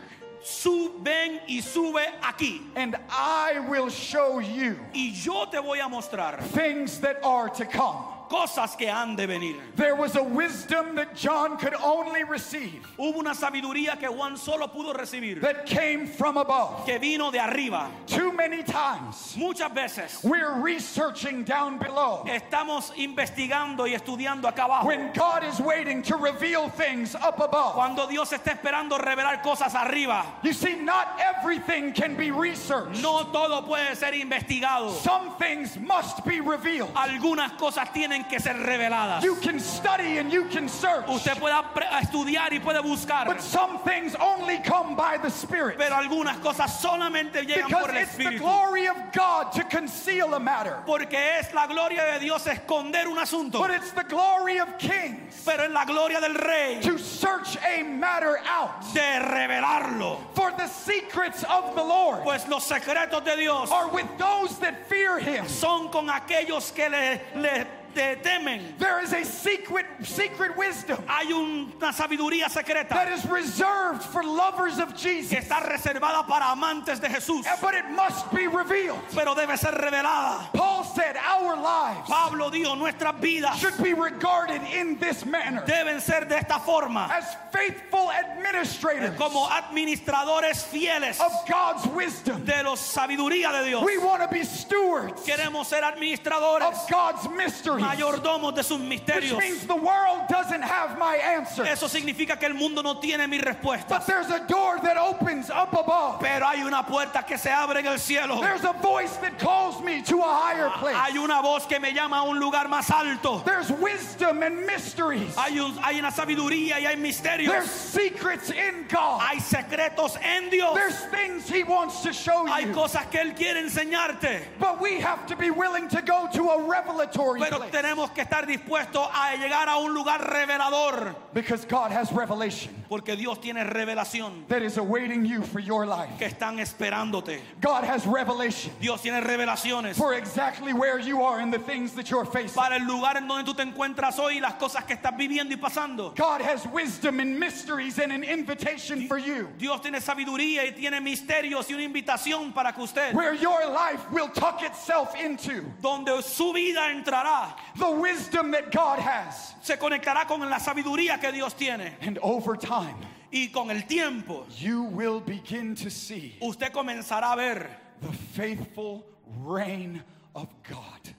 Suben 0.44 1.40
y 1.48 1.60
sube 1.60 2.04
aquí. 2.22 2.60
and 2.76 2.96
I 3.10 3.60
will 3.68 3.88
show 3.88 4.38
you 4.38 4.78
Y 4.94 5.12
yo 5.14 5.46
te 5.46 5.58
voy 5.58 5.80
a 5.84 5.88
mostrar 5.88 6.40
things 6.42 7.00
that 7.00 7.18
are 7.24 7.48
to 7.48 7.64
come. 7.64 8.04
Cosas 8.28 8.76
que 8.76 8.86
han 8.88 9.16
de 9.16 9.26
venir. 9.26 9.56
There 9.76 9.94
was 9.94 10.16
a 10.16 10.22
wisdom 10.22 10.94
that 10.96 11.14
John 11.14 11.56
could 11.58 11.74
only 11.74 12.24
receive 12.24 12.86
Hubo 12.98 13.18
una 13.18 13.34
sabiduría 13.34 13.98
que 13.98 14.08
Juan 14.08 14.36
solo 14.36 14.66
pudo 14.68 14.94
recibir, 14.94 15.40
that 15.40 15.66
came 15.66 16.06
from 16.06 16.36
above. 16.36 16.86
que 16.86 16.98
vino 16.98 17.30
de 17.30 17.38
arriba. 17.38 17.90
Too 18.06 18.32
many 18.32 18.62
times 18.62 19.34
Muchas 19.36 19.72
veces 19.72 20.20
we're 20.22 20.60
researching 20.60 21.44
down 21.44 21.78
below 21.78 22.24
estamos 22.26 22.92
investigando 22.96 23.86
y 23.88 23.94
estudiando 23.94 24.44
acá 24.46 24.64
abajo. 24.66 24.86
when 24.86 25.12
God 25.12 25.44
is 25.44 25.58
waiting 25.60 26.02
to 26.02 26.16
reveal 26.16 26.68
things 26.68 27.14
up 27.14 27.40
above. 27.40 27.74
Cuando 27.74 28.06
Dios 28.06 28.30
está 28.32 28.52
esperando 28.60 28.98
revelar 28.98 29.42
cosas 29.42 29.74
arriba, 29.74 30.24
You 30.42 30.52
see, 30.52 30.74
not 30.76 31.18
everything 31.20 31.92
can 31.92 32.14
be 32.16 32.30
researched. 32.30 33.02
no 33.02 33.24
todo 33.32 33.62
puede 33.62 33.96
ser 33.96 34.12
investigado. 34.12 34.90
Some 35.00 35.30
things 35.38 35.76
must 35.78 36.24
be 36.24 36.40
revealed. 36.40 36.92
Algunas 36.94 37.52
cosas 37.58 37.88
tienen 37.92 38.13
que 38.22 38.38
ser 38.38 38.54
reveladas. 38.54 39.22
You 39.24 39.34
can 39.36 39.58
study 39.58 40.18
and 40.18 40.32
you 40.32 40.44
can 40.44 40.68
search, 40.68 41.08
Usted 41.08 41.36
puede 41.38 41.52
estudiar 42.00 42.52
y 42.52 42.60
puede 42.60 42.80
buscar, 42.82 43.26
but 43.26 43.40
some 43.40 43.78
things 43.80 44.14
only 44.20 44.58
come 44.58 44.94
by 44.94 45.16
the 45.16 45.30
Spirit. 45.30 45.76
pero 45.78 45.96
algunas 45.96 46.36
cosas 46.40 46.80
solamente 46.80 47.44
llegan 47.44 47.66
Because 47.66 47.86
por 47.86 47.90
el 47.90 48.02
it's 48.02 48.16
the 48.16 48.38
glory 48.38 48.86
of 48.86 48.96
God 49.12 49.50
to 49.54 49.64
conceal 49.64 50.34
a 50.34 50.38
matter, 50.40 50.76
Porque 50.86 51.14
es 51.14 51.52
la 51.52 51.66
gloria 51.66 52.12
de 52.12 52.20
Dios 52.20 52.44
esconder 52.44 53.06
un 53.06 53.16
asunto, 53.18 53.58
but 53.58 53.70
it's 53.70 53.90
the 53.90 54.04
glory 54.04 54.58
of 54.58 54.78
kings 54.78 55.42
pero 55.44 55.64
es 55.64 55.70
la 55.72 55.84
gloria 55.84 56.20
del 56.20 56.34
Rey 56.34 56.78
to 56.82 56.98
search 56.98 57.56
a 57.66 57.82
matter 57.82 58.38
out. 58.46 58.82
de 58.92 59.00
revelarlo. 59.00 60.18
For 60.34 60.50
the 60.52 60.66
secrets 60.66 61.42
of 61.44 61.74
the 61.74 61.82
Lord 61.82 62.22
Pues 62.22 62.46
los 62.48 62.68
secretos 62.68 63.24
de 63.24 63.36
Dios 63.36 63.70
are 63.70 63.88
with 63.88 64.06
those 64.18 64.58
that 64.58 64.86
fear 64.88 65.18
Him. 65.18 65.46
son 65.48 65.88
con 65.90 66.08
aquellos 66.08 66.74
que 66.74 66.88
le, 66.88 67.20
le 67.36 67.66
te 67.94 68.16
temen. 68.22 68.60
There 68.78 69.00
is 69.02 69.12
a 69.12 69.24
secret, 69.24 69.86
secret 70.02 70.56
wisdom 70.56 71.02
Hay 71.06 71.32
una 71.32 71.92
sabiduría 71.92 72.50
secreta 72.50 73.12
is 73.12 73.24
reserved 73.26 74.02
for 74.02 74.22
lovers 74.24 74.78
of 74.78 74.94
que 74.96 75.22
Jesus, 75.22 75.32
está 75.38 75.60
reservada 75.62 76.26
para 76.26 76.44
amantes 76.54 77.00
de 77.00 77.08
Jesús, 77.08 77.44
but 77.60 77.74
it 77.74 77.88
must 77.90 78.30
be 78.34 78.46
revealed. 78.46 78.98
pero 79.14 79.34
debe 79.34 79.56
ser 79.58 79.72
revelada. 79.72 80.52
Paul 80.52 80.84
said, 80.84 81.16
Our 81.16 81.56
lives 81.56 82.08
Pablo 82.08 82.50
dijo, 82.50 82.76
nuestras 82.76 83.14
vidas 83.20 83.58
should 83.58 83.82
be 83.82 83.94
regarded 83.94 84.60
in 84.72 84.98
this 84.98 85.24
manner 85.24 85.62
deben 85.66 86.00
ser 86.00 86.24
de 86.24 86.36
esta 86.36 86.58
forma, 86.58 87.08
as 87.12 87.24
faithful 87.52 88.10
administrators 88.10 89.16
como 89.16 89.46
administradores 89.48 90.62
fieles 90.64 91.20
of 91.20 91.32
God's 91.48 91.86
wisdom. 91.88 92.44
de 92.44 92.62
la 92.62 92.74
sabiduría 92.76 93.52
de 93.52 93.68
Dios. 93.70 93.84
We 93.84 93.98
want 93.98 94.22
to 94.22 94.28
be 94.28 94.44
stewards 94.44 95.22
Queremos 95.26 95.66
ser 95.66 95.82
administradores, 95.82 96.62
of 96.62 96.90
God's 96.90 97.28
mysteries, 97.30 97.83
mayordomos 97.88 98.54
de 98.54 98.62
sus 98.62 98.78
which 98.80 99.00
misterios. 99.06 99.38
means 99.38 99.66
the 99.66 99.74
world 99.74 100.22
doesn't 100.28 100.62
have 100.62 100.98
my 100.98 101.16
answer. 101.16 101.64
Eso 101.64 101.86
significa 101.88 102.38
que 102.38 102.48
el 102.48 102.54
mundo 102.54 102.82
no 102.82 102.94
tiene 103.00 103.26
mi 103.28 103.38
respuesta. 103.40 103.88
But 103.88 104.06
there's 104.06 104.30
a 104.30 104.46
door 104.46 104.78
that 104.80 104.96
opens 104.96 105.50
up 105.50 105.72
above. 105.72 106.20
Pero 106.20 106.46
hay 106.46 106.62
una 106.62 106.82
puerta 106.84 107.24
que 107.26 107.36
se 107.38 107.50
abre 107.50 107.78
en 107.78 107.86
el 107.86 107.98
cielo. 107.98 108.40
There's 108.40 108.64
a 108.64 108.72
voice 108.72 109.16
that 109.18 109.38
calls 109.38 109.82
me 109.82 110.02
to 110.02 110.18
a 110.20 110.22
higher 110.34 110.70
place. 110.70 110.96
Hay 110.96 111.16
una 111.18 111.40
voz 111.42 111.66
que 111.66 111.78
me 111.80 111.92
llama 111.92 112.16
a 112.18 112.24
un 112.28 112.38
lugar 112.40 112.66
más 112.68 112.90
alto. 112.90 113.42
There's 113.44 113.70
wisdom 113.70 114.42
and 114.42 114.66
mysteries. 114.66 115.34
Hay, 115.36 115.58
un- 115.58 115.78
hay 115.82 115.98
una 115.98 116.10
sabiduría 116.10 116.80
y 116.80 116.86
hay 116.86 116.96
misterios. 116.96 117.48
There's 117.50 117.70
secrets 117.70 118.50
in 118.50 118.86
God. 118.88 119.20
Hay 119.20 119.38
secretos 119.38 120.16
en 120.22 120.50
Dios. 120.50 120.74
There's 120.74 120.98
things 121.06 121.48
He 121.48 121.62
wants 121.62 122.00
to 122.02 122.12
show 122.12 122.46
Hay 122.46 122.66
you. 122.66 122.72
cosas 122.72 123.04
que 123.10 123.20
Él 123.20 123.34
quiere 123.36 123.62
enseñarte. 123.62 124.40
But 124.58 124.80
we 124.80 125.00
have 125.00 125.26
to 125.26 125.36
be 125.36 125.50
willing 125.50 125.88
to 125.88 126.00
go 126.02 126.28
to 126.32 126.50
a 126.50 126.62
revelatory 126.66 127.40
Pero 127.40 127.58
place. 127.58 127.70
Tenemos 127.74 128.10
que 128.14 128.22
estar 128.22 128.46
dispuestos 128.46 129.08
a 129.12 129.34
llegar 129.36 129.68
a 129.68 129.76
un 129.78 129.92
lugar 129.92 130.20
revelador. 130.20 131.14
Because 131.32 131.64
God 131.64 131.90
has 131.90 132.12
revelation 132.12 132.72
Porque 132.88 133.16
Dios 133.16 133.38
tiene 133.38 133.64
revelación 133.64 134.46
that 134.48 134.62
is 134.62 134.76
awaiting 134.78 135.24
you 135.24 135.42
for 135.42 135.58
your 135.58 135.84
life. 135.84 136.10
que 136.18 136.28
están 136.28 136.58
esperándote. 136.60 137.40
God 137.60 137.82
has 137.84 138.06
revelation 138.06 138.72
Dios 138.80 139.02
tiene 139.02 139.20
revelaciones 139.22 139.96
for 139.96 140.14
exactly 140.14 140.72
where 140.72 140.98
you 140.98 141.22
are 141.22 141.40
and 141.40 141.52
the 141.52 141.58
things 141.58 141.92
that 141.94 142.10
you're 142.10 142.24
facing. 142.24 142.54
para 142.54 142.76
el 142.76 142.86
lugar 142.86 143.16
en 143.16 143.26
donde 143.26 143.44
tú 143.44 143.54
te 143.56 143.62
encuentras 143.64 144.18
hoy 144.18 144.36
y 144.36 144.40
las 144.40 144.54
cosas 144.54 144.84
que 144.84 144.94
estás 144.94 145.16
viviendo 145.16 145.52
y 145.52 145.56
pasando. 145.56 146.14
God 146.14 146.40
has 146.40 146.66
wisdom 146.68 147.18
and 147.20 147.38
mysteries 147.38 147.98
and 147.98 148.12
an 148.12 148.22
invitation 148.22 149.08
for 149.08 149.18
you 149.18 149.48
Dios 149.58 149.80
tiene 149.80 150.00
sabiduría 150.00 150.64
y 150.64 150.72
tiene 150.72 151.00
misterios 151.00 151.68
y 151.70 151.74
una 151.74 151.82
invitación 151.82 152.54
para 152.54 152.72
que 152.72 152.82
usted, 152.82 153.14
where 153.14 153.34
your 153.34 153.66
life 153.66 154.00
will 154.12 154.28
tuck 154.28 154.62
itself 154.62 155.14
into 155.16 155.64
donde 155.80 156.22
su 156.22 156.52
vida 156.52 156.90
entrará, 156.90 157.54
the 157.76 157.90
wisdom 157.90 158.50
that 158.52 158.70
God 158.70 158.98
has. 158.98 159.54
se 159.62 159.76
conectará 159.76 160.26
con 160.26 160.40
la 160.40 160.58
sabiduría 160.58 161.20
que 161.20 161.32
Dios 161.32 161.54
tiene. 161.54 161.92
And 162.00 162.18
over 162.18 162.56
time, 162.56 162.96
Y 163.32 163.50
con 163.52 163.70
el 163.70 163.82
tiempo, 163.82 164.46
you 164.56 164.84
will 164.84 165.20
begin 165.20 165.74
to 165.74 165.90
see 165.90 166.36
usted 166.40 166.72
comenzará 166.72 167.32
a 167.32 167.36
ver 167.36 167.70
the 168.00 168.12
faithful 168.12 169.04
rain 169.40 170.02
of 170.34 170.48
God. 170.62 171.14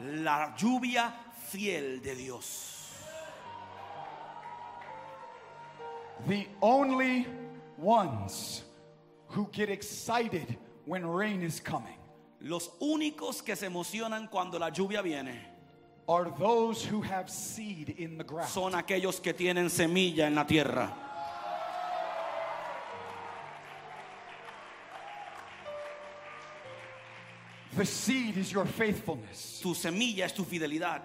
la 0.00 0.52
lluvia 0.56 1.12
fiel 1.48 2.00
de 2.02 2.14
Dios. 2.14 2.78
The 6.26 6.46
only 6.60 7.26
ones 7.76 8.62
who 9.28 9.48
get 9.52 9.68
excited 9.68 10.56
when 10.84 11.04
rain 11.06 11.42
is 11.42 11.58
coming 11.60 11.96
Los 12.40 12.70
únicos 12.80 13.44
que 13.44 13.54
se 13.54 13.66
emocionan 13.66 14.28
cuando 14.30 14.58
la 14.58 14.70
lluvia 14.70 15.02
viene 15.02 15.38
are 16.12 16.30
those 16.38 16.84
who 16.84 17.00
have 17.00 17.30
seed 17.30 17.94
in 17.98 18.18
the 18.18 18.24
ground. 18.24 18.48
son 18.48 18.72
aquellos 18.72 19.20
que 19.22 19.32
tienen 19.32 19.70
semilla 19.70 20.26
en 20.26 20.34
la 20.34 20.44
tierra. 20.44 20.92
The 27.74 27.86
seed 27.86 28.36
is 28.36 28.52
your 28.52 28.66
faithfulness. 28.66 29.60
Tu 29.62 29.70
semilla 29.70 30.24
es 30.24 30.32
tu 30.32 30.44
fidelidad. 30.44 31.00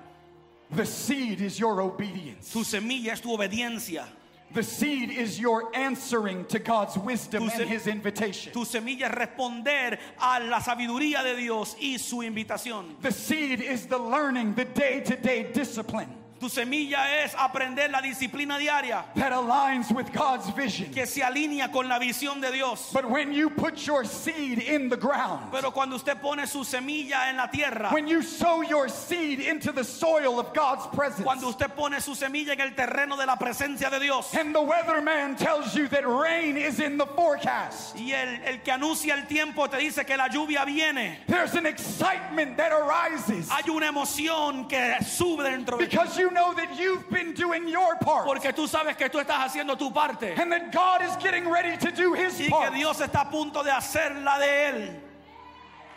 The 0.70 0.86
seed 0.86 1.40
is 1.40 1.58
your 1.58 1.80
obedience. 1.80 2.52
Tu 2.52 2.60
semilla 2.66 3.14
es 3.14 3.22
tu 3.22 3.30
obediencia. 3.30 4.06
The 4.54 4.64
seed 4.64 5.12
is 5.12 5.40
your 5.40 5.76
answering 5.76 6.46
to 6.46 6.60
God's 6.60 6.98
wisdom 6.98 7.50
Tu 7.50 7.62
and 7.62 7.70
His 7.70 7.88
invitation. 7.88 8.54
Tu 8.54 8.66
semilla 8.66 9.04
es 9.04 9.12
responder 9.12 10.00
a 10.20 10.40
la 10.40 10.60
sabiduría 10.60 11.24
de 11.24 11.36
Dios 11.36 11.76
y 11.80 11.98
su 11.98 12.18
invitación. 12.18 13.00
The 13.02 13.12
seed 13.12 13.62
is 13.62 13.88
the 13.88 13.98
learning, 13.98 14.56
the 14.56 14.66
day 14.66 15.02
to 15.02 15.16
day 15.16 15.52
discipline 15.52 16.10
Tu 16.40 16.50
semilla 16.50 17.24
es 17.24 17.34
aprender 17.36 17.90
la 17.90 18.00
disciplina 18.02 18.58
diaria 18.60 19.04
that 19.16 19.32
aligns 19.32 19.92
with 19.92 20.12
God's 20.14 20.50
vision. 20.52 20.94
que 20.94 21.06
se 21.06 21.22
alinea 21.22 21.72
con 21.72 21.88
la 21.88 22.00
visión 22.00 22.40
de 22.42 22.52
Dios. 22.52 22.92
But 22.94 23.10
when 23.10 23.34
you 23.34 23.50
put 23.50 23.86
your 23.88 24.06
seed 24.06 24.60
in 24.60 24.90
the 24.90 24.98
ground, 24.98 25.52
Pero 25.52 25.72
cuando 25.72 25.96
usted 25.96 26.22
pone 26.22 26.46
su 26.48 26.64
semilla 26.64 27.30
en 27.30 27.38
la 27.38 27.48
tierra, 27.48 27.90
when 27.92 28.08
you 28.08 28.22
sow 28.22 28.62
your 28.62 28.88
seed 28.90 29.40
into 29.40 29.72
the 29.72 29.84
soil 29.84 30.40
of 30.40 30.54
God's 30.54 30.86
presence, 30.96 31.24
cuando 31.24 31.48
usted 31.50 31.76
pone 31.76 32.00
su 32.02 32.14
semilla 32.14 32.52
en 32.54 32.62
el 32.62 32.72
terreno 32.76 33.18
de 33.18 33.26
la 33.26 33.36
presencia 33.36 33.90
de 33.90 34.00
Dios 34.00 34.34
and 34.36 34.54
the 34.54 34.62
weatherman 34.62 35.36
tells 35.38 35.74
you 35.76 35.88
that 35.88 36.08
rain 36.08 36.56
is 36.58 36.80
in 36.80 36.98
the 36.98 37.06
forecast, 37.08 37.96
y 37.98 38.12
el, 38.12 38.40
el 38.46 38.58
que 38.64 38.74
anuncia 38.74 39.14
el 39.18 39.26
tiempo 39.28 39.68
te 39.68 39.78
dice 39.78 40.06
que 40.06 40.16
la 40.16 40.28
lluvia 40.30 40.66
viene, 40.66 41.18
there's 41.28 41.56
an 41.56 41.66
excitement 41.66 42.56
that 42.58 42.72
arises 42.72 43.50
hay 43.50 43.70
una 43.72 43.88
emoción 43.88 44.70
que 44.70 44.96
sube 45.04 45.44
dentro 45.44 45.78
de 45.78 45.86
ti. 45.88 45.90
because 45.98 46.18
you 46.18 46.27
know 46.32 46.54
that 46.54 46.78
you've 46.78 47.10
been 47.10 47.34
doing 47.34 47.68
your 47.68 47.96
part 47.98 48.26
Porque 48.26 48.54
tú 48.54 48.68
sabes 48.68 48.96
que 48.98 49.10
tú 49.10 49.20
estás 49.20 49.46
haciendo 49.46 49.78
tu 49.78 49.92
parte 49.92 50.34
and 50.38 50.52
that 50.52 50.72
God 50.72 51.02
is 51.02 51.16
getting 51.18 51.50
ready 51.50 51.78
to 51.78 51.92
do 51.92 52.14
his 52.14 52.40
y 52.40 52.48
que. 52.50 52.76
Dios 52.76 53.00
está 53.00 53.22
a 53.22 53.30
punto 53.32 53.64
de 53.64 53.72
hacer 53.72 54.24
la 54.24 54.38
de 54.40 54.46
Él. 54.46 54.96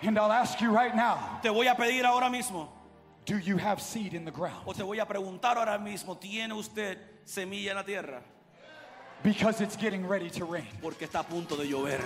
And 0.03 0.19
I'll 0.19 0.33
ask 0.33 0.61
you 0.61 0.71
right 0.71 0.95
now 0.95 1.39
Te 1.43 1.51
voy 1.51 1.67
a 1.71 1.75
pedir 1.75 2.05
ahora 2.05 2.31
mismo, 2.31 2.69
do 3.27 3.37
you 3.39 3.57
have 3.59 3.81
seed 3.83 4.15
in 4.15 4.25
the 4.25 4.31
ground? 4.31 4.63
o 4.67 4.73
te 4.73 4.83
voy 4.83 4.99
a 4.99 5.07
preguntar 5.07 5.57
ahora 5.57 5.79
mismo, 5.79 6.19
¿tiene 6.19 6.53
usted 6.55 6.97
semilla 7.25 7.71
en 7.71 7.77
la 7.77 7.83
tierra? 7.85 8.23
Because 9.23 9.61
it's 9.61 9.77
getting 9.77 10.07
ready 10.07 10.31
to 10.31 10.45
rain. 10.45 10.67
Porque 10.81 11.03
está 11.03 11.21
a 11.21 11.25
punto 11.25 11.55
de 11.57 11.65
llover. 11.65 12.01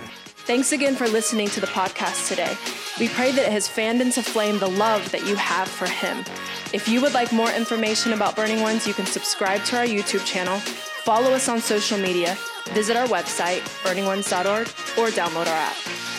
Thanks 0.45 0.73
again 0.73 0.95
for 0.95 1.07
listening 1.07 1.47
to 1.49 1.61
the 1.61 1.67
podcast 1.67 2.27
today. 2.27 2.55
We 2.99 3.07
pray 3.07 3.31
that 3.31 3.45
it 3.45 3.51
has 3.51 3.67
fanned 3.67 4.01
into 4.01 4.21
flame 4.21 4.59
the 4.59 4.69
love 4.69 5.09
that 5.11 5.25
you 5.25 5.35
have 5.35 5.67
for 5.67 5.87
Him. 5.87 6.25
If 6.73 6.89
you 6.89 7.01
would 7.01 7.13
like 7.13 7.31
more 7.31 7.51
information 7.51 8.13
about 8.13 8.35
Burning 8.35 8.61
Ones, 8.61 8.85
you 8.85 8.93
can 8.93 9.05
subscribe 9.05 9.63
to 9.65 9.77
our 9.77 9.85
YouTube 9.85 10.25
channel, 10.25 10.59
follow 10.59 11.31
us 11.31 11.47
on 11.47 11.61
social 11.61 11.97
media, 11.97 12.37
visit 12.73 12.97
our 12.97 13.07
website, 13.07 13.61
burningones.org, 13.83 14.67
or 14.97 15.09
download 15.11 15.47
our 15.47 15.57
app. 15.57 16.14